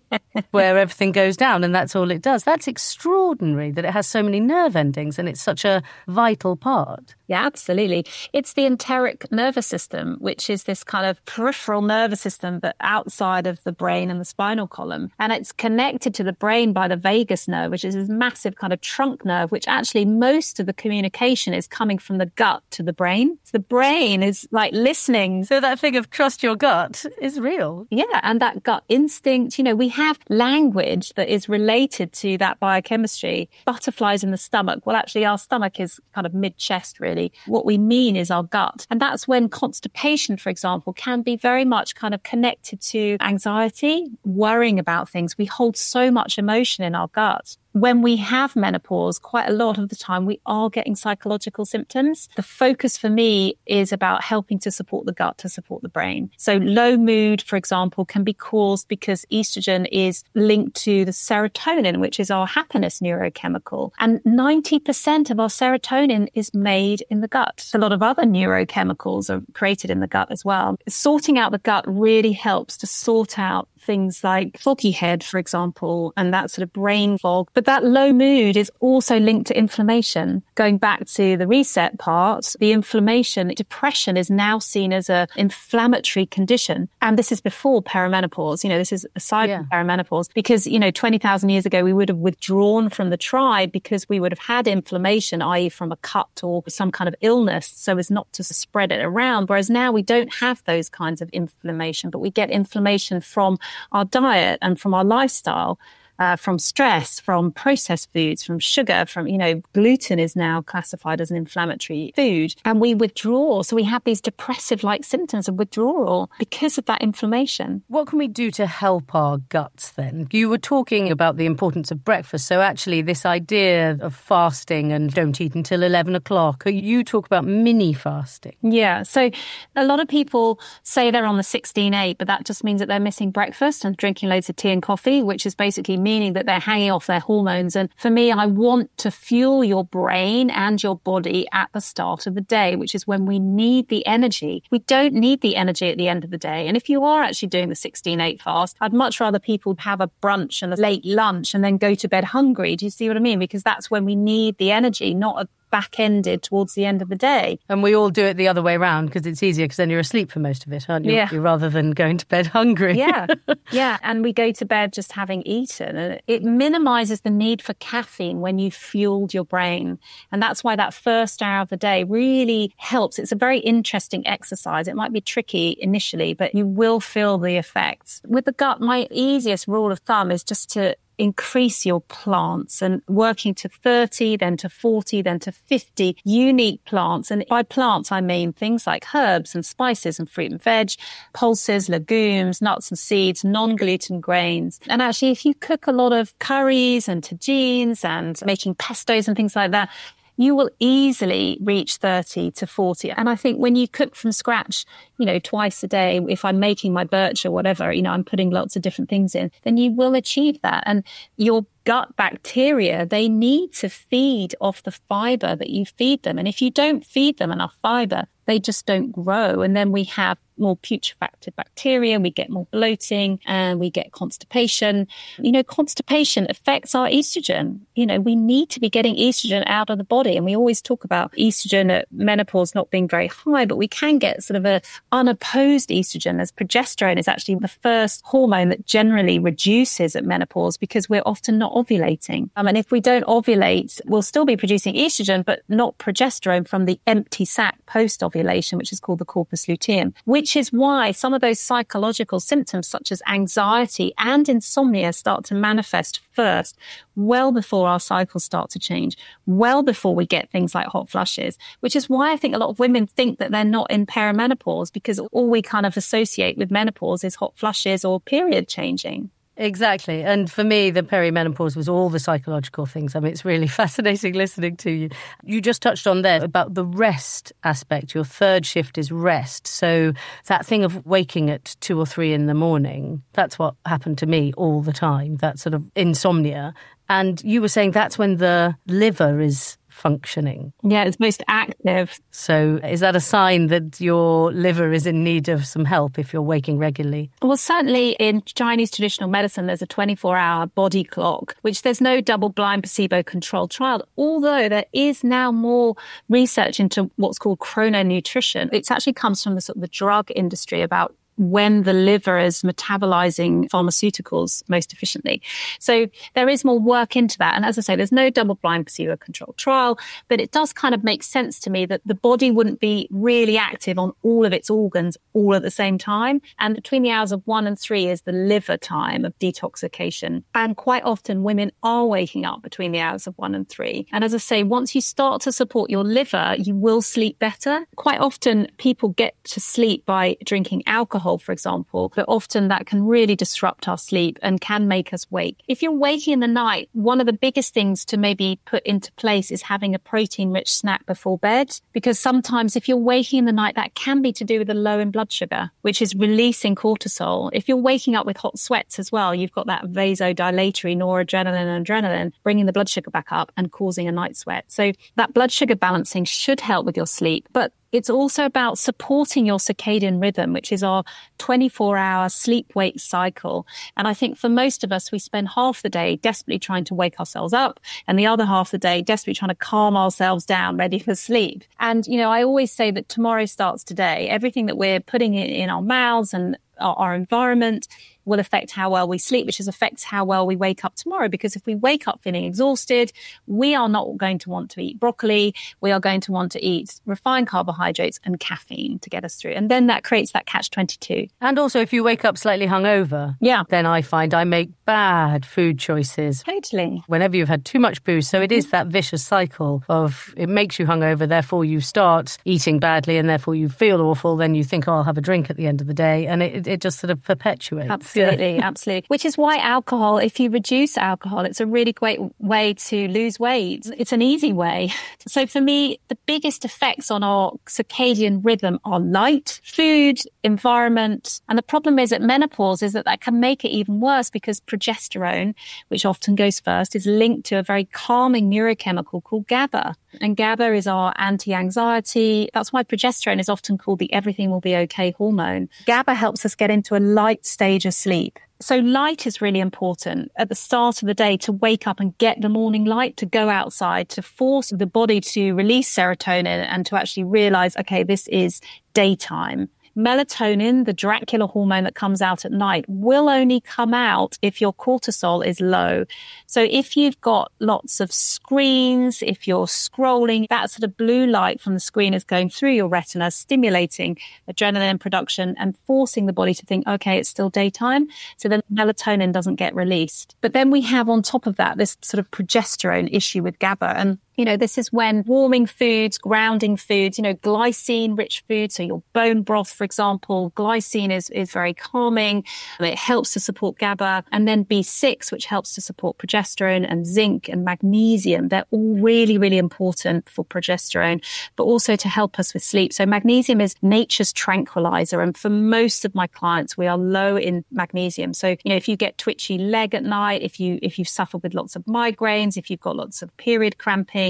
where 0.50 0.78
everything 0.78 1.12
goes 1.12 1.36
down 1.36 1.64
and 1.64 1.74
that's 1.74 1.96
all 1.96 2.10
it 2.10 2.22
does. 2.22 2.44
That's 2.44 2.68
extraordinary 2.68 3.70
that 3.72 3.84
it 3.84 3.90
has 3.90 4.06
so 4.06 4.22
many 4.22 4.40
nerve 4.40 4.76
endings 4.76 5.18
and 5.18 5.28
it's 5.28 5.40
such 5.40 5.64
a 5.64 5.82
vital 6.06 6.56
part. 6.56 7.14
Yeah, 7.26 7.44
absolutely. 7.44 8.06
It's 8.32 8.52
the 8.52 8.66
enteric 8.66 9.30
nervous 9.32 9.66
system, 9.66 10.16
which 10.20 10.48
is 10.50 10.64
this 10.64 10.84
kind 10.84 11.06
of 11.06 11.24
peripheral 11.24 11.57
nervous 11.66 12.20
system, 12.20 12.58
but 12.58 12.76
outside 12.80 13.46
of 13.46 13.62
the 13.64 13.72
brain 13.72 14.10
and 14.10 14.20
the 14.20 14.24
spinal 14.24 14.66
column. 14.66 15.10
And 15.18 15.32
it's 15.32 15.52
connected 15.52 16.14
to 16.14 16.24
the 16.24 16.32
brain 16.32 16.72
by 16.72 16.88
the 16.88 16.96
vagus 16.96 17.48
nerve, 17.48 17.70
which 17.70 17.84
is 17.84 17.94
this 17.94 18.08
massive 18.08 18.56
kind 18.56 18.72
of 18.72 18.80
trunk 18.80 19.24
nerve, 19.24 19.50
which 19.50 19.66
actually 19.68 20.04
most 20.04 20.60
of 20.60 20.66
the 20.66 20.72
communication 20.72 21.52
is 21.52 21.66
coming 21.66 21.98
from 21.98 22.18
the 22.18 22.26
gut 22.26 22.62
to 22.70 22.82
the 22.82 22.92
brain. 22.92 23.36
So 23.44 23.50
the 23.52 23.58
brain 23.58 24.22
is 24.22 24.48
like 24.50 24.72
listening. 24.72 25.44
So 25.44 25.60
that 25.60 25.78
thing 25.78 25.96
of 25.96 26.10
trust 26.10 26.42
your 26.42 26.56
gut 26.56 27.04
is 27.20 27.40
real. 27.40 27.86
Yeah. 27.90 28.20
And 28.22 28.40
that 28.40 28.62
gut 28.62 28.84
instinct, 28.88 29.58
you 29.58 29.64
know, 29.64 29.74
we 29.74 29.88
have 29.88 30.18
language 30.28 31.12
that 31.14 31.28
is 31.28 31.48
related 31.48 32.12
to 32.14 32.38
that 32.38 32.60
biochemistry. 32.60 33.50
Butterflies 33.66 34.22
in 34.24 34.30
the 34.30 34.38
stomach. 34.38 34.86
Well, 34.86 34.96
actually 34.96 35.24
our 35.24 35.38
stomach 35.38 35.80
is 35.80 36.00
kind 36.14 36.26
of 36.26 36.32
mid 36.32 36.56
chest, 36.56 37.00
really 37.00 37.08
really. 37.08 37.32
What 37.46 37.64
we 37.64 37.78
mean 37.78 38.16
is 38.16 38.30
our 38.30 38.42
gut. 38.42 38.86
And 38.90 39.00
that's 39.00 39.26
when 39.26 39.48
constipation, 39.48 40.36
for 40.36 40.50
example, 40.50 40.92
can 40.92 41.22
be 41.22 41.36
very 41.36 41.47
much 41.64 41.94
kind 41.94 42.14
of 42.14 42.22
connected 42.22 42.80
to 42.80 43.16
anxiety, 43.20 44.06
worrying 44.24 44.78
about 44.78 45.08
things. 45.08 45.36
We 45.38 45.44
hold 45.44 45.76
so 45.76 46.10
much 46.10 46.38
emotion 46.38 46.84
in 46.84 46.94
our 46.94 47.08
gut 47.08 47.56
when 47.72 48.02
we 48.02 48.16
have 48.16 48.56
menopause, 48.56 49.18
quite 49.18 49.48
a 49.48 49.52
lot 49.52 49.78
of 49.78 49.88
the 49.88 49.96
time 49.96 50.26
we 50.26 50.40
are 50.46 50.70
getting 50.70 50.96
psychological 50.96 51.64
symptoms. 51.64 52.28
The 52.36 52.42
focus 52.42 52.96
for 52.96 53.08
me 53.08 53.56
is 53.66 53.92
about 53.92 54.24
helping 54.24 54.58
to 54.60 54.70
support 54.70 55.06
the 55.06 55.12
gut, 55.12 55.38
to 55.38 55.48
support 55.48 55.82
the 55.82 55.88
brain. 55.88 56.30
So 56.36 56.56
low 56.56 56.96
mood, 56.96 57.42
for 57.42 57.56
example, 57.56 58.04
can 58.04 58.24
be 58.24 58.32
caused 58.32 58.88
because 58.88 59.24
estrogen 59.32 59.86
is 59.92 60.24
linked 60.34 60.76
to 60.82 61.04
the 61.04 61.12
serotonin, 61.12 62.00
which 62.00 62.18
is 62.18 62.30
our 62.30 62.46
happiness 62.46 63.00
neurochemical. 63.00 63.92
And 63.98 64.22
90% 64.24 65.30
of 65.30 65.40
our 65.40 65.48
serotonin 65.48 66.28
is 66.34 66.52
made 66.54 67.04
in 67.10 67.20
the 67.20 67.28
gut. 67.28 67.70
A 67.74 67.78
lot 67.78 67.92
of 67.92 68.02
other 68.02 68.24
neurochemicals 68.24 69.30
are 69.30 69.42
created 69.52 69.90
in 69.90 70.00
the 70.00 70.06
gut 70.06 70.30
as 70.30 70.44
well. 70.44 70.76
Sorting 70.88 71.38
out 71.38 71.52
the 71.52 71.58
gut 71.58 71.84
really 71.86 72.32
helps 72.32 72.76
to 72.78 72.86
sort 72.86 73.38
out 73.38 73.68
things 73.88 74.22
like 74.22 74.58
foggy 74.58 74.90
head, 74.90 75.24
for 75.24 75.38
example, 75.38 76.12
and 76.14 76.34
that 76.34 76.50
sort 76.50 76.62
of 76.62 76.70
brain 76.74 77.16
fog. 77.16 77.48
But 77.54 77.64
that 77.64 77.84
low 77.84 78.12
mood 78.12 78.54
is 78.54 78.70
also 78.80 79.18
linked 79.18 79.46
to 79.46 79.56
inflammation. 79.56 80.42
Going 80.56 80.76
back 80.76 81.06
to 81.06 81.38
the 81.38 81.46
reset 81.46 81.98
part, 81.98 82.54
the 82.60 82.72
inflammation, 82.72 83.48
depression 83.56 84.18
is 84.18 84.30
now 84.30 84.58
seen 84.58 84.92
as 84.92 85.08
an 85.08 85.26
inflammatory 85.36 86.26
condition. 86.26 86.90
And 87.00 87.18
this 87.18 87.32
is 87.32 87.40
before 87.40 87.82
perimenopause. 87.82 88.62
You 88.62 88.68
know, 88.68 88.76
this 88.76 88.92
is 88.92 89.06
aside 89.16 89.48
yeah. 89.48 89.58
from 89.60 89.68
perimenopause 89.70 90.28
because, 90.34 90.66
you 90.66 90.78
know, 90.78 90.90
20,000 90.90 91.48
years 91.48 91.64
ago, 91.64 91.82
we 91.82 91.94
would 91.94 92.10
have 92.10 92.18
withdrawn 92.18 92.90
from 92.90 93.08
the 93.08 93.16
tribe 93.16 93.72
because 93.72 94.06
we 94.06 94.20
would 94.20 94.32
have 94.32 94.38
had 94.38 94.68
inflammation, 94.68 95.40
i.e. 95.40 95.70
from 95.70 95.92
a 95.92 95.96
cut 95.96 96.28
or 96.42 96.62
some 96.68 96.92
kind 96.92 97.08
of 97.08 97.14
illness 97.22 97.72
so 97.74 97.96
as 97.96 98.10
not 98.10 98.30
to 98.34 98.44
spread 98.44 98.92
it 98.92 99.02
around. 99.02 99.48
Whereas 99.48 99.70
now 99.70 99.92
we 99.92 100.02
don't 100.02 100.32
have 100.34 100.62
those 100.66 100.90
kinds 100.90 101.22
of 101.22 101.30
inflammation, 101.30 102.10
but 102.10 102.18
we 102.18 102.30
get 102.30 102.50
inflammation 102.50 103.22
from 103.22 103.58
our 103.92 104.04
diet 104.04 104.58
and 104.62 104.80
from 104.80 104.94
our 104.94 105.04
lifestyle 105.04 105.78
uh, 106.18 106.36
from 106.36 106.58
stress, 106.58 107.20
from 107.20 107.52
processed 107.52 108.12
foods, 108.12 108.42
from 108.42 108.58
sugar, 108.58 109.04
from, 109.06 109.26
you 109.26 109.38
know, 109.38 109.62
gluten 109.72 110.18
is 110.18 110.34
now 110.34 110.62
classified 110.62 111.20
as 111.20 111.30
an 111.30 111.36
inflammatory 111.36 112.12
food. 112.16 112.54
And 112.64 112.80
we 112.80 112.94
withdraw. 112.94 113.62
So 113.62 113.76
we 113.76 113.84
have 113.84 114.04
these 114.04 114.20
depressive 114.20 114.82
like 114.82 115.04
symptoms 115.04 115.48
of 115.48 115.54
withdrawal 115.54 116.30
because 116.38 116.78
of 116.78 116.86
that 116.86 117.02
inflammation. 117.02 117.82
What 117.88 118.08
can 118.08 118.18
we 118.18 118.28
do 118.28 118.50
to 118.52 118.66
help 118.66 119.14
our 119.14 119.38
guts 119.38 119.90
then? 119.90 120.28
You 120.32 120.48
were 120.48 120.58
talking 120.58 121.10
about 121.10 121.36
the 121.36 121.46
importance 121.46 121.90
of 121.90 122.04
breakfast. 122.04 122.46
So 122.46 122.60
actually, 122.60 123.02
this 123.02 123.24
idea 123.24 123.96
of 124.00 124.14
fasting 124.14 124.92
and 124.92 125.12
don't 125.12 125.40
eat 125.40 125.54
until 125.54 125.82
11 125.82 126.14
o'clock, 126.14 126.64
you 126.66 127.04
talk 127.04 127.26
about 127.26 127.44
mini 127.44 127.92
fasting. 127.92 128.56
Yeah. 128.62 129.02
So 129.02 129.30
a 129.76 129.84
lot 129.84 130.00
of 130.00 130.08
people 130.08 130.60
say 130.82 131.10
they're 131.10 131.26
on 131.26 131.36
the 131.36 131.42
16 131.42 131.94
8, 131.94 132.18
but 132.18 132.26
that 132.26 132.44
just 132.44 132.64
means 132.64 132.80
that 132.80 132.88
they're 132.88 132.98
missing 133.00 133.30
breakfast 133.30 133.84
and 133.84 133.96
drinking 133.96 134.28
loads 134.28 134.48
of 134.48 134.56
tea 134.56 134.70
and 134.70 134.82
coffee, 134.82 135.22
which 135.22 135.46
is 135.46 135.54
basically 135.54 135.96
meaning 136.08 136.32
that 136.32 136.46
they're 136.46 136.58
hanging 136.72 136.90
off 136.90 137.06
their 137.06 137.20
hormones. 137.20 137.76
And 137.76 137.90
for 137.96 138.08
me, 138.08 138.32
I 138.32 138.46
want 138.46 138.96
to 139.04 139.10
fuel 139.10 139.62
your 139.62 139.84
brain 139.84 140.48
and 140.48 140.82
your 140.82 140.96
body 140.96 141.46
at 141.52 141.68
the 141.74 141.82
start 141.82 142.26
of 142.26 142.34
the 142.34 142.40
day, 142.40 142.76
which 142.76 142.94
is 142.94 143.06
when 143.06 143.26
we 143.26 143.38
need 143.38 143.88
the 143.88 144.06
energy. 144.06 144.62
We 144.70 144.78
don't 144.94 145.12
need 145.12 145.42
the 145.42 145.54
energy 145.54 145.90
at 145.90 145.98
the 145.98 146.08
end 146.08 146.24
of 146.24 146.30
the 146.30 146.38
day. 146.38 146.66
And 146.66 146.78
if 146.78 146.88
you 146.88 147.04
are 147.04 147.22
actually 147.22 147.48
doing 147.48 147.68
the 147.68 147.74
16-8 147.74 148.40
fast, 148.40 148.76
I'd 148.80 148.94
much 148.94 149.20
rather 149.20 149.38
people 149.38 149.76
have 149.80 150.00
a 150.00 150.10
brunch 150.22 150.62
and 150.62 150.72
a 150.72 150.76
late 150.76 151.04
lunch 151.04 151.54
and 151.54 151.62
then 151.62 151.76
go 151.76 151.94
to 151.94 152.08
bed 152.08 152.24
hungry. 152.24 152.74
Do 152.74 152.86
you 152.86 152.90
see 152.90 153.06
what 153.08 153.18
I 153.18 153.20
mean? 153.20 153.38
Because 153.38 153.62
that's 153.62 153.90
when 153.90 154.06
we 154.06 154.16
need 154.16 154.56
the 154.56 154.70
energy, 154.70 155.12
not 155.12 155.42
a 155.42 155.48
back 155.70 155.98
ended 155.98 156.42
towards 156.42 156.74
the 156.74 156.84
end 156.84 157.02
of 157.02 157.08
the 157.08 157.16
day. 157.16 157.58
And 157.68 157.82
we 157.82 157.94
all 157.94 158.10
do 158.10 158.24
it 158.24 158.34
the 158.34 158.48
other 158.48 158.62
way 158.62 158.74
around 158.74 159.06
because 159.06 159.26
it's 159.26 159.42
easier 159.42 159.64
because 159.64 159.76
then 159.76 159.90
you're 159.90 160.00
asleep 160.00 160.30
for 160.30 160.40
most 160.40 160.66
of 160.66 160.72
it, 160.72 160.88
aren't 160.88 161.04
you? 161.04 161.12
Yeah. 161.12 161.28
Rather 161.32 161.68
than 161.70 161.92
going 161.92 162.18
to 162.18 162.26
bed 162.26 162.46
hungry. 162.58 162.96
yeah. 162.98 163.26
Yeah. 163.70 163.98
And 164.02 164.22
we 164.22 164.32
go 164.32 164.50
to 164.52 164.64
bed 164.64 164.92
just 164.92 165.12
having 165.12 165.42
eaten. 165.42 165.96
And 165.96 166.20
it 166.26 166.42
minimizes 166.42 167.20
the 167.22 167.30
need 167.30 167.62
for 167.62 167.74
caffeine 167.74 168.40
when 168.40 168.58
you've 168.58 168.74
fueled 168.74 169.34
your 169.34 169.44
brain. 169.44 169.98
And 170.32 170.42
that's 170.42 170.62
why 170.64 170.76
that 170.76 170.94
first 170.94 171.42
hour 171.42 171.62
of 171.62 171.68
the 171.68 171.76
day 171.76 172.04
really 172.04 172.72
helps. 172.76 173.18
It's 173.18 173.32
a 173.32 173.36
very 173.36 173.58
interesting 173.58 174.26
exercise. 174.26 174.88
It 174.88 174.96
might 174.96 175.12
be 175.12 175.20
tricky 175.20 175.76
initially, 175.80 176.34
but 176.34 176.54
you 176.54 176.66
will 176.66 177.00
feel 177.00 177.38
the 177.38 177.56
effects. 177.56 178.22
With 178.26 178.44
the 178.44 178.52
gut, 178.52 178.80
my 178.80 179.06
easiest 179.10 179.68
rule 179.68 179.92
of 179.92 179.98
thumb 180.00 180.30
is 180.30 180.42
just 180.44 180.70
to 180.70 180.96
increase 181.18 181.84
your 181.84 182.00
plants 182.00 182.80
and 182.80 183.02
working 183.08 183.54
to 183.54 183.68
30, 183.68 184.36
then 184.36 184.56
to 184.58 184.68
40, 184.68 185.22
then 185.22 185.38
to 185.40 185.52
50 185.52 186.16
unique 186.24 186.84
plants. 186.84 187.30
And 187.30 187.44
by 187.48 187.62
plants, 187.62 188.12
I 188.12 188.20
mean 188.20 188.52
things 188.52 188.86
like 188.86 189.14
herbs 189.14 189.54
and 189.54 189.64
spices 189.64 190.18
and 190.18 190.30
fruit 190.30 190.52
and 190.52 190.62
veg, 190.62 190.92
pulses, 191.34 191.88
legumes, 191.88 192.62
nuts 192.62 192.90
and 192.90 192.98
seeds, 192.98 193.44
non-gluten 193.44 194.20
grains. 194.20 194.80
And 194.88 195.02
actually, 195.02 195.30
if 195.32 195.44
you 195.44 195.54
cook 195.54 195.86
a 195.86 195.92
lot 195.92 196.12
of 196.12 196.38
curries 196.38 197.08
and 197.08 197.22
tagines 197.22 198.04
and 198.04 198.40
making 198.44 198.76
pestos 198.76 199.28
and 199.28 199.36
things 199.36 199.56
like 199.56 199.72
that, 199.72 199.90
you 200.38 200.54
will 200.54 200.70
easily 200.78 201.58
reach 201.60 201.96
30 201.96 202.52
to 202.52 202.66
40. 202.66 203.10
And 203.10 203.28
I 203.28 203.34
think 203.34 203.58
when 203.58 203.74
you 203.74 203.88
cook 203.88 204.14
from 204.14 204.30
scratch, 204.30 204.86
you 205.18 205.26
know, 205.26 205.40
twice 205.40 205.82
a 205.82 205.88
day, 205.88 206.20
if 206.28 206.44
I'm 206.44 206.60
making 206.60 206.92
my 206.92 207.02
birch 207.02 207.44
or 207.44 207.50
whatever, 207.50 207.92
you 207.92 208.02
know, 208.02 208.12
I'm 208.12 208.22
putting 208.22 208.50
lots 208.50 208.76
of 208.76 208.82
different 208.82 209.10
things 209.10 209.34
in, 209.34 209.50
then 209.64 209.76
you 209.76 209.90
will 209.90 210.14
achieve 210.14 210.62
that. 210.62 210.84
And 210.86 211.02
your 211.36 211.66
gut 211.88 212.14
bacteria, 212.16 213.06
they 213.06 213.30
need 213.30 213.72
to 213.72 213.88
feed 213.88 214.54
off 214.60 214.82
the 214.82 214.90
fiber 214.90 215.56
that 215.56 215.70
you 215.70 215.86
feed 215.86 216.22
them. 216.22 216.36
And 216.38 216.46
if 216.46 216.60
you 216.60 216.70
don't 216.70 217.02
feed 217.02 217.38
them 217.38 217.50
enough 217.50 217.74
fiber, 217.80 218.26
they 218.48 218.58
just 218.58 218.84
don't 218.84 219.10
grow. 219.10 219.62
And 219.62 219.74
then 219.74 219.90
we 219.90 220.04
have 220.04 220.36
more 220.58 220.76
putrefacted 220.76 221.54
bacteria, 221.54 222.18
we 222.18 222.30
get 222.30 222.50
more 222.50 222.66
bloating 222.72 223.38
and 223.46 223.78
we 223.78 223.90
get 223.90 224.10
constipation. 224.12 225.06
You 225.38 225.52
know, 225.52 225.62
constipation 225.62 226.46
affects 226.48 226.94
our 226.94 227.08
estrogen. 227.08 227.80
You 227.94 228.06
know, 228.06 228.20
we 228.20 228.34
need 228.34 228.70
to 228.70 228.80
be 228.80 228.90
getting 228.90 229.14
estrogen 229.16 229.62
out 229.66 229.90
of 229.90 229.98
the 229.98 230.04
body. 230.04 230.36
And 230.36 230.44
we 230.44 230.56
always 230.56 230.82
talk 230.82 231.04
about 231.04 231.32
estrogen 231.32 231.90
at 231.90 232.10
menopause 232.10 232.74
not 232.74 232.90
being 232.90 233.06
very 233.06 233.28
high, 233.28 233.66
but 233.66 233.76
we 233.76 233.86
can 233.86 234.18
get 234.18 234.42
sort 234.42 234.56
of 234.56 234.64
a 234.64 234.80
unopposed 235.12 235.90
estrogen 235.90 236.40
as 236.40 236.50
progesterone 236.50 237.18
is 237.18 237.28
actually 237.28 237.56
the 237.56 237.68
first 237.68 238.22
hormone 238.24 238.70
that 238.70 238.86
generally 238.86 239.38
reduces 239.38 240.16
at 240.16 240.24
menopause 240.24 240.76
because 240.76 241.08
we're 241.08 241.22
often 241.26 241.58
not 241.58 241.72
ovulating. 241.84 242.50
Um, 242.56 242.66
and 242.66 242.76
if 242.76 242.90
we 242.90 243.00
don't 243.00 243.24
ovulate, 243.26 244.00
we'll 244.06 244.22
still 244.22 244.44
be 244.44 244.56
producing 244.56 244.94
estrogen, 244.94 245.44
but 245.44 245.62
not 245.68 245.98
progesterone 245.98 246.66
from 246.66 246.84
the 246.84 247.00
empty 247.06 247.44
sac 247.44 247.78
post 247.86 248.22
ovulation, 248.22 248.78
which 248.78 248.92
is 248.92 249.00
called 249.00 249.18
the 249.18 249.24
corpus 249.24 249.68
luteum, 249.68 250.14
which 250.24 250.56
is 250.56 250.72
why 250.72 251.12
some 251.12 251.34
of 251.34 251.40
those 251.40 251.60
psychological 251.60 252.40
symptoms 252.40 252.88
such 252.88 253.12
as 253.12 253.22
anxiety 253.28 254.12
and 254.18 254.48
insomnia 254.48 255.12
start 255.12 255.44
to 255.46 255.54
manifest 255.54 256.20
first, 256.32 256.76
well 257.16 257.52
before 257.52 257.88
our 257.88 258.00
cycles 258.00 258.44
start 258.44 258.70
to 258.70 258.78
change, 258.78 259.16
well 259.46 259.82
before 259.82 260.14
we 260.14 260.26
get 260.26 260.50
things 260.50 260.74
like 260.74 260.86
hot 260.86 261.10
flushes, 261.10 261.58
which 261.80 261.96
is 261.96 262.08
why 262.08 262.32
I 262.32 262.36
think 262.36 262.54
a 262.54 262.58
lot 262.58 262.70
of 262.70 262.78
women 262.78 263.06
think 263.06 263.38
that 263.38 263.50
they're 263.50 263.64
not 263.64 263.90
in 263.90 264.06
perimenopause 264.06 264.92
because 264.92 265.18
all 265.18 265.48
we 265.48 265.62
kind 265.62 265.86
of 265.86 265.96
associate 265.96 266.56
with 266.56 266.70
menopause 266.70 267.24
is 267.24 267.34
hot 267.34 267.54
flushes 267.56 268.04
or 268.04 268.20
period 268.20 268.68
changing. 268.68 269.30
Exactly. 269.60 270.22
And 270.22 270.50
for 270.50 270.62
me, 270.62 270.90
the 270.90 271.02
perimenopause 271.02 271.74
was 271.74 271.88
all 271.88 272.08
the 272.10 272.20
psychological 272.20 272.86
things. 272.86 273.16
I 273.16 273.20
mean, 273.20 273.32
it's 273.32 273.44
really 273.44 273.66
fascinating 273.82 274.34
listening 274.34 274.76
to 274.78 274.90
you. 274.90 275.10
You 275.44 275.60
just 275.60 275.82
touched 275.82 276.06
on 276.06 276.22
there 276.22 276.42
about 276.42 276.74
the 276.74 276.84
rest 276.84 277.52
aspect. 277.64 278.14
Your 278.14 278.22
third 278.22 278.64
shift 278.64 278.96
is 278.98 279.10
rest. 279.10 279.66
So 279.66 280.12
that 280.46 280.64
thing 280.64 280.84
of 280.84 281.04
waking 281.04 281.50
at 281.50 281.76
two 281.80 281.98
or 281.98 282.06
three 282.06 282.32
in 282.32 282.46
the 282.46 282.54
morning, 282.54 283.22
that's 283.32 283.58
what 283.58 283.74
happened 283.84 284.18
to 284.18 284.26
me 284.26 284.52
all 284.56 284.80
the 284.80 284.92
time, 284.92 285.36
that 285.38 285.58
sort 285.58 285.74
of 285.74 285.90
insomnia. 285.96 286.72
And 287.08 287.42
you 287.42 287.60
were 287.60 287.68
saying 287.68 287.90
that's 287.90 288.16
when 288.16 288.36
the 288.36 288.76
liver 288.86 289.40
is 289.40 289.76
functioning. 289.98 290.72
Yeah, 290.82 291.04
it's 291.04 291.18
most 291.18 291.42
active. 291.48 292.20
So, 292.30 292.80
is 292.84 293.00
that 293.00 293.16
a 293.16 293.20
sign 293.20 293.66
that 293.66 294.00
your 294.00 294.52
liver 294.52 294.92
is 294.92 295.06
in 295.06 295.24
need 295.24 295.48
of 295.48 295.66
some 295.66 295.84
help 295.84 296.18
if 296.18 296.32
you're 296.32 296.42
waking 296.42 296.78
regularly? 296.78 297.30
Well, 297.42 297.56
certainly 297.56 298.10
in 298.12 298.42
Chinese 298.42 298.90
traditional 298.90 299.28
medicine, 299.28 299.66
there's 299.66 299.82
a 299.82 299.86
24 299.86 300.36
hour 300.36 300.66
body 300.66 301.04
clock, 301.04 301.56
which 301.62 301.82
there's 301.82 302.00
no 302.00 302.20
double 302.20 302.48
blind 302.48 302.84
placebo 302.84 303.22
controlled 303.22 303.70
trial, 303.70 304.06
although 304.16 304.68
there 304.68 304.86
is 304.92 305.24
now 305.24 305.50
more 305.50 305.96
research 306.28 306.80
into 306.80 307.10
what's 307.16 307.38
called 307.38 307.58
chrononutrition. 307.58 308.68
It 308.72 308.90
actually 308.90 309.14
comes 309.14 309.42
from 309.42 309.56
the 309.56 309.60
sort 309.60 309.76
of 309.76 309.82
the 309.82 309.88
drug 309.88 310.30
industry 310.34 310.82
about 310.82 311.14
when 311.38 311.84
the 311.84 311.92
liver 311.92 312.38
is 312.38 312.62
metabolizing 312.62 313.68
pharmaceuticals 313.70 314.62
most 314.68 314.92
efficiently. 314.92 315.40
So 315.78 316.06
there 316.34 316.48
is 316.48 316.64
more 316.64 316.78
work 316.78 317.16
into 317.16 317.38
that. 317.38 317.54
And 317.54 317.64
as 317.64 317.78
I 317.78 317.82
say, 317.82 317.96
there's 317.96 318.12
no 318.12 318.30
double 318.30 318.56
blind 318.56 318.86
placebo 318.86 319.16
controlled 319.16 319.56
trial, 319.56 319.98
but 320.28 320.40
it 320.40 320.50
does 320.50 320.72
kind 320.72 320.94
of 320.94 321.04
make 321.04 321.22
sense 321.22 321.58
to 321.60 321.70
me 321.70 321.86
that 321.86 322.02
the 322.04 322.14
body 322.14 322.50
wouldn't 322.50 322.80
be 322.80 323.08
really 323.10 323.56
active 323.56 323.98
on 323.98 324.12
all 324.22 324.44
of 324.44 324.52
its 324.52 324.70
organs 324.70 325.16
all 325.32 325.54
at 325.54 325.62
the 325.62 325.70
same 325.70 325.98
time. 325.98 326.40
And 326.58 326.74
between 326.74 327.02
the 327.02 327.10
hours 327.10 327.32
of 327.32 327.42
one 327.44 327.66
and 327.66 327.78
three 327.78 328.08
is 328.08 328.22
the 328.22 328.32
liver 328.32 328.76
time 328.76 329.24
of 329.24 329.38
detoxification. 329.38 330.42
And 330.54 330.76
quite 330.76 331.04
often 331.04 331.42
women 331.42 331.70
are 331.82 332.06
waking 332.06 332.44
up 332.44 332.62
between 332.62 332.92
the 332.92 333.00
hours 333.00 333.26
of 333.26 333.34
one 333.36 333.54
and 333.54 333.68
three. 333.68 334.06
And 334.12 334.24
as 334.24 334.34
I 334.34 334.38
say, 334.38 334.62
once 334.62 334.94
you 334.94 335.00
start 335.00 335.42
to 335.42 335.52
support 335.52 335.90
your 335.90 336.04
liver, 336.04 336.56
you 336.58 336.74
will 336.74 337.02
sleep 337.02 337.38
better. 337.38 337.86
Quite 337.96 338.20
often 338.20 338.68
people 338.78 339.10
get 339.10 339.34
to 339.44 339.60
sleep 339.60 340.04
by 340.06 340.36
drinking 340.44 340.82
alcohol 340.86 341.27
alcohol, 341.28 341.38
for 341.38 341.52
example, 341.52 342.12
but 342.14 342.24
often 342.28 342.68
that 342.68 342.86
can 342.86 343.06
really 343.06 343.36
disrupt 343.36 343.88
our 343.88 343.98
sleep 343.98 344.38
and 344.42 344.60
can 344.60 344.88
make 344.88 345.12
us 345.12 345.26
wake. 345.30 345.62
If 345.68 345.82
you're 345.82 345.92
waking 345.92 346.34
in 346.34 346.40
the 346.40 346.48
night, 346.48 346.88
one 346.92 347.20
of 347.20 347.26
the 347.26 347.32
biggest 347.32 347.74
things 347.74 348.04
to 348.06 348.16
maybe 348.16 348.60
put 348.64 348.82
into 348.84 349.12
place 349.12 349.50
is 349.50 349.62
having 349.62 349.94
a 349.94 349.98
protein 349.98 350.50
rich 350.50 350.72
snack 350.72 351.04
before 351.06 351.38
bed. 351.38 351.80
Because 351.92 352.18
sometimes 352.18 352.76
if 352.76 352.88
you're 352.88 352.96
waking 352.96 353.40
in 353.40 353.44
the 353.44 353.52
night, 353.52 353.74
that 353.74 353.94
can 353.94 354.22
be 354.22 354.32
to 354.32 354.44
do 354.44 354.58
with 354.58 354.70
a 354.70 354.74
low 354.74 354.98
in 354.98 355.10
blood 355.10 355.30
sugar, 355.30 355.70
which 355.82 356.00
is 356.00 356.14
releasing 356.14 356.74
cortisol. 356.74 357.50
If 357.52 357.68
you're 357.68 357.76
waking 357.76 358.14
up 358.16 358.26
with 358.26 358.36
hot 358.36 358.58
sweats 358.58 358.98
as 358.98 359.12
well, 359.12 359.34
you've 359.34 359.52
got 359.52 359.66
that 359.66 359.84
vasodilatory 359.84 360.96
noradrenaline 360.96 361.68
and 361.68 361.86
adrenaline 361.86 362.32
bringing 362.42 362.66
the 362.66 362.72
blood 362.72 362.88
sugar 362.88 363.10
back 363.10 363.28
up 363.30 363.52
and 363.56 363.70
causing 363.70 364.08
a 364.08 364.12
night 364.12 364.36
sweat. 364.36 364.64
So 364.68 364.92
that 365.16 365.34
blood 365.34 365.52
sugar 365.52 365.76
balancing 365.76 366.24
should 366.24 366.60
help 366.60 366.86
with 366.86 366.96
your 366.96 367.06
sleep. 367.06 367.48
But 367.52 367.72
It's 367.90 368.10
also 368.10 368.44
about 368.44 368.78
supporting 368.78 369.46
your 369.46 369.58
circadian 369.58 370.20
rhythm, 370.20 370.52
which 370.52 370.72
is 370.72 370.82
our 370.82 371.04
24 371.38 371.96
hour 371.96 372.28
sleep 372.28 372.74
wake 372.74 373.00
cycle. 373.00 373.66
And 373.96 374.06
I 374.06 374.14
think 374.14 374.36
for 374.36 374.48
most 374.48 374.84
of 374.84 374.92
us, 374.92 375.10
we 375.10 375.18
spend 375.18 375.48
half 375.48 375.82
the 375.82 375.88
day 375.88 376.16
desperately 376.16 376.58
trying 376.58 376.84
to 376.84 376.94
wake 376.94 377.18
ourselves 377.18 377.52
up 377.52 377.80
and 378.06 378.18
the 378.18 378.26
other 378.26 378.44
half 378.44 378.70
the 378.70 378.78
day 378.78 379.00
desperately 379.00 379.34
trying 379.34 379.50
to 379.50 379.54
calm 379.54 379.96
ourselves 379.96 380.44
down, 380.44 380.76
ready 380.76 380.98
for 380.98 381.14
sleep. 381.14 381.64
And, 381.80 382.06
you 382.06 382.18
know, 382.18 382.30
I 382.30 382.42
always 382.42 382.70
say 382.70 382.90
that 382.90 383.08
tomorrow 383.08 383.46
starts 383.46 383.84
today. 383.84 384.28
Everything 384.28 384.66
that 384.66 384.76
we're 384.76 385.00
putting 385.00 385.34
in, 385.34 385.48
in 385.48 385.70
our 385.70 385.82
mouths 385.82 386.34
and 386.34 386.58
our, 386.80 386.94
our 386.96 387.14
environment 387.14 387.88
will 388.28 388.38
affect 388.38 388.70
how 388.70 388.90
well 388.90 389.08
we 389.08 389.18
sleep, 389.18 389.46
which 389.46 389.58
is 389.58 389.66
affects 389.66 390.04
how 390.04 390.24
well 390.24 390.46
we 390.46 390.54
wake 390.54 390.84
up 390.84 390.94
tomorrow. 390.94 391.28
Because 391.28 391.56
if 391.56 391.66
we 391.66 391.74
wake 391.74 392.06
up 392.06 392.20
feeling 392.22 392.44
exhausted, 392.44 393.12
we 393.46 393.74
are 393.74 393.88
not 393.88 394.16
going 394.16 394.38
to 394.38 394.50
want 394.50 394.70
to 394.72 394.80
eat 394.80 395.00
broccoli. 395.00 395.54
We 395.80 395.90
are 395.90 395.98
going 395.98 396.20
to 396.22 396.32
want 396.32 396.52
to 396.52 396.64
eat 396.64 397.00
refined 397.06 397.46
carbohydrates 397.48 398.20
and 398.24 398.38
caffeine 398.38 398.98
to 399.00 399.10
get 399.10 399.24
us 399.24 399.36
through. 399.36 399.52
And 399.52 399.70
then 399.70 399.86
that 399.86 400.04
creates 400.04 400.32
that 400.32 400.46
catch 400.46 400.70
22. 400.70 401.28
And 401.40 401.58
also, 401.58 401.80
if 401.80 401.92
you 401.92 402.04
wake 402.04 402.24
up 402.24 402.36
slightly 402.36 402.66
hungover, 402.66 403.36
yeah, 403.40 403.62
then 403.68 403.86
I 403.86 404.02
find 404.02 404.34
I 404.34 404.44
make 404.44 404.70
bad 404.84 405.46
food 405.46 405.78
choices. 405.78 406.42
Totally. 406.42 407.02
Whenever 407.06 407.36
you've 407.36 407.48
had 407.48 407.64
too 407.64 407.80
much 407.80 408.04
booze. 408.04 408.28
So 408.28 408.42
it 408.42 408.52
is 408.52 408.70
that 408.70 408.88
vicious 408.88 409.24
cycle 409.24 409.82
of 409.88 410.34
it 410.36 410.48
makes 410.48 410.78
you 410.78 410.86
hungover, 410.86 411.26
therefore 411.26 411.64
you 411.64 411.80
start 411.80 412.36
eating 412.44 412.78
badly 412.78 413.16
and 413.16 413.28
therefore 413.28 413.54
you 413.54 413.70
feel 413.70 414.02
awful. 414.02 414.36
Then 414.36 414.54
you 414.54 414.64
think, 414.64 414.86
oh, 414.86 414.92
I'll 414.92 415.04
have 415.04 415.16
a 415.16 415.22
drink 415.22 415.48
at 415.48 415.56
the 415.56 415.66
end 415.66 415.80
of 415.80 415.86
the 415.86 415.94
day. 415.94 416.26
And 416.26 416.42
it, 416.42 416.66
it 416.68 416.80
just 416.80 417.00
sort 417.00 417.10
of 417.10 417.22
perpetuates. 417.22 417.90
Absolutely, 417.90 418.58
absolutely. 418.62 419.06
Which 419.08 419.24
is 419.24 419.36
why 419.36 419.58
alcohol, 419.58 420.18
if 420.18 420.38
you 420.38 420.50
reduce 420.50 420.96
alcohol, 420.96 421.40
it's 421.44 421.60
a 421.60 421.66
really 421.66 421.92
great 421.92 422.20
way 422.38 422.74
to 422.74 423.08
lose 423.08 423.40
weight. 423.40 423.90
It's 423.96 424.12
an 424.12 424.22
easy 424.22 424.52
way. 424.52 424.92
So 425.26 425.46
for 425.46 425.60
me, 425.60 426.00
the 426.08 426.16
biggest 426.24 426.64
effects 426.64 427.10
on 427.10 427.22
our 427.22 427.52
circadian 427.66 428.42
rhythm 428.42 428.78
are 428.84 428.98
light, 428.98 429.60
food, 429.62 430.18
environment. 430.42 431.42
And 431.48 431.58
the 431.58 431.62
problem 431.62 431.98
is 431.98 432.12
at 432.12 432.22
menopause 432.22 432.82
is 432.82 432.94
that 432.94 433.04
that 433.04 433.20
can 433.20 433.38
make 433.38 433.62
it 433.62 433.68
even 433.68 434.00
worse 434.00 434.30
because 434.30 434.60
progesterone, 434.60 435.54
which 435.88 436.06
often 436.06 436.34
goes 436.34 436.60
first, 436.60 436.96
is 436.96 437.04
linked 437.04 437.46
to 437.48 437.58
a 437.58 437.62
very 437.62 437.84
calming 437.84 438.50
neurochemical 438.50 439.22
called 439.22 439.46
GABA. 439.48 439.94
And 440.20 440.36
GABA 440.36 440.72
is 440.72 440.86
our 440.86 441.12
anti-anxiety. 441.16 442.48
That's 442.54 442.72
why 442.72 442.82
progesterone 442.82 443.40
is 443.40 443.48
often 443.48 443.76
called 443.76 443.98
the 443.98 444.12
everything 444.12 444.50
will 444.50 444.60
be 444.60 444.76
okay 444.76 445.12
hormone. 445.12 445.68
GABA 445.86 446.14
helps 446.14 446.46
us 446.46 446.54
get 446.58 446.70
into 446.70 446.96
a 446.96 446.98
light 446.98 447.46
stage 447.46 447.86
of 447.86 447.94
sleep. 447.94 448.38
So 448.60 448.78
light 448.78 449.26
is 449.26 449.40
really 449.40 449.60
important 449.60 450.32
at 450.36 450.48
the 450.48 450.54
start 450.54 451.00
of 451.00 451.06
the 451.06 451.14
day 451.14 451.36
to 451.38 451.52
wake 451.52 451.86
up 451.86 452.00
and 452.00 452.18
get 452.18 452.40
the 452.40 452.48
morning 452.48 452.84
light, 452.84 453.16
to 453.18 453.26
go 453.26 453.48
outside, 453.48 454.08
to 454.10 454.22
force 454.22 454.70
the 454.70 454.86
body 454.86 455.20
to 455.20 455.54
release 455.54 455.94
serotonin 455.94 456.66
and 456.68 456.84
to 456.86 456.96
actually 456.96 457.24
realize, 457.24 457.76
okay, 457.76 458.02
this 458.02 458.26
is 458.28 458.60
daytime 458.94 459.68
melatonin, 459.98 460.84
the 460.84 460.92
Dracula 460.92 461.46
hormone 461.46 461.84
that 461.84 461.94
comes 461.96 462.22
out 462.22 462.44
at 462.44 462.52
night, 462.52 462.84
will 462.88 463.28
only 463.28 463.60
come 463.60 463.92
out 463.92 464.38
if 464.40 464.60
your 464.60 464.72
cortisol 464.72 465.44
is 465.44 465.60
low. 465.60 466.04
So 466.46 466.66
if 466.70 466.96
you've 466.96 467.20
got 467.20 467.50
lots 467.58 468.00
of 468.00 468.12
screens, 468.12 469.22
if 469.22 469.48
you're 469.48 469.66
scrolling, 469.66 470.46
that 470.48 470.70
sort 470.70 470.84
of 470.84 470.96
blue 470.96 471.26
light 471.26 471.60
from 471.60 471.74
the 471.74 471.80
screen 471.80 472.14
is 472.14 472.24
going 472.24 472.48
through 472.48 472.72
your 472.72 472.88
retina, 472.88 473.30
stimulating 473.30 474.16
adrenaline 474.48 475.00
production 475.00 475.56
and 475.58 475.76
forcing 475.86 476.26
the 476.26 476.32
body 476.32 476.54
to 476.54 476.64
think, 476.64 476.86
okay, 476.86 477.18
it's 477.18 477.28
still 477.28 477.50
daytime. 477.50 478.06
So 478.36 478.48
then 478.48 478.62
melatonin 478.72 479.32
doesn't 479.32 479.56
get 479.56 479.74
released. 479.74 480.36
But 480.40 480.52
then 480.52 480.70
we 480.70 480.80
have 480.82 481.08
on 481.08 481.22
top 481.22 481.46
of 481.46 481.56
that 481.56 481.76
this 481.76 481.96
sort 482.02 482.20
of 482.20 482.30
progesterone 482.30 483.08
issue 483.12 483.42
with 483.42 483.58
GABA. 483.58 483.94
And 483.96 484.18
you 484.38 484.44
know, 484.44 484.56
this 484.56 484.78
is 484.78 484.92
when 484.92 485.24
warming 485.26 485.66
foods, 485.66 486.16
grounding 486.16 486.76
foods, 486.76 487.18
you 487.18 487.22
know, 487.22 487.34
glycine 487.34 488.16
rich 488.16 488.44
foods. 488.46 488.76
So 488.76 488.84
your 488.84 489.02
bone 489.12 489.42
broth, 489.42 489.72
for 489.72 489.82
example, 489.82 490.52
glycine 490.56 491.10
is, 491.10 491.28
is 491.30 491.50
very 491.50 491.74
calming. 491.74 492.44
It 492.78 492.96
helps 492.96 493.32
to 493.32 493.40
support 493.40 493.78
GABA 493.78 494.24
and 494.30 494.46
then 494.46 494.64
B6, 494.64 495.32
which 495.32 495.46
helps 495.46 495.74
to 495.74 495.80
support 495.80 496.18
progesterone 496.18 496.86
and 496.88 497.04
zinc 497.04 497.48
and 497.48 497.64
magnesium. 497.64 498.48
They're 498.48 498.64
all 498.70 498.94
really, 498.98 499.38
really 499.38 499.58
important 499.58 500.28
for 500.28 500.44
progesterone, 500.44 501.20
but 501.56 501.64
also 501.64 501.96
to 501.96 502.08
help 502.08 502.38
us 502.38 502.54
with 502.54 502.62
sleep. 502.62 502.92
So 502.92 503.04
magnesium 503.06 503.60
is 503.60 503.74
nature's 503.82 504.32
tranquilizer. 504.32 505.20
And 505.20 505.36
for 505.36 505.50
most 505.50 506.04
of 506.04 506.14
my 506.14 506.28
clients, 506.28 506.76
we 506.76 506.86
are 506.86 506.96
low 506.96 507.36
in 507.36 507.64
magnesium. 507.72 508.32
So, 508.34 508.50
you 508.50 508.68
know, 508.70 508.76
if 508.76 508.86
you 508.86 508.94
get 508.94 509.18
twitchy 509.18 509.58
leg 509.58 509.96
at 509.96 510.04
night, 510.04 510.42
if 510.42 510.60
you, 510.60 510.78
if 510.80 510.96
you 510.96 511.04
suffer 511.04 511.38
with 511.38 511.54
lots 511.54 511.74
of 511.74 511.84
migraines, 511.86 512.56
if 512.56 512.70
you've 512.70 512.78
got 512.80 512.94
lots 512.94 513.20
of 513.20 513.36
period 513.36 513.78
cramping, 513.78 514.27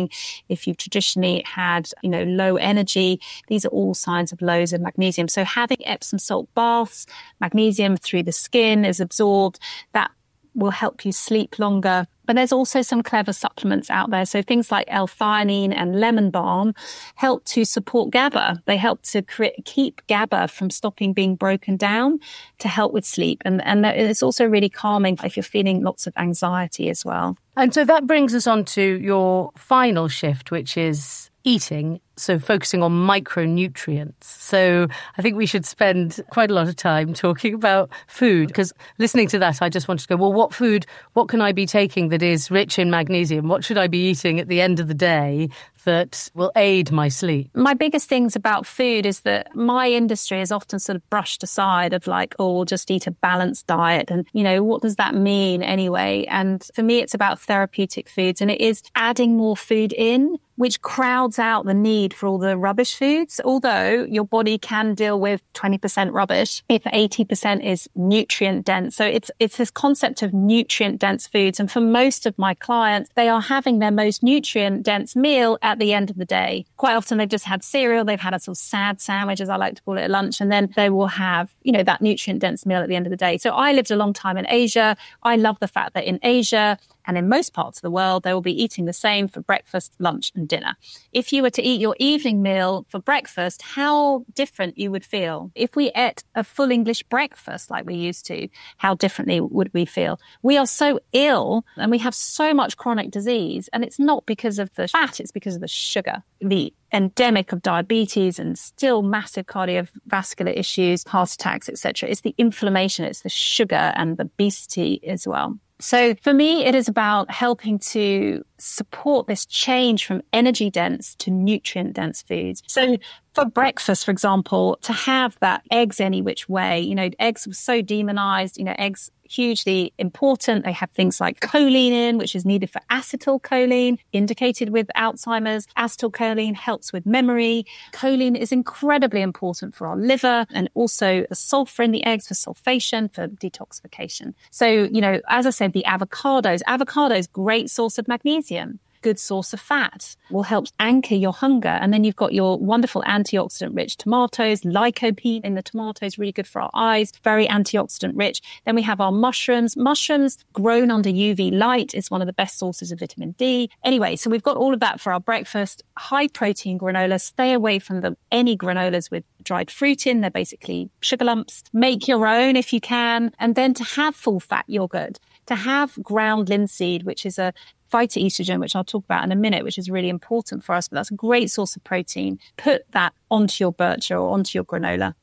if 0.48 0.66
you've 0.66 0.76
traditionally 0.76 1.42
had, 1.44 1.90
you 2.02 2.10
know, 2.10 2.22
low 2.24 2.56
energy, 2.56 3.20
these 3.48 3.64
are 3.64 3.70
all 3.70 3.94
signs 3.94 4.32
of 4.32 4.40
lows 4.40 4.72
in 4.72 4.82
magnesium. 4.82 5.28
So 5.28 5.44
having 5.44 5.86
Epsom 5.86 6.18
salt 6.18 6.48
baths, 6.54 7.06
magnesium 7.40 7.96
through 7.96 8.24
the 8.24 8.32
skin 8.32 8.84
is 8.84 9.00
absorbed. 9.00 9.58
That 9.92 10.10
will 10.54 10.70
help 10.70 11.04
you 11.04 11.12
sleep 11.12 11.58
longer. 11.58 12.06
But 12.28 12.36
there's 12.36 12.52
also 12.52 12.82
some 12.82 13.02
clever 13.02 13.32
supplements 13.32 13.88
out 13.88 14.10
there. 14.10 14.26
So 14.26 14.42
things 14.42 14.70
like 14.70 14.84
L-theanine 14.88 15.74
and 15.74 15.98
lemon 15.98 16.30
balm 16.30 16.74
help 17.14 17.42
to 17.46 17.64
support 17.64 18.10
GABA. 18.10 18.62
They 18.66 18.76
help 18.76 19.00
to 19.04 19.22
keep 19.64 20.06
GABA 20.08 20.48
from 20.48 20.68
stopping 20.68 21.14
being 21.14 21.36
broken 21.36 21.78
down 21.78 22.20
to 22.58 22.68
help 22.68 22.92
with 22.92 23.06
sleep. 23.06 23.40
And, 23.46 23.64
and 23.64 23.86
it's 23.86 24.22
also 24.22 24.44
really 24.44 24.68
calming 24.68 25.18
if 25.24 25.38
you're 25.38 25.42
feeling 25.42 25.82
lots 25.82 26.06
of 26.06 26.12
anxiety 26.18 26.90
as 26.90 27.02
well. 27.02 27.38
And 27.56 27.72
so 27.72 27.82
that 27.86 28.06
brings 28.06 28.34
us 28.34 28.46
on 28.46 28.66
to 28.66 28.82
your 28.82 29.50
final 29.56 30.06
shift, 30.08 30.50
which 30.50 30.76
is 30.76 31.30
eating 31.44 31.98
so 32.18 32.38
focusing 32.38 32.82
on 32.82 32.92
micronutrients. 32.92 34.24
So 34.24 34.88
I 35.16 35.22
think 35.22 35.36
we 35.36 35.46
should 35.46 35.64
spend 35.66 36.20
quite 36.30 36.50
a 36.50 36.54
lot 36.54 36.68
of 36.68 36.76
time 36.76 37.14
talking 37.14 37.54
about 37.54 37.90
food 38.06 38.48
because 38.48 38.72
listening 38.98 39.28
to 39.28 39.38
that, 39.38 39.62
I 39.62 39.68
just 39.68 39.88
wanted 39.88 40.02
to 40.02 40.08
go, 40.08 40.16
well, 40.16 40.32
what 40.32 40.54
food, 40.54 40.86
what 41.14 41.28
can 41.28 41.40
I 41.40 41.52
be 41.52 41.66
taking 41.66 42.08
that 42.08 42.22
is 42.22 42.50
rich 42.50 42.78
in 42.78 42.90
magnesium? 42.90 43.48
What 43.48 43.64
should 43.64 43.78
I 43.78 43.86
be 43.86 44.08
eating 44.08 44.40
at 44.40 44.48
the 44.48 44.60
end 44.60 44.80
of 44.80 44.88
the 44.88 44.94
day 44.94 45.48
that 45.84 46.30
will 46.34 46.52
aid 46.56 46.90
my 46.92 47.08
sleep? 47.08 47.50
My 47.54 47.74
biggest 47.74 48.08
things 48.08 48.36
about 48.36 48.66
food 48.66 49.06
is 49.06 49.20
that 49.20 49.54
my 49.54 49.88
industry 49.90 50.40
is 50.40 50.52
often 50.52 50.78
sort 50.78 50.96
of 50.96 51.08
brushed 51.10 51.42
aside 51.42 51.92
of 51.92 52.06
like, 52.06 52.34
oh, 52.38 52.64
just 52.64 52.90
eat 52.90 53.06
a 53.06 53.10
balanced 53.10 53.66
diet. 53.66 54.10
And, 54.10 54.26
you 54.32 54.42
know, 54.42 54.62
what 54.62 54.82
does 54.82 54.96
that 54.96 55.14
mean 55.14 55.62
anyway? 55.62 56.24
And 56.28 56.66
for 56.74 56.82
me, 56.82 56.98
it's 56.98 57.14
about 57.14 57.40
therapeutic 57.40 58.08
foods 58.08 58.40
and 58.40 58.50
it 58.50 58.60
is 58.60 58.82
adding 58.94 59.36
more 59.36 59.56
food 59.56 59.92
in 59.92 60.38
which 60.58 60.82
crowds 60.82 61.38
out 61.38 61.66
the 61.66 61.72
need 61.72 62.12
for 62.12 62.26
all 62.26 62.36
the 62.36 62.56
rubbish 62.56 62.96
foods. 62.96 63.40
Although 63.44 64.04
your 64.10 64.24
body 64.24 64.58
can 64.58 64.94
deal 64.94 65.18
with 65.18 65.40
20% 65.54 66.12
rubbish 66.12 66.64
if 66.68 66.82
80% 66.82 67.64
is 67.64 67.88
nutrient 67.94 68.66
dense. 68.66 68.96
So 68.96 69.06
it's, 69.06 69.30
it's 69.38 69.56
this 69.56 69.70
concept 69.70 70.20
of 70.22 70.34
nutrient 70.34 71.00
dense 71.00 71.28
foods. 71.28 71.60
And 71.60 71.70
for 71.70 71.80
most 71.80 72.26
of 72.26 72.36
my 72.36 72.54
clients, 72.54 73.08
they 73.14 73.28
are 73.28 73.40
having 73.40 73.78
their 73.78 73.92
most 73.92 74.24
nutrient 74.24 74.82
dense 74.82 75.14
meal 75.14 75.58
at 75.62 75.78
the 75.78 75.92
end 75.92 76.10
of 76.10 76.16
the 76.16 76.24
day. 76.24 76.66
Quite 76.76 76.96
often 76.96 77.18
they've 77.18 77.28
just 77.28 77.44
had 77.44 77.62
cereal. 77.62 78.04
They've 78.04 78.18
had 78.18 78.34
a 78.34 78.40
sort 78.40 78.56
of 78.56 78.60
sad 78.60 79.00
sandwich, 79.00 79.40
as 79.40 79.48
I 79.48 79.56
like 79.56 79.76
to 79.76 79.82
call 79.82 79.96
it 79.96 80.02
at 80.02 80.10
lunch. 80.10 80.40
And 80.40 80.50
then 80.50 80.72
they 80.74 80.90
will 80.90 81.06
have, 81.06 81.54
you 81.62 81.70
know, 81.70 81.84
that 81.84 82.02
nutrient 82.02 82.40
dense 82.40 82.66
meal 82.66 82.82
at 82.82 82.88
the 82.88 82.96
end 82.96 83.06
of 83.06 83.10
the 83.10 83.16
day. 83.16 83.38
So 83.38 83.50
I 83.50 83.72
lived 83.72 83.92
a 83.92 83.96
long 83.96 84.12
time 84.12 84.36
in 84.36 84.46
Asia. 84.48 84.96
I 85.22 85.36
love 85.36 85.60
the 85.60 85.68
fact 85.68 85.94
that 85.94 86.04
in 86.04 86.18
Asia, 86.24 86.78
and 87.08 87.16
in 87.16 87.28
most 87.28 87.54
parts 87.54 87.78
of 87.78 87.82
the 87.82 87.90
world, 87.90 88.22
they 88.22 88.34
will 88.34 88.42
be 88.42 88.62
eating 88.62 88.84
the 88.84 88.92
same 88.92 89.28
for 89.28 89.40
breakfast, 89.40 89.94
lunch, 89.98 90.30
and 90.34 90.46
dinner. 90.46 90.76
If 91.12 91.32
you 91.32 91.42
were 91.42 91.50
to 91.50 91.62
eat 91.62 91.80
your 91.80 91.96
evening 91.98 92.42
meal 92.42 92.84
for 92.90 93.00
breakfast, 93.00 93.62
how 93.62 94.26
different 94.34 94.76
you 94.76 94.90
would 94.90 95.06
feel. 95.06 95.50
If 95.54 95.74
we 95.74 95.90
ate 95.96 96.22
a 96.34 96.44
full 96.44 96.70
English 96.70 97.02
breakfast 97.04 97.70
like 97.70 97.86
we 97.86 97.94
used 97.94 98.26
to, 98.26 98.48
how 98.76 98.94
differently 98.94 99.40
would 99.40 99.72
we 99.72 99.86
feel? 99.86 100.20
We 100.42 100.58
are 100.58 100.66
so 100.66 101.00
ill 101.14 101.64
and 101.76 101.90
we 101.90 101.98
have 101.98 102.14
so 102.14 102.52
much 102.52 102.76
chronic 102.76 103.10
disease, 103.10 103.70
and 103.72 103.82
it's 103.82 103.98
not 103.98 104.26
because 104.26 104.58
of 104.58 104.74
the 104.74 104.86
fat, 104.86 105.18
it's 105.18 105.32
because 105.32 105.54
of 105.54 105.62
the 105.62 105.68
sugar. 105.68 106.22
The 106.42 106.74
endemic 106.92 107.52
of 107.52 107.62
diabetes 107.62 108.38
and 108.38 108.58
still 108.58 109.02
massive 109.02 109.46
cardiovascular 109.46 110.54
issues, 110.54 111.04
heart 111.06 111.32
attacks, 111.32 111.70
etc. 111.70 112.10
It's 112.10 112.20
the 112.20 112.34
inflammation, 112.36 113.06
it's 113.06 113.22
the 113.22 113.30
sugar 113.30 113.92
and 113.96 114.18
the 114.18 114.24
obesity 114.24 115.00
as 115.06 115.26
well. 115.26 115.58
So 115.80 116.14
for 116.22 116.34
me, 116.34 116.64
it 116.64 116.74
is 116.74 116.88
about 116.88 117.30
helping 117.30 117.78
to 117.78 118.44
support 118.58 119.28
this 119.28 119.46
change 119.46 120.04
from 120.04 120.22
energy 120.32 120.70
dense 120.70 121.14
to 121.16 121.30
nutrient 121.30 121.94
dense 121.94 122.22
foods. 122.22 122.62
So 122.66 122.96
for 123.34 123.44
breakfast, 123.44 124.04
for 124.04 124.10
example, 124.10 124.78
to 124.82 124.92
have 124.92 125.36
that 125.40 125.62
eggs 125.70 126.00
any 126.00 126.20
which 126.20 126.48
way, 126.48 126.80
you 126.80 126.96
know, 126.96 127.10
eggs 127.20 127.46
were 127.46 127.52
so 127.52 127.80
demonized, 127.80 128.58
you 128.58 128.64
know, 128.64 128.74
eggs 128.78 129.10
hugely 129.28 129.92
important. 129.98 130.64
They 130.64 130.72
have 130.72 130.90
things 130.90 131.20
like 131.20 131.40
choline 131.40 131.92
in, 131.92 132.18
which 132.18 132.34
is 132.34 132.44
needed 132.44 132.70
for 132.70 132.80
acetylcholine, 132.90 133.98
indicated 134.12 134.70
with 134.70 134.88
Alzheimer's. 134.96 135.66
Acetylcholine 135.76 136.54
helps 136.54 136.92
with 136.92 137.06
memory. 137.06 137.66
Choline 137.92 138.36
is 138.36 138.52
incredibly 138.52 139.22
important 139.22 139.74
for 139.74 139.86
our 139.86 139.96
liver 139.96 140.46
and 140.50 140.68
also 140.74 141.24
the 141.28 141.34
sulfur 141.34 141.82
in 141.82 141.92
the 141.92 142.04
eggs 142.04 142.28
for 142.28 142.34
sulfation, 142.34 143.12
for 143.12 143.28
detoxification. 143.28 144.34
So, 144.50 144.66
you 144.66 145.00
know, 145.00 145.20
as 145.28 145.46
I 145.46 145.50
said, 145.50 145.72
the 145.72 145.84
avocados, 145.86 146.62
avocados, 146.64 147.30
great 147.30 147.70
source 147.70 147.98
of 147.98 148.08
magnesium. 148.08 148.80
Good 149.02 149.18
source 149.18 149.52
of 149.52 149.60
fat, 149.60 150.16
will 150.30 150.42
help 150.42 150.66
anchor 150.78 151.14
your 151.14 151.32
hunger. 151.32 151.68
And 151.68 151.92
then 151.92 152.04
you've 152.04 152.16
got 152.16 152.32
your 152.32 152.58
wonderful 152.58 153.02
antioxidant 153.02 153.76
rich 153.76 153.96
tomatoes, 153.96 154.62
lycopene 154.62 155.44
in 155.44 155.54
the 155.54 155.62
tomatoes, 155.62 156.18
really 156.18 156.32
good 156.32 156.46
for 156.46 156.60
our 156.60 156.70
eyes, 156.74 157.12
very 157.22 157.46
antioxidant 157.46 158.12
rich. 158.14 158.40
Then 158.64 158.74
we 158.74 158.82
have 158.82 159.00
our 159.00 159.12
mushrooms. 159.12 159.76
Mushrooms 159.76 160.38
grown 160.52 160.90
under 160.90 161.10
UV 161.10 161.56
light 161.56 161.94
is 161.94 162.10
one 162.10 162.20
of 162.20 162.26
the 162.26 162.32
best 162.32 162.58
sources 162.58 162.92
of 162.92 163.00
vitamin 163.00 163.32
D. 163.32 163.70
Anyway, 163.84 164.16
so 164.16 164.30
we've 164.30 164.42
got 164.42 164.56
all 164.56 164.74
of 164.74 164.80
that 164.80 165.00
for 165.00 165.12
our 165.12 165.20
breakfast. 165.20 165.82
High 165.96 166.28
protein 166.28 166.78
granola. 166.78 167.20
Stay 167.20 167.52
away 167.52 167.78
from 167.78 168.00
the 168.00 168.16
any 168.30 168.56
granolas 168.56 169.10
with 169.10 169.24
dried 169.42 169.70
fruit 169.70 170.06
in. 170.06 170.20
They're 170.20 170.30
basically 170.30 170.90
sugar 171.00 171.24
lumps. 171.24 171.64
Make 171.72 172.08
your 172.08 172.26
own 172.26 172.56
if 172.56 172.72
you 172.72 172.80
can. 172.80 173.32
And 173.38 173.54
then 173.54 173.74
to 173.74 173.84
have 173.84 174.14
full 174.14 174.40
fat 174.40 174.64
yogurt, 174.68 175.18
to 175.46 175.54
have 175.54 175.98
ground 176.02 176.48
linseed, 176.48 177.04
which 177.04 177.24
is 177.24 177.38
a 177.38 177.52
phytoestrogen, 177.92 178.60
which 178.60 178.76
I'll 178.76 178.84
talk 178.84 179.04
about 179.04 179.24
in 179.24 179.32
a 179.32 179.36
minute, 179.36 179.64
which 179.64 179.78
is 179.78 179.90
really 179.90 180.08
important 180.08 180.64
for 180.64 180.74
us, 180.74 180.88
but 180.88 180.96
that's 180.96 181.10
a 181.10 181.14
great 181.14 181.50
source 181.50 181.76
of 181.76 181.84
protein. 181.84 182.38
Put 182.56 182.90
that 182.92 183.12
onto 183.30 183.62
your 183.64 183.72
bircher 183.72 184.20
or 184.20 184.30
onto 184.30 184.56
your 184.56 184.64
granola. 184.64 185.14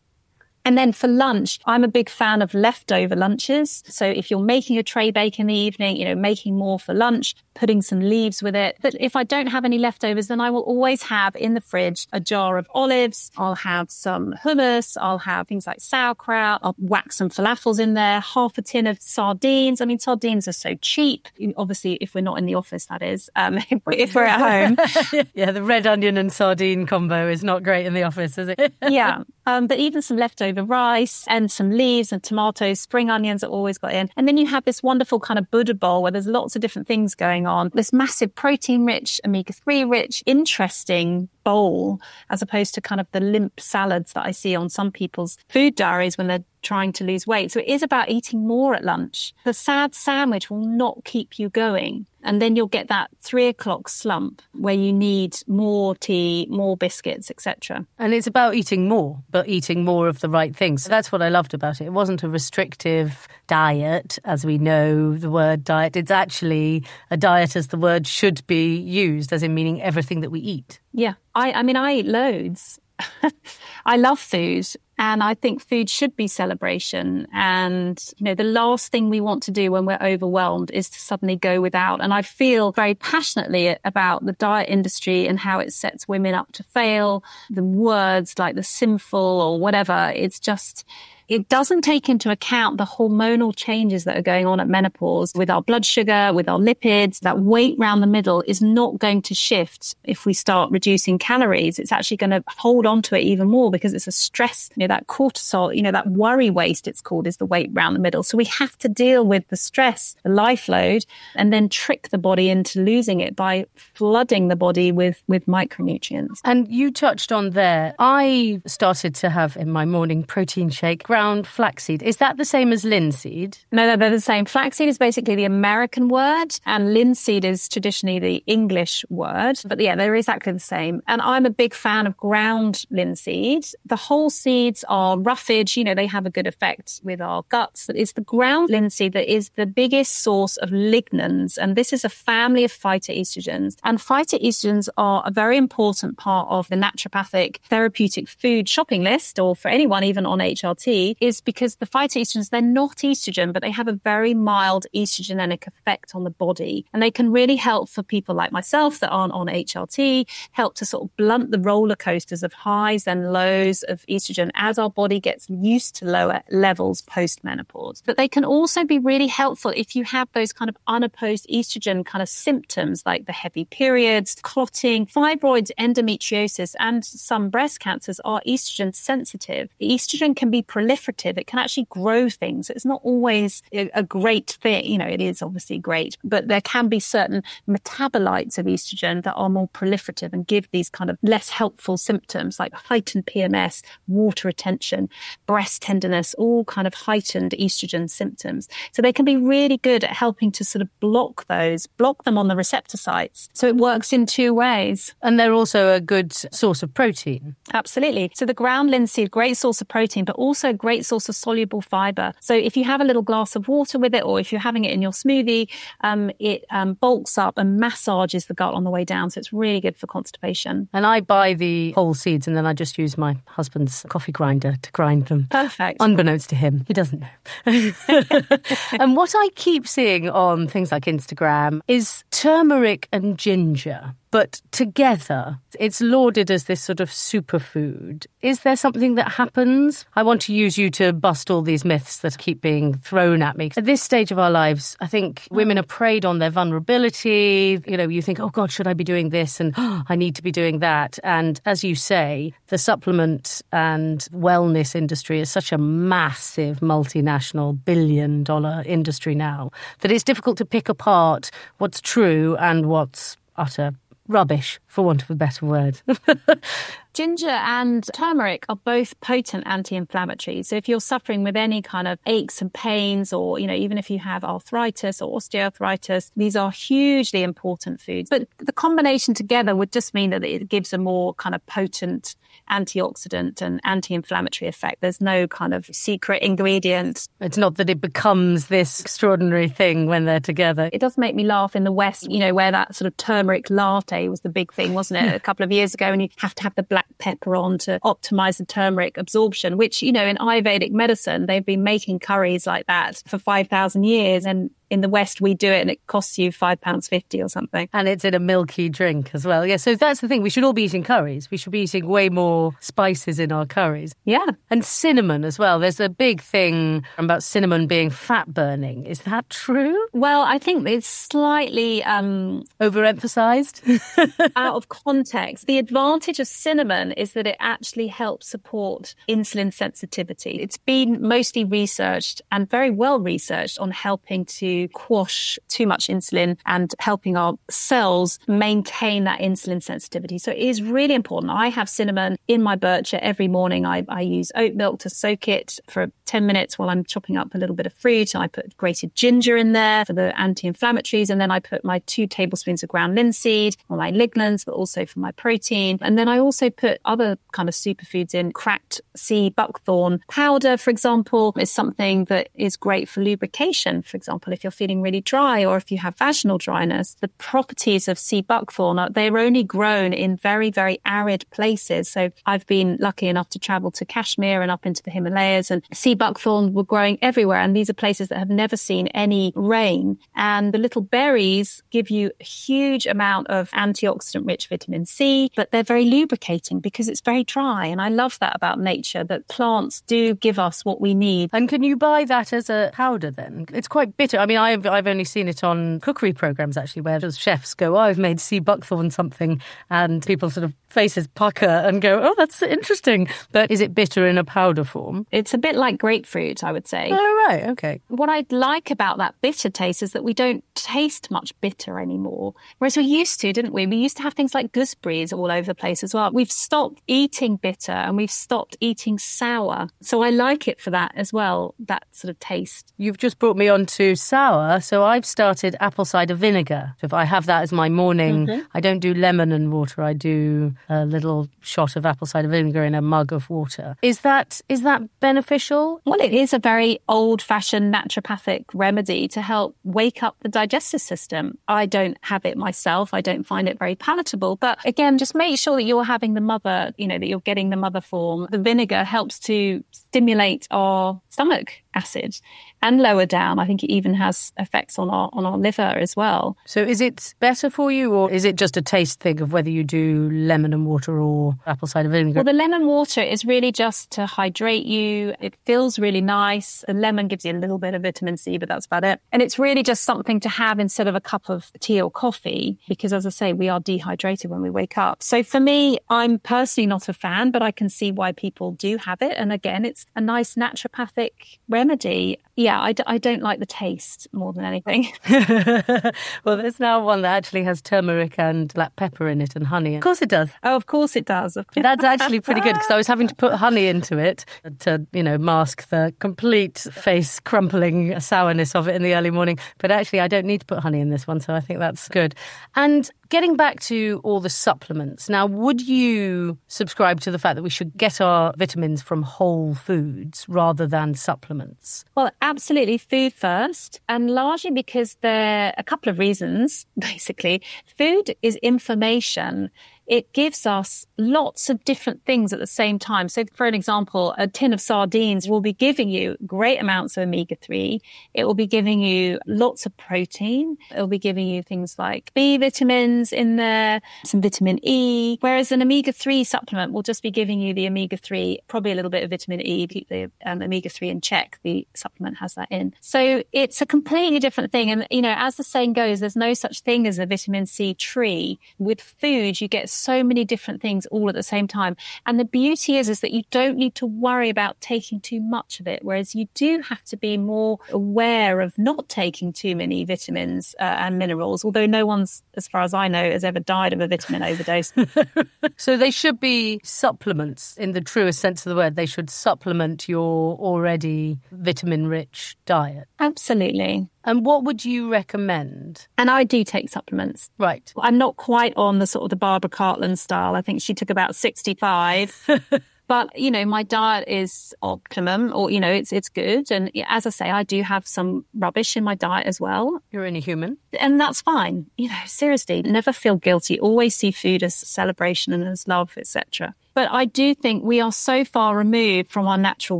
And 0.65 0.75
then 0.75 0.91
for 0.93 1.08
lunch, 1.08 1.60
I'm 1.65 1.84
a 1.84 1.88
big 1.88 2.10
fan 2.10 2.41
of 2.41 2.56
leftover 2.56 3.15
lunches. 3.15 3.84
So 3.88 4.06
if 4.06 4.32
you're 4.32 4.39
making 4.39 4.80
a 4.80 4.84
tray 4.84 5.12
bake 5.12 5.39
in 5.39 5.45
the 5.45 5.54
evening, 5.54 5.97
you 5.97 6.06
know, 6.06 6.15
making 6.15 6.58
more 6.58 6.80
for 6.80 6.95
lunch, 6.95 7.36
putting 7.56 7.82
some 7.82 8.00
leaves 8.00 8.44
with 8.44 8.56
it. 8.56 8.78
But 8.82 8.96
if 9.00 9.15
I 9.15 9.24
don't 9.24 9.48
have 9.48 9.65
any 9.65 9.78
leftovers, 9.78 10.28
then 10.28 10.39
I 10.39 10.52
will 10.52 10.62
always 10.62 11.02
have 11.04 11.36
in 11.36 11.54
the 11.54 11.62
fridge 11.62 12.08
a 12.13 12.20
jar 12.20 12.58
of 12.58 12.68
olives. 12.74 13.32
I'll 13.38 13.56
have 13.56 13.89
some 13.89 14.34
hummus. 14.44 14.98
I'll 15.00 15.18
have 15.20 15.48
things 15.48 15.65
like 15.65 15.80
sauerkraut. 15.80 16.60
I'll 16.63 16.76
whack 16.78 17.12
some 17.12 17.30
falafels 17.30 17.80
in 17.80 17.94
there, 17.94 18.20
half 18.20 18.58
a 18.58 18.62
tin 18.62 18.88
of 18.88 19.02
sardines. 19.02 19.82
I 19.82 19.86
mean, 19.86 20.00
sardines 20.00 20.48
are 20.48 20.54
so 20.54 20.76
cheap. 20.76 21.28
Obviously, 21.58 21.94
if 21.96 22.13
we're 22.13 22.22
not 22.22 22.38
in 22.38 22.46
the 22.46 22.56
office, 22.56 22.86
that 22.88 23.02
is. 23.02 23.30
Um, 23.36 23.60
if 23.91 24.13
we're 24.13 24.24
at 24.24 24.39
home. 24.39 25.26
yeah, 25.34 25.52
the 25.52 25.63
red 25.63 25.88
onion 25.88 26.18
and 26.18 26.32
sardine 26.32 26.86
combo 26.86 27.30
is 27.30 27.44
not 27.44 27.63
great 27.63 27.86
in 27.86 27.94
the 27.94 28.04
office, 28.04 28.38
is 28.38 28.50
it? 28.50 28.74
yeah. 28.88 29.24
Um, 29.48 29.68
but 29.68 29.78
even 29.78 30.02
some 30.02 30.18
leftover 30.18 30.63
rice 30.63 31.24
and 31.28 31.52
some 31.52 31.72
leaves 31.72 32.12
and 32.12 32.22
tomatoes, 32.22 32.80
spring 32.80 33.10
onions 33.10 33.44
are 33.44 33.50
always 33.50 33.78
got 33.78 33.94
in. 33.94 34.10
And 34.18 34.28
then 34.28 34.38
you 34.38 34.48
have 34.48 34.65
this 34.65 34.82
wonderful 34.82 35.20
kind 35.20 35.38
of 35.38 35.50
Buddha 35.52 35.74
bowl 35.74 36.02
where 36.02 36.12
there's 36.12 36.28
lots 36.28 36.56
of 36.56 36.62
different 36.62 36.88
things 36.88 37.15
going 37.15 37.45
on. 37.46 37.72
This 37.74 37.94
massive 37.94 38.34
protein 38.34 38.86
rich, 38.86 39.22
omega 39.26 39.54
3 39.54 39.84
rich, 39.86 40.24
interesting 40.26 41.30
bowl 41.46 42.02
as 42.30 42.42
opposed 42.42 42.74
to 42.74 42.82
kind 42.82 43.00
of 43.00 43.08
the 43.14 43.22
limp 43.22 43.58
salads 43.58 44.12
that 44.12 44.26
I 44.26 44.32
see 44.32 44.54
on 44.54 44.68
some 44.68 44.92
people's 44.92 45.38
food 45.48 45.76
diaries 45.76 46.18
when 46.18 46.28
they're 46.28 46.44
trying 46.66 46.92
to 46.92 47.06
lose 47.06 47.26
weight. 47.26 47.52
So 47.52 47.62
it 47.62 47.68
is 47.68 47.84
about 47.84 48.10
eating 48.10 48.46
more 48.46 48.76
at 48.76 48.84
lunch. 48.84 49.34
The 49.46 49.54
sad 49.54 49.96
sandwich 49.96 50.50
will 50.50 50.66
not 50.66 51.06
keep 51.06 51.40
you 51.40 51.50
going. 51.50 52.08
And 52.24 52.42
then 52.42 52.56
you'll 52.56 52.66
get 52.66 52.88
that 52.88 53.12
three 53.22 53.48
o'clock 53.48 53.88
slump 53.88 54.42
where 54.54 54.74
you 54.74 54.92
need 54.92 55.38
more 55.46 55.94
tea, 55.94 56.48
more 56.50 56.76
biscuits, 56.76 57.30
etc. 57.30 57.86
And 58.00 58.16
it's 58.16 58.26
about 58.26 58.56
eating 58.56 58.90
more, 58.90 59.22
but 59.30 59.48
eating 59.48 59.86
more 59.86 60.08
of 60.08 60.22
the 60.22 60.30
right 60.30 60.56
things. 60.56 60.84
So 60.84 60.90
that's 60.90 61.12
what 61.12 61.22
I 61.22 61.30
loved 61.30 61.54
about 61.54 61.82
it. 61.82 61.86
It 61.86 61.94
wasn't 61.94 62.24
a 62.24 62.30
restrictive 62.30 63.28
diet, 63.46 64.18
as 64.26 64.44
we 64.44 64.58
know 64.58 65.16
the 65.16 65.30
word 65.30 65.64
diet. 65.64 65.96
It's 65.96 66.10
actually 66.10 66.84
a 67.12 67.18
diet 67.18 67.56
as 67.56 67.68
the 67.68 67.78
word 67.78 68.08
should 68.08 68.46
be 68.48 68.76
used, 68.76 69.32
as 69.32 69.44
in 69.44 69.54
meaning 69.54 69.84
everything 69.84 70.22
that 70.22 70.32
we 70.32 70.40
eat. 70.40 70.80
Yeah. 70.94 71.14
I, 71.36 71.52
I 71.52 71.63
mean, 71.63 71.76
I 71.76 71.95
eat 71.95 72.06
loads. 72.06 72.80
I 73.86 73.98
love 73.98 74.19
food 74.19 74.65
and 74.98 75.21
I 75.21 75.34
think 75.34 75.62
food 75.62 75.89
should 75.89 76.15
be 76.15 76.28
celebration. 76.28 77.28
And, 77.34 78.02
you 78.17 78.24
know, 78.24 78.36
the 78.36 78.45
last 78.45 78.91
thing 78.91 79.10
we 79.10 79.19
want 79.19 79.43
to 79.43 79.52
do 79.52 79.71
when 79.71 79.86
we're 79.86 80.00
overwhelmed 80.02 80.71
is 80.71 80.89
to 80.91 81.00
suddenly 81.00 81.36
go 81.36 81.60
without. 81.60 82.02
And 82.02 82.13
I 82.13 82.21
feel 82.21 82.71
very 82.71 82.95
passionately 82.95 83.76
about 83.84 84.26
the 84.26 84.32
diet 84.34 84.69
industry 84.69 85.28
and 85.28 85.38
how 85.38 85.60
it 85.60 85.74
sets 85.74 86.08
women 86.08 86.34
up 86.34 86.54
to 86.54 86.63
fail. 86.63 87.24
The 87.50 87.63
words 87.63 88.39
like 88.39 88.56
the 88.56 88.63
sinful 88.63 89.19
or 89.19 89.60
whatever. 89.60 90.13
It's 90.15 90.39
just, 90.39 90.86
it 91.28 91.50
doesn't 91.50 91.82
take 91.82 92.08
into 92.08 92.30
account 92.30 92.78
the 92.78 92.86
hormonal 92.86 93.56
changes 93.56 94.04
that 94.04 94.18
are 94.18 94.22
going 94.22 94.46
on 94.46 94.60
at 94.60 94.68
menopause 94.68 95.34
with 95.36 95.50
our 95.50 95.62
blood 95.62 95.86
sugar, 95.86 96.32
with 96.34 96.48
our 96.48 96.60
lipids. 96.60 97.20
That 97.22 97.40
weight 97.40 97.76
round 97.80 98.04
the 98.04 98.08
middle 98.08 98.44
is 98.48 98.62
not 98.62 99.00
going 99.00 99.24
to 99.24 99.34
shift 99.34 99.96
if 100.04 100.26
we 100.26 100.34
start 100.34 100.72
reducing 100.72 101.18
calories. 101.18 101.80
It's 101.80 101.92
actually 101.92 102.18
going 102.18 102.30
to 102.32 102.44
hold 102.48 102.86
on 102.86 103.02
to 103.04 103.18
it 103.18 103.22
even 103.22 103.48
more 103.48 103.72
because 103.72 103.94
it's 103.94 104.08
a 104.08 104.12
stress, 104.12 104.70
you 104.76 104.82
know, 104.82 104.88
that 104.88 105.08
cortisol, 105.08 105.76
you 105.76 105.82
know, 105.82 105.92
that 105.92 106.08
worry 106.08 106.50
waist 106.50 106.88
it's 106.88 107.02
called 107.02 107.26
is 107.26 107.38
the 107.38 107.46
weight 107.46 107.70
round 107.74 107.96
the 107.96 108.00
middle. 108.00 108.22
So 108.22 108.38
we 108.38 108.46
have 108.46 108.78
to 108.80 108.90
deal 108.90 109.26
with 109.26 109.48
the 109.48 109.58
stress, 109.58 110.16
the 110.24 110.30
life 110.30 110.70
load, 110.70 111.06
and 111.36 111.52
then 111.52 111.70
trick 111.70 112.10
the 112.10 112.18
body 112.18 112.50
into 112.50 112.82
losing 112.82 113.20
it 113.20 113.36
by 113.36 113.66
flooding 113.94 114.48
the 114.48 114.56
body 114.56 114.92
with, 114.92 115.24
with 115.28 115.46
micronutrients. 115.48 116.40
And 116.44 116.68
you 116.68 116.92
touched 116.92 117.32
on 117.32 117.52
there, 117.52 117.96
I 117.98 118.62
started 118.68 119.16
to 119.16 119.30
have 119.32 119.58
in 119.58 119.72
my 119.72 119.86
morning 119.86 120.24
protein 120.24 120.70
shake 120.70 121.04
ground 121.15 121.47
flaxseed. 121.47 122.04
Is 122.04 122.17
that 122.17 122.36
the 122.36 122.43
same 122.43 122.73
as 122.73 122.84
linseed? 122.84 123.58
No, 123.71 123.88
no, 123.88 123.95
they're 123.95 124.10
the 124.10 124.19
same. 124.19 124.43
Flaxseed 124.43 124.89
is 124.89 124.97
basically 124.97 125.36
the 125.36 125.45
American 125.45 126.10
word, 126.10 126.60
and 126.65 126.93
linseed 126.93 127.45
is 127.45 127.69
traditionally 127.69 128.19
the 128.19 128.43
English 128.47 129.06
word. 129.10 129.58
But 129.63 129.80
yeah, 129.80 129.95
they're 129.95 130.13
exactly 130.13 130.51
the 130.51 130.60
same. 130.60 131.01
And 131.08 131.21
I'm 131.21 131.45
a 131.45 131.49
big 131.49 131.73
fan 131.73 132.06
of 132.06 132.17
ground 132.17 132.84
linseed. 132.91 133.65
The 133.86 133.95
whole 133.95 134.30
seeds 134.30 134.84
are 134.89 135.17
roughage. 135.17 135.78
You 135.78 135.86
know, 135.86 135.95
they 135.95 136.06
have 136.06 136.25
a 136.25 136.30
good 136.30 136.47
effect 136.47 136.99
with 137.01 137.21
our 137.21 137.43
guts. 137.47 137.88
But 137.88 137.95
it's 137.95 138.12
the 138.12 138.28
ground 138.36 138.69
linseed 138.69 139.13
that 139.13 139.32
is 139.32 139.51
the 139.56 139.65
biggest 139.65 140.19
source 140.19 140.58
of 140.58 140.71
lignans. 140.71 141.58
And 141.58 141.78
this 141.78 141.93
is 141.93 142.04
a 142.04 142.10
family 142.10 142.65
of 142.65 142.73
phytoestrogens. 142.73 143.78
And 143.86 143.99
phytoestrogens 143.99 144.89
are 144.97 145.23
a 145.25 145.32
very 145.32 145.56
important 145.56 146.17
part 146.17 146.49
of 146.49 146.67
the 146.67 146.75
naturopathic 146.75 147.62
therapeutic 147.69 148.28
food 148.28 148.67
shopping 148.67 149.01
list, 149.01 149.39
or 149.39 149.56
for 149.56 149.69
anyone 149.69 150.04
even 150.04 150.25
on 150.25 150.39
HRT 150.39 151.05
is 151.20 151.41
because 151.41 151.76
the 151.76 151.86
phytoestrogens, 151.86 152.50
they're 152.50 152.62
not 152.62 152.98
estrogen, 152.98 153.54
but 153.54 153.62
they 153.62 153.72
have 153.72 153.88
a 153.88 153.94
very 153.94 154.34
mild 154.34 154.86
estrogenic 154.96 155.68
effect 155.68 156.15
on 156.15 156.24
the 156.24 156.30
body. 156.30 156.86
And 156.94 157.02
they 157.02 157.12
can 157.12 157.32
really 157.32 157.56
help 157.56 157.89
for 157.89 158.04
people 158.04 158.36
like 158.36 158.52
myself 158.52 159.00
that 159.00 159.10
aren't 159.10 159.34
on 159.34 159.48
HRT, 159.48 160.28
help 160.52 160.76
to 160.76 160.86
sort 160.86 161.04
of 161.04 161.15
blunt 161.18 161.52
the 161.52 161.60
roller 161.60 161.96
coasters 161.96 162.44
of 162.44 162.54
highs 162.54 163.08
and 163.08 163.32
lows 163.32 163.84
of 163.84 164.06
estrogen 164.08 164.52
as 164.56 164.78
our 164.78 164.89
body 164.89 165.20
gets 165.20 165.50
used 165.50 165.96
to 165.96 166.06
lower 166.06 166.41
levels 166.52 167.02
post 167.02 167.44
menopause. 167.44 168.02
But 168.06 168.18
they 168.18 168.28
can 168.28 168.46
also 168.46 168.84
be 168.84 169.00
really 169.00 169.28
helpful 169.28 169.72
if 169.76 169.96
you 169.96 170.04
have 170.06 170.28
those 170.34 170.54
kind 170.54 170.70
of 170.70 170.78
unopposed 170.88 171.48
estrogen 171.50 172.06
kind 172.06 172.22
of 172.22 172.30
symptoms 172.30 173.04
like 173.06 173.26
the 173.26 173.34
heavy 173.34 173.65
periods, 173.65 174.36
clotting, 174.41 175.06
fibroids, 175.06 175.72
endometriosis, 175.80 176.76
and 176.80 177.04
some 177.06 177.50
breast 177.50 177.80
cancers 177.80 178.20
are 178.22 178.41
estrogen 178.48 178.94
sensitive. 178.96 179.70
The 179.80 179.89
estrogen 179.89 180.36
can 180.36 180.50
be 180.50 180.62
proliferated 180.62 180.95
proliferative. 180.96 181.38
It 181.38 181.48
can 181.48 181.60
actually 181.60 181.88
grow 181.90 182.30
things. 182.30 182.70
It's 182.70 182.86
not 182.86 183.02
always 183.04 183.62
a 183.72 184.04
great 184.04 184.58
thing. 184.62 184.86
You 184.86 184.98
know, 184.98 185.06
it 185.06 185.22
is 185.22 185.42
obviously 185.42 185.78
great, 185.78 186.18
but 186.24 186.48
there 186.48 186.62
can 186.62 186.88
be 186.88 187.00
certain 187.00 187.44
metabolites 187.68 188.58
of 188.58 188.66
estrogen 188.66 189.24
that 189.24 189.34
are 189.34 189.50
more 189.50 189.68
proliferative 189.70 190.34
and 190.34 190.48
give 190.48 190.70
these 190.72 190.90
kind 190.90 191.10
of 191.10 191.18
less 191.22 191.50
helpful 191.50 191.98
symptoms 191.98 192.60
like 192.60 192.74
heightened 192.74 193.26
PMS, 193.26 193.82
water 194.08 194.48
retention, 194.48 195.10
breast 195.46 195.82
tenderness, 195.82 196.34
all 196.36 196.66
kind 196.66 196.88
of 196.88 196.94
heightened 196.94 197.52
estrogen 197.60 198.10
symptoms. 198.10 198.68
So 198.92 199.02
they 199.02 199.14
can 199.14 199.26
be 199.26 199.38
really 199.38 199.78
good 199.78 200.04
at 200.04 200.12
helping 200.12 200.52
to 200.54 200.64
sort 200.64 200.82
of 200.82 201.00
block 201.00 201.46
those, 201.48 201.88
block 201.88 202.24
them 202.24 202.38
on 202.38 202.48
the 202.48 202.56
receptor 202.56 202.98
sites. 202.98 203.50
So 203.54 203.68
it 203.68 203.78
works 203.78 204.14
in 204.14 204.26
two 204.26 204.54
ways. 204.54 205.14
And 205.22 205.40
they're 205.40 205.54
also 205.54 205.94
a 205.94 206.00
good 206.00 206.34
source 206.34 206.84
of 206.84 206.94
protein. 206.94 207.56
Absolutely. 207.74 208.32
So 208.34 208.46
the 208.46 208.54
ground 208.54 208.92
linseed, 208.92 209.32
great 209.32 209.58
source 209.58 209.82
of 209.82 209.88
protein, 209.88 210.26
but 210.26 210.36
also 210.36 210.74
great 210.86 211.04
source 211.04 211.28
of 211.28 211.36
soluble 211.36 211.82
fiber. 211.82 212.32
So 212.39 212.54
if 212.54 212.78
you 212.78 212.84
have 212.84 213.02
a 213.02 213.04
little 213.04 213.24
glass 213.24 213.56
of 213.56 213.67
water 213.67 213.98
with 213.98 214.13
it, 214.13 214.24
or 214.24 214.39
if 214.39 214.52
you're 214.52 214.62
having 214.62 214.86
it 214.86 214.91
in 214.91 215.02
your 215.02 215.13
smoothie, 215.13 215.67
um, 216.02 216.30
it 216.38 216.63
um, 216.69 216.93
bulks 216.93 217.39
up 217.39 217.58
and 217.58 217.80
massages 217.80 218.45
the 218.45 218.54
gut 218.54 218.76
on 218.76 218.84
the 218.84 218.91
way 218.91 219.04
down. 219.04 219.32
So 219.32 219.39
it's 219.39 219.52
really 219.52 219.82
good 219.82 219.98
for 219.98 220.06
constipation. 220.06 220.88
And 220.93 221.08
I 221.08 221.21
buy 221.21 221.56
the 221.56 221.91
whole 221.93 222.13
seeds 222.13 222.48
and 222.48 222.56
then 222.56 222.67
I 222.67 222.74
just 222.74 223.00
use 223.00 223.17
my 223.17 223.36
husband's 223.48 224.06
coffee 224.10 224.32
grinder 224.32 224.76
to 224.80 224.91
grind 224.91 225.26
them. 225.26 225.48
Perfect. 225.50 225.98
Unbeknownst 226.02 226.50
to 226.50 226.56
him, 226.56 226.84
he 226.88 226.93
doesn't 226.93 227.21
know. 227.21 227.28
and 229.00 229.17
what 229.17 229.34
I 229.36 229.50
keep 229.56 229.88
seeing 229.88 230.30
on 230.30 230.67
things 230.67 230.91
like 230.91 231.06
Instagram 231.06 231.82
is 231.88 232.24
turmeric 232.30 233.08
and 233.12 233.39
ginger 233.39 234.13
but 234.36 234.62
together 234.71 235.58
it's 235.80 236.02
lauded 236.02 236.52
as 236.52 236.65
this 236.65 236.82
sort 236.82 237.00
of 237.00 237.10
superfood. 237.10 238.28
Is 238.41 238.63
there 238.63 238.76
something 238.76 239.15
that 239.15 239.32
happens? 239.32 240.06
I 240.13 240.24
want 240.24 240.41
to 240.41 240.54
use 240.54 240.78
you 240.78 240.89
to 240.91 241.13
bust 241.13 241.50
all 241.50 241.62
these 241.62 241.86
myths 241.86 242.17
that 242.17 242.38
keep 242.38 242.60
being 242.60 242.95
thrown 242.95 243.41
at 243.41 243.56
me. 243.56 243.71
At 243.78 243.86
this 243.86 244.02
stage 244.02 244.34
of 244.34 244.39
our 244.39 244.52
lives, 244.52 244.98
I 245.00 245.08
think 245.08 245.48
women 245.52 245.80
are 245.80 245.84
preyed 245.84 246.26
on 246.26 246.39
their 246.39 246.50
vulnerability. 246.50 247.82
You 247.88 247.95
know, 247.95 248.10
you 248.10 248.21
think, 248.21 248.41
oh 248.41 248.50
God, 248.50 248.74
should 248.74 248.88
I 248.88 248.93
be 248.93 249.06
doing 249.06 249.30
this? 249.30 249.62
And 249.62 249.74
oh, 249.78 250.04
I 250.10 250.17
need 250.17 250.36
to 250.36 250.43
be 250.43 250.52
doing 250.52 250.80
that. 250.80 251.17
And 251.24 251.62
as 251.65 251.86
you 251.86 251.95
say, 251.95 252.52
the 252.67 252.78
supplement 252.78 253.62
and 253.71 254.19
wellness 254.34 254.95
industry 254.95 255.39
is 255.39 255.50
such 255.50 255.71
a 255.71 255.78
massive 255.78 256.82
multinational 256.82 257.82
billion 257.86 258.43
dollar 258.43 258.84
industry 258.86 259.34
now 259.34 259.71
that 260.02 260.12
it's 260.12 260.26
difficult 260.26 260.58
to 260.58 260.65
pick 260.65 260.89
apart 260.89 261.52
what's 261.78 262.02
true 262.02 262.58
and 262.58 262.88
what's 262.88 263.38
utter 263.57 263.93
rubbish, 264.28 264.80
for 264.88 265.03
want 265.03 265.21
of 265.21 265.30
a 265.30 265.36
better 265.36 265.65
word. 265.65 266.01
Ginger 267.13 267.47
and 267.47 268.07
turmeric 268.13 268.65
are 268.67 268.76
both 268.76 269.19
potent 269.21 269.63
anti-inflammatories. 269.65 270.65
So 270.65 270.76
if 270.76 270.89
you're 270.89 270.99
suffering 270.99 271.43
with 271.43 271.55
any 271.55 271.82
kind 271.82 272.07
of 272.07 272.19
aches 272.26 272.61
and 272.61 272.73
pains, 272.73 273.32
or, 273.32 273.57
you 273.57 273.67
know, 273.67 273.73
even 273.73 273.97
if 273.97 274.09
you 274.09 274.19
have 274.19 274.43
arthritis 274.43 275.21
or 275.21 275.38
osteoarthritis, 275.38 276.32
these 276.36 276.55
are 276.55 276.71
hugely 276.71 277.43
important 277.43 278.01
foods. 278.01 278.30
But 278.30 278.49
the 278.57 278.73
combination 278.73 279.34
together 279.34 279.76
would 279.76 279.91
just 279.91 280.13
mean 280.13 280.32
that 280.32 280.43
it 280.43 280.67
gives 280.67 280.91
a 280.91 280.97
more 280.97 281.34
kind 281.36 281.55
of 281.55 281.65
potent 281.67 282.36
antioxidant 282.70 283.61
and 283.61 283.80
anti-inflammatory 283.84 284.68
effect. 284.70 285.01
There's 285.01 285.22
no 285.22 285.47
kind 285.47 285.74
of 285.74 285.86
secret 285.88 286.41
ingredient. 286.41 287.28
It's 287.39 287.57
not 287.57 287.76
that 287.76 287.89
it 287.89 288.01
becomes 288.01 288.68
this 288.68 288.99
extraordinary 288.99 289.70
thing 289.70 290.07
when 290.07 290.26
they're 290.26 290.39
together. 290.39 290.89
It 290.91 290.99
does 290.99 291.18
make 291.18 291.36
me 291.36 291.43
laugh 291.43 291.76
in 291.76 291.84
the 291.84 291.91
West, 291.91 292.30
you 292.30 292.39
know, 292.39 292.53
where 292.53 292.72
that 292.72 292.95
sort 292.95 293.07
of 293.07 293.18
turmeric 293.18 293.70
latte 293.70 294.28
was 294.28 294.41
the 294.41 294.49
big 294.49 294.74
thing, 294.74 294.93
wasn't 294.93 295.26
it? 295.26 295.36
a 295.36 295.39
couple 295.39 295.63
of 295.63 295.72
years 295.72 295.93
ago, 295.93 296.07
and 296.07 296.22
you 296.22 296.30
have 296.38 296.55
to 296.55 296.63
have 296.63 296.76
the 296.76 296.84
black 296.84 297.05
pepper 297.18 297.55
on 297.55 297.78
to 297.80 297.99
optimize 298.03 298.57
the 298.57 298.66
turmeric 298.66 299.18
absorption, 299.18 299.78
which, 299.78 300.01
you 300.01 300.11
know, 300.11 300.26
in 300.26 300.38
Ayurvedic 300.38 300.91
medicine, 300.91 301.45
they've 301.45 301.66
been 301.66 301.84
making 301.84 302.20
curries 302.20 302.66
like 302.68 302.88
that 302.88 303.22
for 303.28 303.38
5,000 303.38 304.03
years. 304.03 304.45
And 304.45 304.70
in 304.90 305.02
the 305.02 305.10
West, 305.10 305.42
we 305.42 305.54
do 305.54 305.72
it 305.72 305.82
and 305.82 305.90
it 305.90 306.06
costs 306.08 306.38
you 306.38 306.52
£5.50 306.52 307.44
or 307.44 307.50
something. 307.50 307.90
And 307.94 308.08
it's 308.08 308.26
in 308.26 308.34
a 308.34 308.40
milky 308.40 308.90
drink 308.90 309.32
as 309.34 309.46
well. 309.46 309.66
Yeah. 309.66 309.78
So 309.78 309.96
that's 309.96 310.22
the 310.22 310.28
thing. 310.28 310.42
We 310.42 310.50
should 310.50 310.64
all 310.64 310.74
be 310.74 310.84
eating 310.84 311.04
curries. 311.04 311.50
We 311.52 311.58
should 311.58 311.72
be 311.72 311.82
eating 311.82 312.08
way 312.08 312.30
more 312.30 312.76
spices 312.80 313.40
in 313.40 313.52
our 313.52 313.66
curries. 313.66 314.14
Yeah. 314.26 314.46
And 314.70 314.84
cinnamon 314.86 315.44
as 315.44 315.58
well. 315.60 315.80
There's 315.80 316.00
a 316.00 316.10
big 316.10 316.42
thing 316.42 317.04
about 317.18 317.44
cinnamon 317.44 317.88
being 317.88 318.10
fat 318.10 318.54
burning. 318.54 319.06
Is 319.06 319.22
that 319.22 319.50
true? 319.50 320.08
Well, 320.14 320.42
I 320.42 320.60
think 320.60 320.88
it's 320.88 321.08
slightly 321.08 322.04
um, 322.04 322.64
overemphasized, 322.80 324.52
out 324.56 324.76
of 324.76 324.90
context. 324.90 325.68
The 325.68 325.78
advantage 325.78 326.40
of 326.40 326.48
cinnamon 326.48 327.12
is 327.14 327.34
that 327.34 327.48
it 327.48 327.58
actually 327.60 328.08
helps 328.08 328.48
support 328.48 329.16
insulin 329.28 329.74
sensitivity. 329.74 330.62
It's 330.62 330.78
been 330.78 331.22
mostly 331.22 331.64
researched 331.64 332.42
and 332.52 332.70
very 332.70 332.92
well 332.92 333.20
researched 333.20 333.80
on 333.80 333.92
helping 333.92 334.46
to 334.46 334.74
quash 334.93 335.57
too 335.67 335.88
much 335.88 336.07
insulin 336.07 336.57
and 336.65 336.93
helping 336.99 337.36
our 337.38 337.57
cells 337.69 338.39
maintain 338.47 339.23
that 339.26 339.39
insulin 339.39 339.82
sensitivity. 339.82 340.38
So 340.38 340.51
it 340.51 340.57
is 340.57 340.82
really 340.82 341.15
important. 341.15 341.51
I 341.51 341.67
have 341.67 341.89
cinnamon 341.89 342.38
in 342.47 342.61
my 342.61 342.76
bircher 342.76 343.19
every 343.21 343.47
morning. 343.47 343.86
I, 343.86 344.05
I 344.09 344.21
use 344.21 344.51
oat 344.55 344.76
milk 344.76 344.99
to 344.99 345.09
soak 345.09 345.47
it 345.47 345.80
for 345.89 346.11
10 346.26 346.45
minutes 346.45 346.78
while 346.78 346.89
I'm 346.89 347.03
chopping 347.03 347.38
up 347.38 347.53
a 347.55 347.57
little 347.57 347.76
bit 347.76 347.86
of 347.86 347.93
fruit. 347.93 348.36
I 348.36 348.47
put 348.47 348.76
grated 348.78 349.15
ginger 349.15 349.55
in 349.57 349.73
there 349.73 350.05
for 350.05 350.13
the 350.13 350.38
anti-inflammatories. 350.39 351.30
And 351.30 351.39
then 351.39 351.51
I 351.51 351.59
put 351.59 351.84
my 351.84 351.99
two 351.99 352.28
tablespoons 352.28 352.84
of 352.84 352.89
ground 352.89 353.15
linseed 353.15 353.78
for 353.88 353.97
my 353.97 354.11
lignans, 354.11 354.65
but 354.65 354.73
also 354.73 355.05
for 355.05 355.19
my 355.19 355.32
protein. 355.32 355.97
And 356.01 356.17
then 356.17 356.28
I 356.28 356.39
also 356.39 356.69
put 356.69 356.99
other 357.05 357.38
kind 357.51 357.69
of 357.69 357.76
superfoods 357.76 358.34
in. 358.34 358.51
Cracked 358.51 359.01
sea 359.15 359.49
buckthorn 359.49 360.19
powder, 360.30 360.78
for 360.78 360.89
example, 360.89 361.53
is 361.57 361.71
something 361.71 362.26
that 362.26 362.49
is 362.55 362.76
great 362.76 363.07
for 363.07 363.21
lubrication. 363.21 364.01
For 364.01 364.17
example, 364.17 364.53
if 364.53 364.63
you're 364.66 364.72
feeling 364.72 365.01
really 365.03 365.22
dry 365.22 365.63
or 365.63 365.78
if 365.78 365.91
you 365.91 365.99
have 365.99 366.18
vaginal 366.18 366.57
dryness, 366.57 367.16
the 367.22 367.28
properties 367.28 368.07
of 368.07 368.18
sea 368.18 368.41
buckthorn 368.41 368.97
are 368.97 369.09
they're 369.11 369.38
only 369.38 369.63
grown 369.63 370.11
in 370.11 370.36
very, 370.36 370.72
very 370.72 370.99
arid 371.05 371.45
places. 371.51 372.09
So 372.09 372.32
I've 372.47 372.66
been 372.66 372.97
lucky 372.99 373.28
enough 373.28 373.49
to 373.49 373.59
travel 373.59 373.91
to 373.91 374.05
Kashmir 374.05 374.63
and 374.63 374.72
up 374.72 374.88
into 374.88 375.03
the 375.03 375.11
Himalayas 375.11 375.70
and 375.70 375.84
sea 375.93 376.16
buckthorn 376.16 376.74
were 376.74 376.84
growing 376.84 377.20
everywhere. 377.22 377.59
And 377.59 377.76
these 377.76 377.89
are 377.89 377.93
places 377.93 378.30
that 378.30 378.39
have 378.39 378.49
never 378.49 378.76
seen 378.76 379.07
any 379.07 379.53
rain. 379.55 380.18
And 380.36 380.74
the 380.74 380.80
little 380.80 381.03
berries 381.03 381.84
give 381.91 382.09
you 382.09 382.32
a 382.41 382.43
huge 382.43 383.05
amount 383.05 383.47
of 383.47 383.70
antioxidant 383.72 384.47
rich 384.47 384.68
vitamin 384.68 385.05
C, 385.05 385.51
but 385.55 385.70
they're 385.70 385.84
very 385.84 386.05
lubricating 386.05 386.80
because 386.80 387.07
it's 387.07 387.22
very 387.22 387.43
dry. 387.43 387.86
And 387.86 388.01
I 388.01 388.09
love 388.09 388.39
that 388.39 388.55
about 388.55 388.80
nature 388.80 389.24
that 389.26 389.47
plants 389.47 390.01
do 390.01 390.34
give 390.34 390.57
us 390.57 390.84
what 390.84 390.99
we 390.99 391.13
need. 391.13 391.51
And 391.53 391.70
can 391.70 391.84
you 391.84 391.95
buy 391.95 392.26
that 392.26 392.51
as 392.51 392.70
a 392.70 392.89
powder 392.93 393.30
then? 393.30 393.68
It's 393.74 393.88
quite 393.88 394.18
bitter. 394.18 394.39
I 394.39 394.45
mean, 394.45 394.55
I've, 394.56 394.86
I've 394.86 395.08
only 395.08 395.24
seen 395.24 395.47
it 395.47 395.64
on 395.64 395.99
cookery 395.99 396.34
programs 396.34 396.78
actually, 396.78 397.01
where 397.01 397.20
chefs 397.32 397.74
go, 397.74 397.95
oh, 397.95 397.99
I've 397.99 398.18
made 398.18 398.39
sea 398.39 398.60
buckthorn 398.60 399.12
something, 399.12 399.62
and 399.89 400.26
people 400.26 400.49
sort 400.49 400.64
of 400.64 400.74
faces 400.89 401.28
pucker 401.28 401.66
and 401.66 402.01
go, 402.01 402.22
oh, 402.24 402.34
that's 402.38 402.62
interesting. 402.62 403.28
But 403.51 403.70
is 403.70 403.82
it 403.82 403.93
bitter 403.93 404.26
in 404.26 404.38
a 404.38 404.43
powder 404.43 404.86
form? 404.86 405.28
It's 405.32 405.53
a 405.53 405.58
bit 405.58 405.76
like 405.76 405.97
grapefruit, 405.97 406.64
I 406.64 406.72
would 406.72 406.88
say. 406.88 407.10
Oh, 407.12 407.45
right. 407.47 407.64
Okay. 407.72 408.01
What 408.08 408.30
I 408.30 408.45
like 408.49 408.91
about 408.91 409.18
that 409.18 409.36
bitter 409.41 409.70
taste 409.70 410.01
is 410.01 410.14
that 410.14 410.24
we 410.24 410.34
don't 410.34 410.64
taste 410.76 411.30
much 411.30 411.53
bitter 411.60 411.99
anymore. 411.99 412.53
Whereas 412.78 412.95
we 412.95 413.03
used 413.03 413.41
to, 413.41 413.51
didn't 413.51 413.74
we? 413.74 413.86
We 413.88 413.97
used 413.97 414.18
to 414.18 414.24
have 414.24 414.34
things 414.34 414.53
like 414.53 414.72
gooseberries 414.72 415.34
all 415.34 415.51
over 415.51 415.66
the 415.66 415.76
place 415.76 416.03
as 416.03 416.14
well. 416.14 416.32
We've 416.32 416.51
stopped 416.51 417.01
eating 417.08 417.58
bitter 417.58 417.91
and 417.91 418.16
we've 418.16 418.32
stopped 418.32 418.78
eating 418.80 419.18
sour. 419.18 419.89
So 420.01 420.22
I 420.22 420.30
like 420.30 420.68
it 420.68 420.80
for 420.80 420.91
that 420.91 421.12
as 421.16 421.34
well, 421.34 421.76
that 421.80 422.06
sort 422.12 422.30
of 422.30 422.39
taste. 422.39 422.93
You've 422.97 423.18
just 423.18 423.38
brought 423.39 423.58
me 423.58 423.68
on 423.68 423.86
to 423.88 424.16
sour. 424.16 424.45
So 424.82 425.04
I've 425.04 425.26
started 425.26 425.76
apple 425.80 426.06
cider 426.06 426.36
vinegar. 426.36 426.93
So 427.00 427.06
if 427.06 427.14
I 427.14 427.24
have 427.24 427.46
that 427.48 427.64
as 427.64 427.72
my 427.72 427.89
morning, 427.89 428.48
mm-hmm. 428.48 428.62
I 428.74 428.80
don't 428.80 429.00
do 429.00 429.14
lemon 429.14 429.52
and 429.52 429.72
water. 429.72 430.02
I 430.02 430.14
do 430.14 430.74
a 430.89 431.06
little 431.06 431.48
shot 431.62 431.96
of 431.96 432.06
apple 432.06 432.28
cider 432.28 432.48
vinegar 432.48 432.84
in 432.84 432.93
a 432.96 433.02
mug 433.02 433.34
of 433.34 433.50
water. 433.50 433.96
Is 434.02 434.22
that 434.22 434.62
is 434.70 434.82
that 434.82 435.02
beneficial? 435.20 436.02
Well, 436.06 436.22
it 436.22 436.34
is 436.34 436.54
a 436.54 436.60
very 436.60 437.00
old-fashioned 437.10 437.93
naturopathic 437.93 438.66
remedy 438.74 439.28
to 439.30 439.41
help 439.41 439.76
wake 439.84 440.22
up 440.22 440.36
the 440.41 440.50
digestive 440.50 441.02
system. 441.02 441.58
I 441.68 441.86
don't 441.86 442.18
have 442.22 442.46
it 442.46 442.58
myself. 442.58 443.14
I 443.14 443.22
don't 443.22 443.46
find 443.46 443.68
it 443.68 443.80
very 443.80 443.96
palatable, 443.96 444.58
but 444.58 444.78
again, 444.86 445.18
just 445.18 445.36
make 445.36 445.60
sure 445.60 445.76
that 445.76 445.84
you're 445.84 446.04
having 446.04 446.34
the 446.34 446.41
mother, 446.41 446.93
you 446.98 447.08
know, 447.08 447.18
that 447.18 447.28
you're 447.28 447.39
getting 447.39 447.70
the 447.70 447.78
mother 447.78 448.02
form. 448.02 448.48
The 448.52 448.60
vinegar 448.60 449.04
helps 449.04 449.39
to 449.39 449.84
stimulate 449.91 450.68
our 450.72 451.22
stomach 451.30 451.74
acid 451.96 452.39
and 452.82 453.02
lower 453.02 453.26
down. 453.26 453.58
I 453.58 453.66
think 453.66 453.84
it 453.84 453.91
even 453.91 454.14
has 454.14 454.52
effects 454.58 455.00
on 455.00 455.10
our 455.10 455.30
on 455.34 455.46
our 455.46 455.58
liver 455.58 455.82
as 455.82 456.16
well. 456.16 456.58
So 456.66 456.82
is 456.82 457.02
it 457.02 457.34
better 457.39 457.70
for 457.70 457.91
you 457.91 458.14
or 458.14 458.30
is 458.30 458.46
it 458.46 458.56
just 458.56 458.78
a 458.78 458.82
taste 458.82 459.20
thing 459.20 459.41
of 459.41 459.54
whether 459.54 459.70
you 459.70 459.84
do 459.84 460.30
lemon 460.32 460.74
and 460.74 460.86
water 460.86 461.20
or 461.20 461.56
apple 461.66 461.88
cider 461.88 462.10
vinegar? 462.10 462.38
Well, 462.38 462.43
the 462.43 462.54
lemon 462.54 462.86
water 462.86 463.22
is 463.22 463.46
really 463.46 463.72
just 463.72 464.12
to 464.12 464.26
hydrate 464.26 464.86
you. 464.86 465.34
It 465.39 465.56
feels 465.66 465.98
really 465.98 466.22
nice. 466.22 466.84
The 466.88 466.93
lemon 466.93 467.28
gives 467.28 467.46
you 467.46 467.54
a 467.54 467.60
little 467.60 467.78
bit 467.78 467.96
of 467.96 468.04
vitamin 468.04 468.38
C, 468.38 468.58
but 468.58 468.70
that's 468.70 468.86
about 468.86 469.04
it. 469.04 469.20
And 469.32 469.41
it's 469.41 469.58
really 469.58 469.84
just 469.84 470.04
something 470.04 470.39
to 470.41 470.50
have 470.50 470.80
instead 470.80 471.08
of 471.08 471.16
a 471.16 471.22
cup 471.22 471.50
of 471.50 471.72
tea 471.80 472.02
or 472.02 472.12
coffee 472.12 472.78
because 472.88 473.14
as 473.14 473.26
I 473.26 473.30
say, 473.30 473.54
we 473.54 473.70
are 473.70 473.80
dehydrated 473.80 474.52
when 474.52 474.62
we 474.62 474.70
wake 474.70 474.98
up. 474.98 475.24
So 475.24 475.43
for 475.43 475.60
me, 475.60 475.98
I'm 476.10 476.39
personally 476.39 476.88
not 476.88 477.10
a 477.10 477.14
fan, 477.14 477.52
but 477.52 477.62
I 477.62 477.72
can 477.72 477.89
see 477.89 478.12
why 478.12 478.32
people 478.32 478.72
do 478.74 478.98
have 478.98 479.22
it. 479.22 479.34
And 479.38 479.52
again, 479.52 479.86
it's 479.86 480.06
a 480.16 480.22
nice 480.22 480.56
naturopathic 480.56 481.60
remedy 481.70 481.85
remedy 481.86 482.38
yeah, 482.58 482.82
I 482.82 482.93
d- 482.93 483.03
I 483.06 483.18
don't 483.18 483.41
like 483.41 483.60
the 483.60 483.66
taste 483.66 484.28
more 484.32 484.53
than 484.53 484.64
anything. 484.64 485.12
well, 486.45 486.56
there's 486.56 486.80
now 486.80 487.03
one 487.03 487.22
that 487.24 487.36
actually 487.36 487.64
has 487.64 487.82
turmeric 487.82 488.36
and 488.38 488.74
black 488.74 488.95
pepper 488.95 489.28
in 489.28 489.41
it 489.41 489.56
and 489.56 489.68
honey. 489.68 489.95
Of 489.95 490.01
course 490.01 490.22
it 490.22 490.30
does. 490.30 490.49
Oh, 490.64 490.76
of 490.76 490.86
course 490.86 491.16
it 491.18 491.26
does. 491.26 491.58
That's 491.76 492.03
actually 492.03 492.39
pretty 492.39 492.62
good 492.62 492.74
because 492.74 492.89
I 492.91 492.95
was 492.95 493.08
having 493.08 493.28
to 493.28 493.36
put 493.36 493.53
honey 493.56 493.88
into 493.88 494.18
it 494.18 494.45
to, 494.80 495.06
you 495.12 495.24
know, 495.24 495.38
mask 495.38 495.89
the 495.89 496.14
complete 496.20 496.78
face 496.78 497.41
crumpling 497.41 498.18
sourness 498.22 498.74
of 498.74 498.88
it 498.88 498.95
in 498.95 499.03
the 499.03 499.16
early 499.16 499.32
morning. 499.32 499.60
But 499.80 499.91
actually, 499.91 500.22
I 500.22 500.30
don't 500.30 500.45
need 500.45 500.62
to 500.62 500.66
put 500.66 500.80
honey 500.80 501.01
in 501.01 501.10
this 501.10 501.28
one, 501.28 501.41
so 501.41 501.53
I 501.53 501.60
think 501.60 501.80
that's 501.80 502.08
good. 502.08 502.36
And 502.76 503.10
getting 503.30 503.58
back 503.58 503.82
to 503.82 504.22
all 504.24 504.39
the 504.39 504.49
supplements, 504.49 505.28
now, 505.28 505.45
would 505.45 505.82
you 505.82 506.58
subscribe 506.68 507.20
to 507.22 507.32
the 507.32 507.39
fact 507.39 507.56
that 507.56 507.64
we 507.64 507.70
should 507.70 507.95
get 507.97 508.22
our 508.22 508.53
vitamins 508.56 509.01
from 509.01 509.24
whole 509.24 509.74
foods 509.74 510.45
rather 510.47 510.88
than 510.88 511.16
supplements? 511.16 512.06
Well, 512.16 512.32
absolutely 512.46 513.00
food 513.00 513.34
first, 513.34 514.00
and 514.08 514.30
largely 514.30 514.70
because 514.70 515.18
there 515.22 515.68
are 515.68 515.74
a 515.80 515.84
couple 515.84 516.12
of 516.12 516.20
reasons, 516.20 516.86
basically. 517.00 517.62
Food 517.98 518.36
is 518.43 518.56
information 518.58 519.72
it 520.08 520.32
gives 520.34 520.66
us 520.66 521.06
lots 521.18 521.70
of 521.70 521.84
different 521.84 522.24
things 522.26 522.53
at 522.53 522.60
the 522.60 522.68
same 522.68 522.99
time. 522.99 523.30
So 523.30 523.43
for 523.53 523.66
an 523.66 523.74
example, 523.74 524.36
a 524.38 524.47
tin 524.47 524.74
of 524.74 524.82
sardines 524.82 525.47
will 525.47 525.62
be 525.62 525.74
giving 525.74 526.10
you 526.10 526.38
great 526.45 526.80
amounts 526.80 527.18
of 527.18 527.24
omega 527.24 527.56
3. 527.56 528.01
It 528.34 528.45
will 528.45 528.53
be 528.53 528.68
giving 528.68 528.99
you 528.99 529.39
lots 529.45 529.86
of 529.86 529.95
protein. 529.97 530.78
It 530.95 530.99
will 530.99 531.08
be 531.08 531.20
giving 531.20 531.47
you 531.47 531.64
things 531.64 531.97
like 531.97 532.32
B 532.34 532.58
vitamins 532.58 533.34
in 533.34 533.56
there, 533.56 534.01
some 534.24 534.41
vitamin 534.41 534.80
E, 534.84 535.38
whereas 535.41 535.72
an 535.72 535.82
omega 535.82 536.12
3 536.12 536.43
supplement 536.43 536.93
will 536.93 537.03
just 537.03 537.24
be 537.24 537.32
giving 537.32 537.60
you 537.60 537.74
the 537.74 537.88
omega 537.88 538.18
3, 538.18 538.60
probably 538.68 538.91
a 538.91 538.95
little 538.95 539.12
bit 539.12 539.24
of 539.24 539.30
vitamin 539.30 539.62
E, 539.62 539.88
keep 539.88 540.10
the 540.10 540.32
um, 540.45 540.62
omega 540.62 540.89
3 540.89 541.10
in 541.10 541.22
check. 541.22 541.60
The 541.64 541.88
supplement 541.95 542.38
has 542.38 542.53
that 542.56 542.68
in. 542.70 542.93
So 543.01 543.43
it's 543.51 543.82
a 543.82 543.86
completely 543.86 544.39
different 544.39 544.72
thing. 544.72 544.91
And, 544.91 545.08
you 545.10 545.22
know, 545.22 545.34
as 545.38 545.56
the 545.56 545.64
saying 545.64 545.93
goes, 545.93 546.20
there's 546.20 546.36
no 546.36 546.53
such 546.53 546.82
thing 546.82 547.08
as 547.08 547.18
a 547.18 547.26
vitamin 547.26 547.66
C 547.66 547.93
tree. 547.93 548.60
With 548.78 549.01
food, 549.01 549.62
you 549.62 549.68
get 549.68 549.89
so 549.96 550.24
many 550.24 550.46
different 550.46 550.82
things 550.82 551.06
all 551.08 551.30
at 551.30 551.36
the 551.36 551.43
same 551.43 551.68
time. 551.68 551.96
And 552.26 552.39
the 552.39 552.46
beauty 552.46 552.98
is, 552.98 553.10
is 553.10 553.22
that 553.22 553.32
you 553.32 553.43
don't 553.52 553.78
need 553.78 553.96
to 553.96 554.06
worry 554.06 554.50
about 554.50 554.80
taking 554.82 555.20
too 555.20 555.41
much 555.41 555.80
of 555.80 555.88
it. 555.88 556.04
Whereas 556.04 556.36
you 556.36 556.48
do 556.54 556.82
have 556.82 557.04
to 557.06 557.18
be 557.18 557.38
more 557.38 557.80
aware 557.89 558.62
of 558.62 558.78
not 558.78 559.10
taking 559.10 559.54
too 559.54 559.76
many 559.76 560.06
vitamins 560.06 560.76
uh, 560.80 560.84
and 560.84 561.18
minerals, 561.18 561.66
although 561.66 561.86
no 561.86 562.06
one's, 562.06 562.43
as 562.56 562.68
far 562.68 562.82
as 562.82 562.93
I 562.93 563.08
know, 563.08 563.32
has 563.32 563.43
ever 563.43 563.60
died 563.60 563.93
of 563.93 564.02
a 564.02 564.08
vitamin 564.08 564.43
overdose. 564.43 564.93
so 565.78 565.98
they 565.98 566.12
should 566.12 566.39
be 566.39 566.80
supplements 566.84 567.78
in 567.78 567.91
the 567.91 568.02
truest 568.02 568.39
sense 568.39 568.66
of 568.66 568.70
the 568.70 568.76
word. 568.76 568.96
They 568.96 569.06
should 569.06 569.30
supplement 569.30 570.08
your 570.08 570.58
already 570.58 571.39
vitamin 571.52 572.08
rich 572.08 572.58
diet. 572.66 573.08
Absolutely. 573.20 574.10
And 574.26 574.45
what 574.45 574.63
would 574.63 574.84
you 574.84 575.09
recommend? 575.09 576.07
And 576.17 576.30
I 576.30 576.43
do 576.43 576.63
take 576.63 576.89
supplements. 576.89 577.49
Right. 577.57 577.93
I'm 577.97 578.17
not 578.17 578.36
quite 578.36 578.73
on 578.76 578.99
the 578.99 579.07
sort 579.07 579.23
of 579.23 579.30
the 579.30 579.36
Barbara 579.36 579.69
Cartland 579.69 580.17
style. 580.17 580.55
I 580.55 580.61
think 580.61 580.82
she 580.82 580.93
took 580.93 581.09
about 581.09 581.36
65. 581.36 582.49
but 583.07 583.38
you 583.38 583.51
know 583.51 583.65
my 583.65 583.84
diet 583.84 584.28
is 584.28 584.73
optimum 584.82 585.51
or 585.53 585.69
you 585.69 585.80
know 585.80 585.91
it's 585.91 586.11
it's 586.11 586.30
good 586.30 586.71
and 586.71 586.91
as 587.07 587.26
i 587.26 587.30
say 587.30 587.51
i 587.51 587.63
do 587.63 587.82
have 587.84 588.07
some 588.07 588.45
rubbish 588.55 588.97
in 588.97 589.03
my 589.03 589.15
diet 589.15 589.45
as 589.45 589.61
well 589.61 590.01
you're 590.11 590.26
only 590.26 590.39
human 590.39 590.78
and 590.99 591.19
that's 591.19 591.41
fine 591.41 591.86
you 591.97 592.09
know 592.09 592.15
seriously 592.26 592.82
never 592.82 593.13
feel 593.13 593.36
guilty 593.36 593.80
always 593.80 594.15
see 594.15 594.32
food 594.32 594.63
as 594.63 594.73
celebration 594.73 595.53
and 595.53 595.63
as 595.63 595.88
love 595.88 596.13
etc 596.17 596.73
but 596.96 597.12
I 597.12 597.26
do 597.26 597.54
think 597.54 597.84
we 597.84 598.00
are 598.00 598.12
so 598.12 598.46
far 598.46 598.78
removed 598.78 599.30
from 599.30 599.48
our 599.48 599.58
natural 599.58 600.00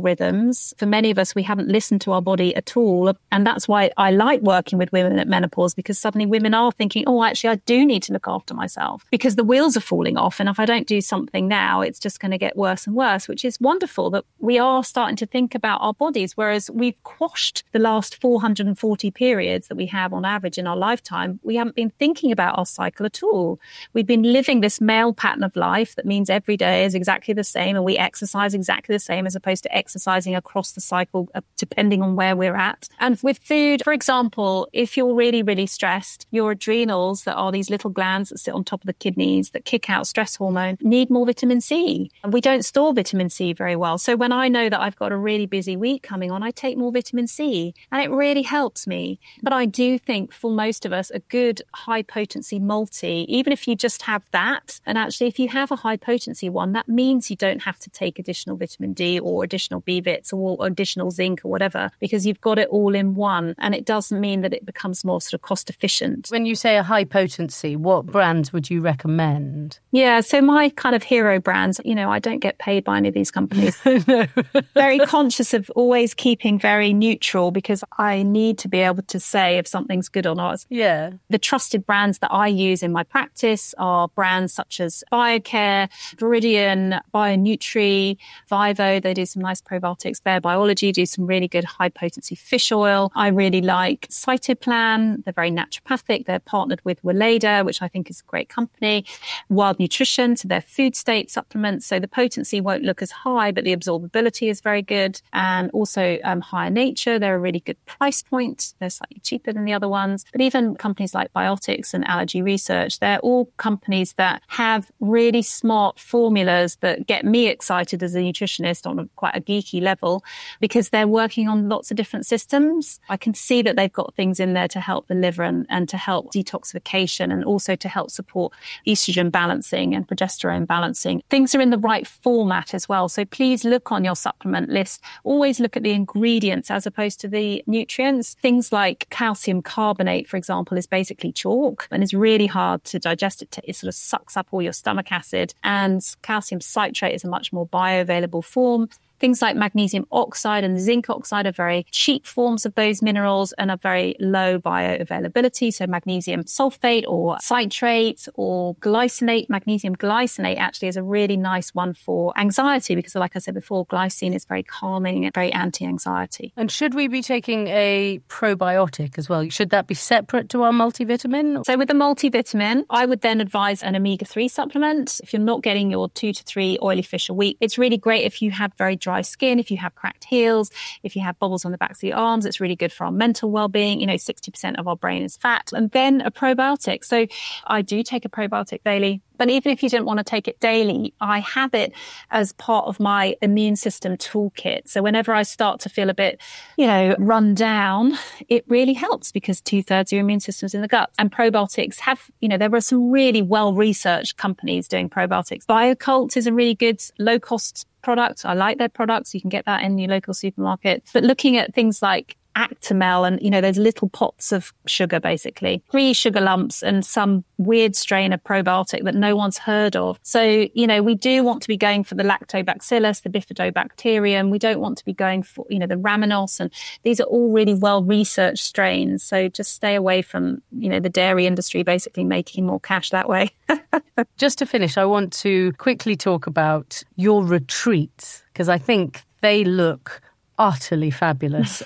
rhythms. 0.00 0.72
For 0.78 0.86
many 0.86 1.10
of 1.10 1.18
us, 1.18 1.34
we 1.34 1.42
haven't 1.42 1.68
listened 1.68 2.00
to 2.00 2.12
our 2.12 2.22
body 2.22 2.56
at 2.56 2.74
all. 2.74 3.12
And 3.30 3.46
that's 3.46 3.68
why 3.68 3.90
I 3.98 4.10
like 4.10 4.40
working 4.40 4.78
with 4.78 4.90
women 4.92 5.18
at 5.18 5.28
menopause 5.28 5.74
because 5.74 5.98
suddenly 5.98 6.24
women 6.24 6.54
are 6.54 6.72
thinking, 6.72 7.04
oh, 7.06 7.22
actually, 7.22 7.50
I 7.50 7.56
do 7.66 7.84
need 7.84 8.02
to 8.04 8.14
look 8.14 8.26
after 8.26 8.54
myself 8.54 9.04
because 9.10 9.36
the 9.36 9.44
wheels 9.44 9.76
are 9.76 9.80
falling 9.80 10.16
off. 10.16 10.40
And 10.40 10.48
if 10.48 10.58
I 10.58 10.64
don't 10.64 10.86
do 10.86 11.02
something 11.02 11.46
now, 11.46 11.82
it's 11.82 11.98
just 12.00 12.18
going 12.18 12.30
to 12.30 12.38
get 12.38 12.56
worse 12.56 12.86
and 12.86 12.96
worse, 12.96 13.28
which 13.28 13.44
is 13.44 13.60
wonderful 13.60 14.08
that 14.10 14.24
we 14.38 14.58
are 14.58 14.82
starting 14.82 15.16
to 15.16 15.26
think 15.26 15.54
about 15.54 15.82
our 15.82 15.92
bodies. 15.92 16.34
Whereas 16.34 16.70
we've 16.70 17.00
quashed 17.04 17.62
the 17.72 17.78
last 17.78 18.18
440 18.22 19.10
periods 19.10 19.68
that 19.68 19.76
we 19.76 19.84
have 19.86 20.14
on 20.14 20.24
average 20.24 20.56
in 20.56 20.66
our 20.66 20.76
lifetime. 20.76 21.40
We 21.42 21.56
haven't 21.56 21.76
been 21.76 21.90
thinking 21.98 22.32
about 22.32 22.56
our 22.58 22.64
cycle 22.64 23.04
at 23.04 23.22
all. 23.22 23.60
We've 23.92 24.06
been 24.06 24.22
living 24.22 24.62
this 24.62 24.80
male 24.80 25.12
pattern 25.12 25.44
of 25.44 25.54
life 25.56 25.94
that 25.96 26.06
means 26.06 26.30
every 26.30 26.56
day 26.56 26.85
is 26.86 26.94
exactly 26.94 27.34
the 27.34 27.44
same 27.44 27.76
and 27.76 27.84
we 27.84 27.98
exercise 27.98 28.54
exactly 28.54 28.94
the 28.94 29.00
same 29.00 29.26
as 29.26 29.36
opposed 29.36 29.62
to 29.64 29.76
exercising 29.76 30.34
across 30.34 30.72
the 30.72 30.80
cycle 30.80 31.28
uh, 31.34 31.40
depending 31.56 32.02
on 32.02 32.16
where 32.16 32.34
we're 32.34 32.56
at. 32.56 32.88
And 33.00 33.18
with 33.22 33.38
food, 33.38 33.82
for 33.84 33.92
example, 33.92 34.68
if 34.72 34.96
you're 34.96 35.14
really, 35.14 35.42
really 35.42 35.66
stressed, 35.66 36.26
your 36.30 36.52
adrenals 36.52 37.24
that 37.24 37.34
are 37.34 37.52
these 37.52 37.70
little 37.70 37.90
glands 37.90 38.30
that 38.30 38.38
sit 38.38 38.54
on 38.54 38.64
top 38.64 38.82
of 38.82 38.86
the 38.86 38.92
kidneys 38.94 39.50
that 39.50 39.64
kick 39.64 39.90
out 39.90 40.06
stress 40.06 40.36
hormone 40.36 40.78
need 40.80 41.10
more 41.10 41.26
vitamin 41.26 41.60
C. 41.60 42.10
And 42.22 42.32
we 42.32 42.40
don't 42.40 42.64
store 42.64 42.94
vitamin 42.94 43.30
C 43.30 43.52
very 43.52 43.76
well. 43.76 43.98
So 43.98 44.16
when 44.16 44.32
I 44.32 44.48
know 44.48 44.68
that 44.68 44.80
I've 44.80 44.96
got 44.96 45.12
a 45.12 45.16
really 45.16 45.46
busy 45.46 45.76
week 45.76 46.02
coming 46.02 46.30
on, 46.30 46.42
I 46.42 46.50
take 46.50 46.78
more 46.78 46.92
vitamin 46.92 47.26
C 47.26 47.74
and 47.90 48.02
it 48.02 48.10
really 48.10 48.42
helps 48.42 48.86
me. 48.86 49.18
But 49.42 49.52
I 49.52 49.66
do 49.66 49.98
think 49.98 50.32
for 50.32 50.50
most 50.50 50.86
of 50.86 50.92
us, 50.92 51.10
a 51.10 51.18
good 51.18 51.62
high 51.74 52.02
potency 52.02 52.58
multi, 52.58 53.26
even 53.28 53.52
if 53.52 53.66
you 53.66 53.74
just 53.74 54.02
have 54.02 54.24
that, 54.32 54.80
and 54.86 54.96
actually 54.96 55.26
if 55.28 55.38
you 55.38 55.48
have 55.48 55.70
a 55.70 55.76
high 55.76 55.96
potency 55.96 56.48
one, 56.48 56.72
that 56.76 56.88
means 56.88 57.30
you 57.30 57.36
don't 57.36 57.62
have 57.62 57.78
to 57.78 57.90
take 57.90 58.18
additional 58.18 58.56
vitamin 58.56 58.92
D 58.92 59.18
or 59.18 59.42
additional 59.42 59.80
B 59.80 60.00
vits 60.00 60.32
or 60.32 60.58
additional 60.60 61.10
zinc 61.10 61.40
or 61.44 61.50
whatever 61.50 61.90
because 62.00 62.26
you've 62.26 62.40
got 62.40 62.58
it 62.58 62.68
all 62.68 62.94
in 62.94 63.14
one. 63.14 63.54
And 63.58 63.74
it 63.74 63.86
doesn't 63.86 64.20
mean 64.20 64.42
that 64.42 64.52
it 64.52 64.66
becomes 64.66 65.04
more 65.04 65.20
sort 65.22 65.34
of 65.34 65.42
cost 65.42 65.70
efficient. 65.70 66.28
When 66.28 66.44
you 66.44 66.54
say 66.54 66.76
a 66.76 66.82
high 66.82 67.04
potency, 67.04 67.76
what 67.76 68.06
brands 68.06 68.52
would 68.52 68.68
you 68.68 68.82
recommend? 68.82 69.78
Yeah, 69.90 70.20
so 70.20 70.42
my 70.42 70.68
kind 70.70 70.94
of 70.94 71.02
hero 71.02 71.40
brands, 71.40 71.80
you 71.84 71.94
know, 71.94 72.10
I 72.10 72.18
don't 72.18 72.40
get 72.40 72.58
paid 72.58 72.84
by 72.84 72.98
any 72.98 73.08
of 73.08 73.14
these 73.14 73.30
companies. 73.30 73.76
very 74.74 74.98
conscious 74.98 75.54
of 75.54 75.70
always 75.74 76.12
keeping 76.12 76.58
very 76.58 76.92
neutral 76.92 77.50
because 77.50 77.82
I 77.98 78.22
need 78.22 78.58
to 78.58 78.68
be 78.68 78.80
able 78.80 79.02
to 79.04 79.18
say 79.18 79.56
if 79.56 79.66
something's 79.66 80.10
good 80.10 80.26
or 80.26 80.34
not. 80.34 80.66
Yeah. 80.68 81.12
The 81.30 81.38
trusted 81.38 81.86
brands 81.86 82.18
that 82.18 82.32
I 82.32 82.48
use 82.48 82.82
in 82.82 82.92
my 82.92 83.02
practice 83.02 83.74
are 83.78 84.08
brands 84.08 84.52
such 84.52 84.80
as 84.80 85.02
BioCare, 85.12 85.88
Viridian, 86.16 86.65
Nutrition, 86.74 87.00
BioNutri, 87.14 88.16
Vivo, 88.48 89.00
they 89.00 89.14
do 89.14 89.26
some 89.26 89.42
nice 89.42 89.60
probiotics. 89.60 90.22
Bare 90.22 90.40
Biology 90.40 90.92
do 90.92 91.06
some 91.06 91.26
really 91.26 91.48
good 91.48 91.64
high 91.64 91.88
potency 91.88 92.34
fish 92.34 92.72
oil. 92.72 93.12
I 93.14 93.28
really 93.28 93.60
like 93.60 94.08
Cytoplan. 94.08 95.24
They're 95.24 95.32
very 95.32 95.50
naturopathic. 95.50 96.26
They're 96.26 96.40
partnered 96.40 96.80
with 96.84 97.02
Weleda, 97.02 97.64
which 97.64 97.82
I 97.82 97.88
think 97.88 98.10
is 98.10 98.20
a 98.20 98.30
great 98.30 98.48
company. 98.48 99.04
Wild 99.48 99.78
Nutrition, 99.78 100.36
so 100.36 100.48
they're 100.48 100.60
food 100.60 100.96
state 100.96 101.30
supplements. 101.30 101.86
So 101.86 101.98
the 101.98 102.08
potency 102.08 102.60
won't 102.60 102.82
look 102.82 103.02
as 103.02 103.10
high, 103.10 103.52
but 103.52 103.64
the 103.64 103.76
absorbability 103.76 104.50
is 104.50 104.60
very 104.60 104.82
good. 104.82 105.20
And 105.32 105.70
also 105.72 106.18
um, 106.24 106.40
Higher 106.40 106.70
Nature, 106.70 107.18
they're 107.18 107.36
a 107.36 107.38
really 107.38 107.60
good 107.60 107.82
price 107.86 108.22
point. 108.22 108.74
They're 108.78 108.90
slightly 108.90 109.20
cheaper 109.20 109.52
than 109.52 109.64
the 109.64 109.72
other 109.72 109.88
ones. 109.88 110.24
But 110.32 110.40
even 110.40 110.76
companies 110.76 111.14
like 111.14 111.32
Biotics 111.32 111.94
and 111.94 112.06
Allergy 112.06 112.42
Research, 112.42 112.98
they're 113.00 113.18
all 113.20 113.46
companies 113.56 114.14
that 114.14 114.42
have 114.48 114.90
really 115.00 115.42
smart 115.42 115.98
formulas 115.98 116.45
that 116.46 117.06
get 117.06 117.24
me 117.24 117.48
excited 117.48 118.02
as 118.02 118.14
a 118.14 118.18
nutritionist 118.18 118.86
on 118.86 118.98
a, 118.98 119.06
quite 119.16 119.36
a 119.36 119.40
geeky 119.40 119.80
level 119.82 120.24
because 120.60 120.90
they're 120.90 121.08
working 121.08 121.48
on 121.48 121.68
lots 121.68 121.90
of 121.90 121.96
different 121.96 122.26
systems. 122.26 123.00
I 123.08 123.16
can 123.16 123.34
see 123.34 123.62
that 123.62 123.76
they've 123.76 123.92
got 123.92 124.14
things 124.14 124.40
in 124.40 124.54
there 124.54 124.68
to 124.68 124.80
help 124.80 125.08
the 125.08 125.14
liver 125.14 125.42
and, 125.42 125.66
and 125.68 125.88
to 125.88 125.96
help 125.96 126.32
detoxification 126.32 127.32
and 127.32 127.44
also 127.44 127.76
to 127.76 127.88
help 127.88 128.10
support 128.10 128.52
estrogen 128.86 129.30
balancing 129.30 129.94
and 129.94 130.06
progesterone 130.06 130.66
balancing. 130.66 131.22
Things 131.28 131.54
are 131.54 131.60
in 131.60 131.70
the 131.70 131.78
right 131.78 132.06
format 132.06 132.74
as 132.74 132.88
well. 132.88 133.08
So 133.08 133.24
please 133.24 133.64
look 133.64 133.92
on 133.92 134.04
your 134.04 134.16
supplement 134.16 134.68
list. 134.68 135.02
Always 135.24 135.60
look 135.60 135.76
at 135.76 135.82
the 135.82 135.92
ingredients 135.92 136.70
as 136.70 136.86
opposed 136.86 137.20
to 137.20 137.28
the 137.28 137.62
nutrients. 137.66 138.34
Things 138.34 138.72
like 138.72 139.08
calcium 139.10 139.62
carbonate, 139.62 140.28
for 140.28 140.36
example, 140.36 140.78
is 140.78 140.86
basically 140.86 141.32
chalk 141.32 141.88
and 141.90 142.02
is 142.02 142.14
really 142.14 142.46
hard 142.46 142.84
to 142.84 142.98
digest. 142.98 143.42
It, 143.42 143.58
it 143.64 143.76
sort 143.76 143.88
of 143.88 143.94
sucks 143.94 144.36
up 144.36 144.48
all 144.50 144.62
your 144.62 144.72
stomach 144.72 145.10
acid 145.10 145.54
and 145.64 146.02
calcium 146.22 146.35
calcium 146.36 146.60
citrate 146.60 147.14
is 147.14 147.24
a 147.24 147.28
much 147.28 147.50
more 147.52 147.66
bioavailable 147.66 148.44
form. 148.44 148.88
Things 149.18 149.40
like 149.42 149.56
magnesium 149.56 150.06
oxide 150.12 150.64
and 150.64 150.78
zinc 150.78 151.08
oxide 151.08 151.46
are 151.46 151.52
very 151.52 151.86
cheap 151.90 152.26
forms 152.26 152.66
of 152.66 152.74
those 152.74 153.02
minerals 153.02 153.52
and 153.54 153.70
are 153.70 153.76
very 153.76 154.14
low 154.20 154.58
bioavailability. 154.58 155.72
So 155.72 155.86
magnesium 155.86 156.44
sulfate 156.44 157.04
or 157.06 157.38
citrate 157.40 158.28
or 158.34 158.74
glycinate, 158.76 159.48
magnesium 159.48 159.96
glycinate 159.96 160.58
actually 160.58 160.88
is 160.88 160.96
a 160.96 161.02
really 161.02 161.36
nice 161.36 161.74
one 161.74 161.94
for 161.94 162.32
anxiety 162.38 162.94
because 162.94 163.14
like 163.14 163.36
I 163.36 163.38
said 163.38 163.54
before, 163.54 163.86
glycine 163.86 164.34
is 164.34 164.44
very 164.44 164.62
calming 164.62 165.24
and 165.24 165.34
very 165.34 165.52
anti-anxiety. 165.52 166.52
And 166.56 166.70
should 166.70 166.94
we 166.94 167.08
be 167.08 167.22
taking 167.22 167.68
a 167.68 168.20
probiotic 168.28 169.18
as 169.18 169.28
well? 169.28 169.48
Should 169.48 169.70
that 169.70 169.86
be 169.86 169.94
separate 169.94 170.48
to 170.50 170.62
our 170.62 170.72
multivitamin? 170.72 171.64
So 171.64 171.76
with 171.76 171.88
the 171.88 171.94
multivitamin, 171.94 172.84
I 172.90 173.06
would 173.06 173.20
then 173.22 173.40
advise 173.40 173.82
an 173.82 173.96
omega-3 173.96 174.50
supplement. 174.50 175.20
If 175.22 175.32
you're 175.32 175.40
not 175.42 175.62
getting 175.62 175.90
your 175.90 176.08
two 176.10 176.32
to 176.32 176.42
three 176.44 176.78
oily 176.82 177.02
fish 177.02 177.28
a 177.28 177.34
week, 177.34 177.56
it's 177.60 177.78
really 177.78 177.96
great 177.96 178.24
if 178.24 178.42
you 178.42 178.50
have 178.50 178.72
very 178.74 178.96
dry 179.06 179.22
skin, 179.22 179.60
if 179.60 179.70
you 179.70 179.76
have 179.76 179.94
cracked 179.94 180.24
heels, 180.24 180.68
if 181.04 181.14
you 181.14 181.22
have 181.22 181.38
bubbles 181.38 181.64
on 181.64 181.70
the 181.70 181.78
backs 181.78 182.00
of 182.00 182.08
your 182.08 182.16
arms, 182.16 182.44
it's 182.44 182.60
really 182.60 182.74
good 182.74 182.92
for 182.92 183.04
our 183.04 183.12
mental 183.12 183.52
well-being. 183.52 184.00
You 184.00 184.06
know, 184.08 184.14
60% 184.14 184.80
of 184.80 184.88
our 184.88 184.96
brain 184.96 185.22
is 185.22 185.36
fat. 185.36 185.70
And 185.72 185.92
then 185.92 186.22
a 186.22 186.32
probiotic. 186.32 187.04
So 187.04 187.28
I 187.64 187.82
do 187.82 188.02
take 188.02 188.24
a 188.24 188.28
probiotic 188.28 188.82
daily. 188.84 189.22
But 189.36 189.50
even 189.50 189.72
if 189.72 189.82
you 189.82 189.88
didn't 189.88 190.06
want 190.06 190.18
to 190.18 190.24
take 190.24 190.48
it 190.48 190.60
daily, 190.60 191.14
I 191.20 191.40
have 191.40 191.74
it 191.74 191.92
as 192.30 192.52
part 192.52 192.86
of 192.86 193.00
my 193.00 193.36
immune 193.42 193.76
system 193.76 194.16
toolkit. 194.16 194.88
So 194.88 195.02
whenever 195.02 195.32
I 195.32 195.42
start 195.42 195.80
to 195.80 195.88
feel 195.88 196.10
a 196.10 196.14
bit, 196.14 196.40
you 196.76 196.86
know, 196.86 197.14
run 197.18 197.54
down, 197.54 198.18
it 198.48 198.64
really 198.68 198.94
helps 198.94 199.32
because 199.32 199.60
two 199.60 199.82
thirds 199.82 200.12
of 200.12 200.16
your 200.16 200.24
immune 200.24 200.40
system 200.40 200.66
is 200.66 200.74
in 200.74 200.82
the 200.82 200.88
gut. 200.88 201.10
And 201.18 201.30
probiotics 201.30 201.98
have, 202.00 202.30
you 202.40 202.48
know, 202.48 202.58
there 202.58 202.70
were 202.70 202.80
some 202.80 203.10
really 203.10 203.42
well 203.42 203.74
researched 203.74 204.36
companies 204.36 204.88
doing 204.88 205.08
probiotics. 205.08 205.66
Bio-Kult 205.66 206.36
is 206.36 206.46
a 206.46 206.52
really 206.52 206.74
good 206.74 207.00
low 207.18 207.38
cost 207.38 207.86
product. 208.02 208.44
I 208.44 208.54
like 208.54 208.78
their 208.78 208.88
products. 208.88 209.34
You 209.34 209.40
can 209.40 209.50
get 209.50 209.64
that 209.64 209.82
in 209.82 209.98
your 209.98 210.10
local 210.10 210.32
supermarket. 210.32 211.02
But 211.12 211.24
looking 211.24 211.56
at 211.56 211.74
things 211.74 212.02
like 212.02 212.36
Actimel 212.56 213.26
and, 213.26 213.40
you 213.42 213.50
know, 213.50 213.60
those 213.60 213.76
little 213.76 214.08
pots 214.08 214.50
of 214.50 214.72
sugar, 214.86 215.20
basically. 215.20 215.82
Three 215.90 216.12
sugar 216.12 216.40
lumps 216.40 216.82
and 216.82 217.04
some 217.04 217.44
weird 217.58 217.94
strain 217.94 218.32
of 218.32 218.42
probiotic 218.42 219.04
that 219.04 219.14
no 219.14 219.36
one's 219.36 219.58
heard 219.58 219.94
of. 219.94 220.18
So, 220.22 220.66
you 220.74 220.86
know, 220.86 221.02
we 221.02 221.14
do 221.14 221.44
want 221.44 221.62
to 221.62 221.68
be 221.68 221.76
going 221.76 222.04
for 222.04 222.14
the 222.14 222.22
lactobacillus, 222.22 223.22
the 223.22 223.30
bifidobacterium. 223.30 224.50
We 224.50 224.58
don't 224.58 224.80
want 224.80 224.98
to 224.98 225.04
be 225.04 225.12
going 225.12 225.42
for, 225.42 225.66
you 225.68 225.78
know, 225.78 225.86
the 225.86 225.96
rhamnosus. 225.96 226.60
And 226.60 226.72
these 227.02 227.20
are 227.20 227.24
all 227.24 227.52
really 227.52 227.74
well 227.74 228.02
researched 228.02 228.64
strains. 228.64 229.22
So 229.22 229.48
just 229.48 229.74
stay 229.74 229.94
away 229.94 230.22
from, 230.22 230.62
you 230.72 230.88
know, 230.88 231.00
the 231.00 231.10
dairy 231.10 231.46
industry 231.46 231.82
basically 231.82 232.24
making 232.24 232.66
more 232.66 232.80
cash 232.80 233.10
that 233.10 233.28
way. 233.28 233.50
just 234.38 234.58
to 234.58 234.66
finish, 234.66 234.96
I 234.96 235.04
want 235.04 235.32
to 235.34 235.72
quickly 235.74 236.16
talk 236.16 236.46
about 236.46 237.02
your 237.16 237.44
retreats 237.44 238.42
because 238.52 238.68
I 238.68 238.78
think 238.78 239.22
they 239.42 239.64
look 239.64 240.20
utterly 240.58 241.10
fabulous. 241.10 241.82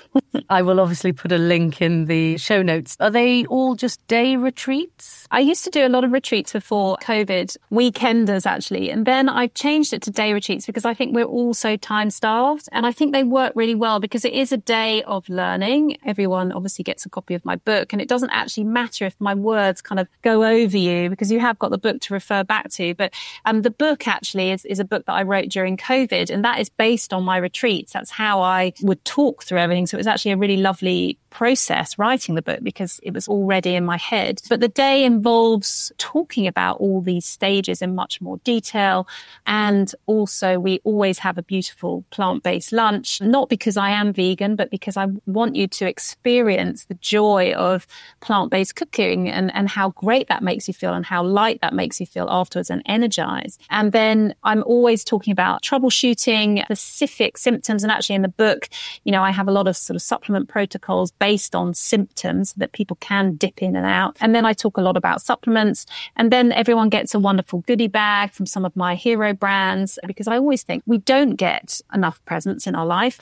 I 0.49 0.61
will 0.61 0.79
obviously 0.79 1.13
put 1.13 1.31
a 1.31 1.37
link 1.37 1.81
in 1.81 2.05
the 2.05 2.37
show 2.37 2.61
notes. 2.61 2.95
Are 2.99 3.09
they 3.09 3.45
all 3.45 3.75
just 3.75 4.05
day 4.07 4.35
retreats? 4.35 5.27
I 5.31 5.39
used 5.39 5.63
to 5.65 5.69
do 5.69 5.85
a 5.85 5.89
lot 5.89 6.03
of 6.03 6.11
retreats 6.11 6.53
before 6.53 6.97
COVID, 7.01 7.55
weekenders 7.71 8.45
actually. 8.45 8.89
And 8.89 9.05
then 9.05 9.29
I 9.29 9.47
changed 9.47 9.93
it 9.93 10.01
to 10.03 10.11
day 10.11 10.33
retreats 10.33 10.65
because 10.65 10.85
I 10.85 10.93
think 10.93 11.15
we're 11.15 11.23
all 11.23 11.53
so 11.53 11.77
time 11.77 12.09
starved. 12.09 12.67
And 12.71 12.85
I 12.85 12.91
think 12.91 13.13
they 13.13 13.23
work 13.23 13.53
really 13.55 13.75
well 13.75 13.99
because 13.99 14.25
it 14.25 14.33
is 14.33 14.51
a 14.51 14.57
day 14.57 15.03
of 15.03 15.27
learning. 15.29 15.97
Everyone 16.05 16.51
obviously 16.51 16.83
gets 16.83 17.05
a 17.05 17.09
copy 17.09 17.33
of 17.33 17.45
my 17.45 17.55
book 17.57 17.93
and 17.93 18.01
it 18.01 18.07
doesn't 18.07 18.31
actually 18.31 18.65
matter 18.65 19.05
if 19.05 19.15
my 19.19 19.33
words 19.33 19.81
kind 19.81 19.99
of 19.99 20.07
go 20.21 20.43
over 20.43 20.77
you 20.77 21.09
because 21.09 21.31
you 21.31 21.39
have 21.39 21.59
got 21.59 21.71
the 21.71 21.77
book 21.77 21.99
to 22.01 22.13
refer 22.13 22.43
back 22.43 22.69
to. 22.71 22.93
But 22.95 23.13
um, 23.45 23.61
the 23.61 23.71
book 23.71 24.07
actually 24.07 24.51
is, 24.51 24.65
is 24.65 24.79
a 24.79 24.85
book 24.85 25.05
that 25.05 25.13
I 25.13 25.23
wrote 25.23 25.49
during 25.49 25.77
COVID 25.77 26.29
and 26.29 26.43
that 26.45 26.59
is 26.59 26.69
based 26.69 27.13
on 27.13 27.23
my 27.23 27.37
retreats. 27.37 27.93
That's 27.93 28.11
how 28.11 28.41
I 28.41 28.60
would 28.81 29.03
talk 29.05 29.43
through 29.43 29.59
everything. 29.59 29.87
So 29.87 29.95
it 29.97 29.99
was 29.99 30.07
actually 30.07 30.31
a 30.31 30.37
really 30.37 30.57
lovely 30.57 31.17
process 31.31 31.97
writing 31.97 32.35
the 32.35 32.41
book 32.41 32.59
because 32.61 32.99
it 33.01 33.13
was 33.13 33.27
already 33.27 33.73
in 33.73 33.83
my 33.83 33.97
head. 33.97 34.41
But 34.49 34.59
the 34.59 34.67
day 34.67 35.03
involves 35.03 35.91
talking 35.97 36.45
about 36.45 36.77
all 36.77 37.01
these 37.01 37.25
stages 37.25 37.81
in 37.81 37.95
much 37.95 38.21
more 38.21 38.37
detail. 38.43 39.07
And 39.47 39.91
also 40.05 40.59
we 40.59 40.79
always 40.83 41.17
have 41.19 41.37
a 41.37 41.43
beautiful 41.43 42.05
plant-based 42.11 42.71
lunch, 42.71 43.21
not 43.21 43.49
because 43.49 43.77
I 43.77 43.89
am 43.89 44.13
vegan, 44.13 44.55
but 44.55 44.69
because 44.69 44.97
I 44.97 45.07
want 45.25 45.55
you 45.55 45.67
to 45.67 45.87
experience 45.87 46.85
the 46.85 46.95
joy 46.95 47.53
of 47.53 47.87
plant-based 48.19 48.75
cooking 48.75 49.29
and, 49.29 49.53
and 49.55 49.69
how 49.69 49.89
great 49.91 50.27
that 50.27 50.43
makes 50.43 50.67
you 50.67 50.73
feel 50.73 50.93
and 50.93 51.05
how 51.05 51.23
light 51.23 51.59
that 51.61 51.73
makes 51.73 51.99
you 51.99 52.05
feel 52.05 52.27
afterwards 52.29 52.69
and 52.69 52.81
energized. 52.85 53.61
And 53.69 53.93
then 53.93 54.35
I'm 54.43 54.63
always 54.63 55.03
talking 55.03 55.31
about 55.31 55.63
troubleshooting 55.63 56.63
specific 56.65 57.37
symptoms. 57.37 57.83
And 57.83 57.91
actually 57.91 58.15
in 58.15 58.21
the 58.21 58.27
book, 58.27 58.67
you 59.05 59.11
know, 59.11 59.23
I 59.23 59.31
have 59.31 59.47
a 59.47 59.51
lot 59.51 59.67
of 59.67 59.77
sort 59.77 59.95
of 59.95 60.01
supplement 60.01 60.49
protocols 60.49 61.11
based 61.21 61.53
on 61.53 61.71
symptoms 61.75 62.53
that 62.53 62.71
people 62.71 62.97
can 62.99 63.35
dip 63.35 63.61
in 63.61 63.75
and 63.75 63.85
out. 63.85 64.17
And 64.21 64.33
then 64.33 64.43
I 64.43 64.53
talk 64.53 64.75
a 64.75 64.81
lot 64.81 64.97
about 64.97 65.21
supplements. 65.21 65.85
And 66.15 66.31
then 66.31 66.51
everyone 66.51 66.89
gets 66.89 67.13
a 67.13 67.19
wonderful 67.19 67.59
goodie 67.67 67.87
bag 67.87 68.31
from 68.31 68.47
some 68.47 68.65
of 68.65 68.75
my 68.75 68.95
hero 68.95 69.31
brands 69.31 69.99
because 70.07 70.27
I 70.27 70.37
always 70.37 70.63
think 70.63 70.81
we 70.87 70.97
don't 70.97 71.35
get 71.35 71.79
enough 71.93 72.19
presents 72.25 72.65
in 72.65 72.73
our 72.73 72.87
life, 72.87 73.19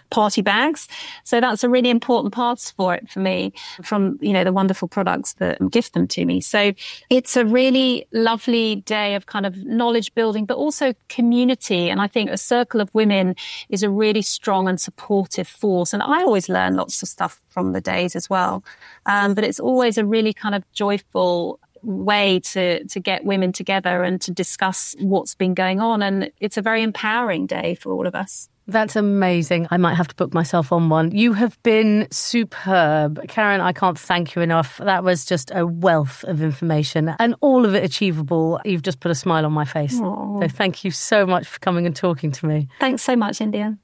party 0.10 0.42
bags. 0.42 0.86
So 1.24 1.40
that's 1.40 1.64
a 1.64 1.70
really 1.70 1.88
important 1.88 2.34
part 2.34 2.60
for 2.76 2.94
it 2.94 3.08
for 3.08 3.20
me 3.20 3.54
from, 3.82 4.18
you 4.20 4.34
know, 4.34 4.44
the 4.44 4.52
wonderful 4.52 4.86
products 4.86 5.32
that 5.34 5.58
gift 5.70 5.94
them 5.94 6.06
to 6.08 6.26
me. 6.26 6.42
So 6.42 6.74
it's 7.08 7.38
a 7.38 7.44
really 7.46 8.06
lovely 8.12 8.76
day 8.82 9.14
of 9.14 9.24
kind 9.24 9.46
of 9.46 9.56
knowledge 9.64 10.14
building, 10.14 10.44
but 10.44 10.58
also 10.58 10.92
community. 11.08 11.88
And 11.88 12.02
I 12.02 12.06
think 12.06 12.28
a 12.28 12.36
circle 12.36 12.82
of 12.82 12.90
women 12.92 13.34
is 13.70 13.82
a 13.82 13.88
really 13.88 14.20
strong 14.20 14.68
and 14.68 14.78
supportive 14.78 15.48
force. 15.48 15.94
And 15.94 16.02
I 16.02 16.22
always 16.22 16.50
learn 16.50 16.76
lots 16.76 16.97
of 17.02 17.08
stuff 17.08 17.40
from 17.48 17.72
the 17.72 17.80
days 17.80 18.16
as 18.16 18.28
well. 18.28 18.64
Um, 19.06 19.34
but 19.34 19.44
it's 19.44 19.60
always 19.60 19.98
a 19.98 20.04
really 20.04 20.32
kind 20.32 20.54
of 20.54 20.70
joyful 20.72 21.60
way 21.82 22.40
to 22.40 22.84
to 22.84 23.00
get 23.00 23.24
women 23.24 23.52
together 23.52 24.02
and 24.02 24.20
to 24.20 24.32
discuss 24.32 24.96
what's 24.98 25.36
been 25.36 25.54
going 25.54 25.80
on 25.80 26.02
and 26.02 26.28
it's 26.40 26.56
a 26.56 26.62
very 26.62 26.82
empowering 26.82 27.46
day 27.46 27.76
for 27.76 27.92
all 27.92 28.04
of 28.04 28.16
us 28.16 28.48
that's 28.68 28.96
amazing. 28.96 29.66
I 29.70 29.78
might 29.78 29.94
have 29.94 30.08
to 30.08 30.14
book 30.14 30.34
myself 30.34 30.72
on 30.72 30.90
one. 30.90 31.10
You 31.10 31.32
have 31.32 31.60
been 31.62 32.06
superb. 32.10 33.26
Karen, 33.26 33.62
I 33.62 33.72
can't 33.72 33.98
thank 33.98 34.34
you 34.34 34.42
enough. 34.42 34.76
That 34.76 35.02
was 35.02 35.24
just 35.24 35.50
a 35.54 35.66
wealth 35.66 36.22
of 36.24 36.42
information 36.42 37.14
and 37.18 37.34
all 37.40 37.64
of 37.64 37.74
it 37.74 37.82
achievable. 37.82 38.60
You've 38.66 38.82
just 38.82 39.00
put 39.00 39.10
a 39.10 39.14
smile 39.14 39.46
on 39.46 39.52
my 39.52 39.64
face. 39.64 39.98
Aww. 39.98 40.42
So 40.42 40.48
thank 40.48 40.84
you 40.84 40.90
so 40.90 41.24
much 41.24 41.48
for 41.48 41.58
coming 41.60 41.86
and 41.86 41.96
talking 41.96 42.30
to 42.30 42.46
me. 42.46 42.68
Thanks 42.78 43.02
so 43.02 43.16
much, 43.16 43.40
India. 43.40 43.78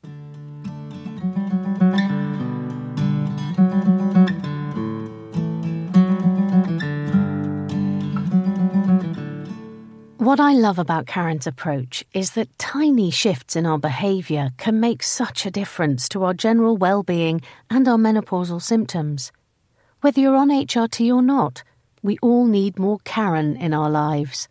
What 10.24 10.40
I 10.40 10.54
love 10.54 10.78
about 10.78 11.06
Karen's 11.06 11.46
approach 11.46 12.02
is 12.14 12.30
that 12.30 12.58
tiny 12.58 13.10
shifts 13.10 13.56
in 13.56 13.66
our 13.66 13.76
behaviour 13.78 14.52
can 14.56 14.80
make 14.80 15.02
such 15.02 15.44
a 15.44 15.50
difference 15.50 16.08
to 16.08 16.24
our 16.24 16.32
general 16.32 16.78
well-being 16.78 17.42
and 17.68 17.86
our 17.86 17.98
menopausal 17.98 18.62
symptoms. 18.62 19.32
Whether 20.00 20.22
you're 20.22 20.34
on 20.34 20.48
HRT 20.48 21.14
or 21.14 21.20
not, 21.20 21.62
we 22.02 22.16
all 22.22 22.46
need 22.46 22.78
more 22.78 23.00
Karen 23.04 23.58
in 23.58 23.74
our 23.74 23.90
lives. 23.90 24.48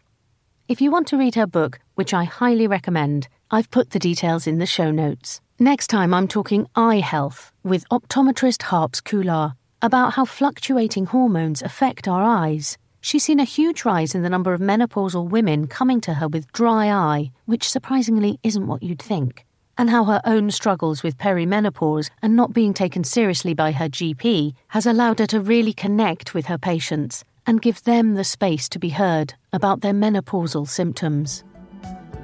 If 0.68 0.80
you 0.80 0.92
want 0.92 1.08
to 1.08 1.18
read 1.18 1.34
her 1.34 1.48
book, 1.48 1.80
which 1.96 2.14
I 2.14 2.26
highly 2.26 2.68
recommend, 2.68 3.28
I've 3.50 3.72
put 3.72 3.90
the 3.90 3.98
details 3.98 4.46
in 4.46 4.60
the 4.60 4.68
show 4.68 4.92
notes. 4.92 5.42
Next 5.58 5.88
time, 5.88 6.14
I'm 6.14 6.28
talking 6.28 6.68
eye 6.76 7.00
health 7.00 7.52
with 7.64 7.90
optometrist 7.90 8.62
Harps 8.62 9.02
Kular 9.02 9.56
about 9.82 10.14
how 10.14 10.26
fluctuating 10.26 11.08
hormones 11.08 11.64
affect 11.64 12.08
our 12.08 12.22
eyes 12.22 12.78
she's 13.04 13.26
seen 13.26 13.40
a 13.40 13.44
huge 13.44 13.86
rise 13.86 14.16
in 14.16 14.24
the 14.24 14.30
number 14.30 14.54
of 14.54 14.62
menopausal 14.62 15.30
women 15.30 15.68
coming 15.68 16.02
to 16.02 16.16
her 16.16 16.28
with 16.28 16.52
dry 16.54 16.90
eye, 16.90 17.32
which 17.46 17.70
surprisingly 17.70 18.40
isn't 18.42 18.66
what 18.66 18.82
you'd 18.82 19.02
think, 19.02 19.46
and 19.78 19.90
how 19.90 20.06
her 20.06 20.22
own 20.26 20.50
struggles 20.50 21.04
with 21.04 21.18
perimenopause 21.18 22.10
and 22.22 22.34
not 22.36 22.54
being 22.54 22.74
taken 22.74 23.04
seriously 23.04 23.54
by 23.54 23.74
her 23.74 23.90
GP 23.90 24.54
has 24.70 24.86
allowed 24.86 25.20
her 25.20 25.28
to 25.28 25.42
really 25.42 25.74
connect 25.74 26.34
with 26.34 26.46
her 26.46 26.58
patients 26.58 27.26
and 27.46 27.62
give 27.62 27.84
them 27.84 28.16
the 28.16 28.24
space 28.24 28.70
to 28.70 28.80
be 28.80 28.88
heard 28.90 29.34
about 29.52 29.82
their 29.82 29.94
menopausal 29.94 30.66
symptoms. 30.68 31.44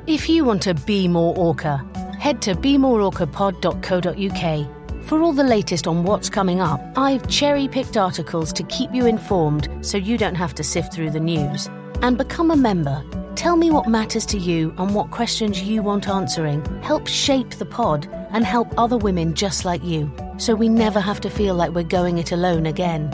If 0.08 0.30
you 0.30 0.46
want 0.46 0.62
to 0.64 0.74
be 0.74 1.10
more 1.10 1.36
Orca, 1.36 1.86
head 2.18 2.42
to 2.44 2.56
bemoreorcapod.co.uk 2.56 4.79
for 5.10 5.24
all 5.24 5.34
the 5.34 5.43
latest 5.43 5.88
on 5.88 6.03
what's 6.03 6.30
coming 6.30 6.62
up, 6.62 6.80
I've 6.95 7.28
cherry 7.28 7.68
picked 7.68 7.97
articles 7.97 8.53
to 8.53 8.62
keep 8.62 8.93
you 8.93 9.07
informed 9.07 9.68
so 9.82 9.97
you 9.97 10.20
don't 10.20 10.36
have 10.36 10.53
to 10.53 10.64
sift 10.64 10.93
through 10.93 11.10
the 11.10 11.20
news. 11.20 11.68
And 12.03 12.16
become 12.16 12.51
a 12.51 12.55
member. 12.55 13.03
Tell 13.34 13.55
me 13.55 13.72
what 13.72 13.88
matters 13.88 14.24
to 14.28 14.38
you 14.38 14.72
and 14.78 14.93
what 14.93 15.10
questions 15.10 15.64
you 15.64 15.82
want 15.82 16.07
answering. 16.07 16.64
Help 16.84 17.07
shape 17.07 17.49
the 17.49 17.66
pod 17.66 18.07
and 18.30 18.45
help 18.45 18.72
other 18.78 18.97
women 18.97 19.34
just 19.34 19.66
like 19.66 19.84
you 19.84 20.14
so 20.38 20.53
we 20.53 20.70
never 20.70 20.99
have 20.99 21.20
to 21.22 21.30
feel 21.32 21.55
like 21.55 21.72
we're 21.72 21.84
going 21.84 22.20
it 22.20 22.32
alone 22.32 22.68
again. 22.68 23.12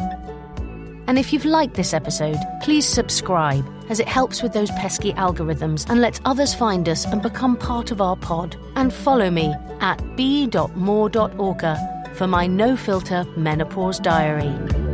And 1.07 1.17
if 1.17 1.31
you've 1.31 1.45
liked 1.45 1.75
this 1.75 1.93
episode, 1.93 2.37
please 2.61 2.85
subscribe 2.85 3.65
as 3.89 3.99
it 3.99 4.07
helps 4.07 4.41
with 4.41 4.53
those 4.53 4.71
pesky 4.71 5.13
algorithms 5.13 5.89
and 5.89 6.01
lets 6.01 6.21
others 6.25 6.53
find 6.53 6.87
us 6.89 7.05
and 7.05 7.21
become 7.21 7.57
part 7.57 7.91
of 7.91 8.01
our 8.01 8.15
pod. 8.15 8.55
And 8.75 8.93
follow 8.93 9.29
me 9.29 9.53
at 9.81 10.15
be.more.orca 10.15 12.11
for 12.15 12.27
my 12.27 12.47
no 12.47 12.77
filter 12.77 13.25
menopause 13.35 13.99
diary. 13.99 14.84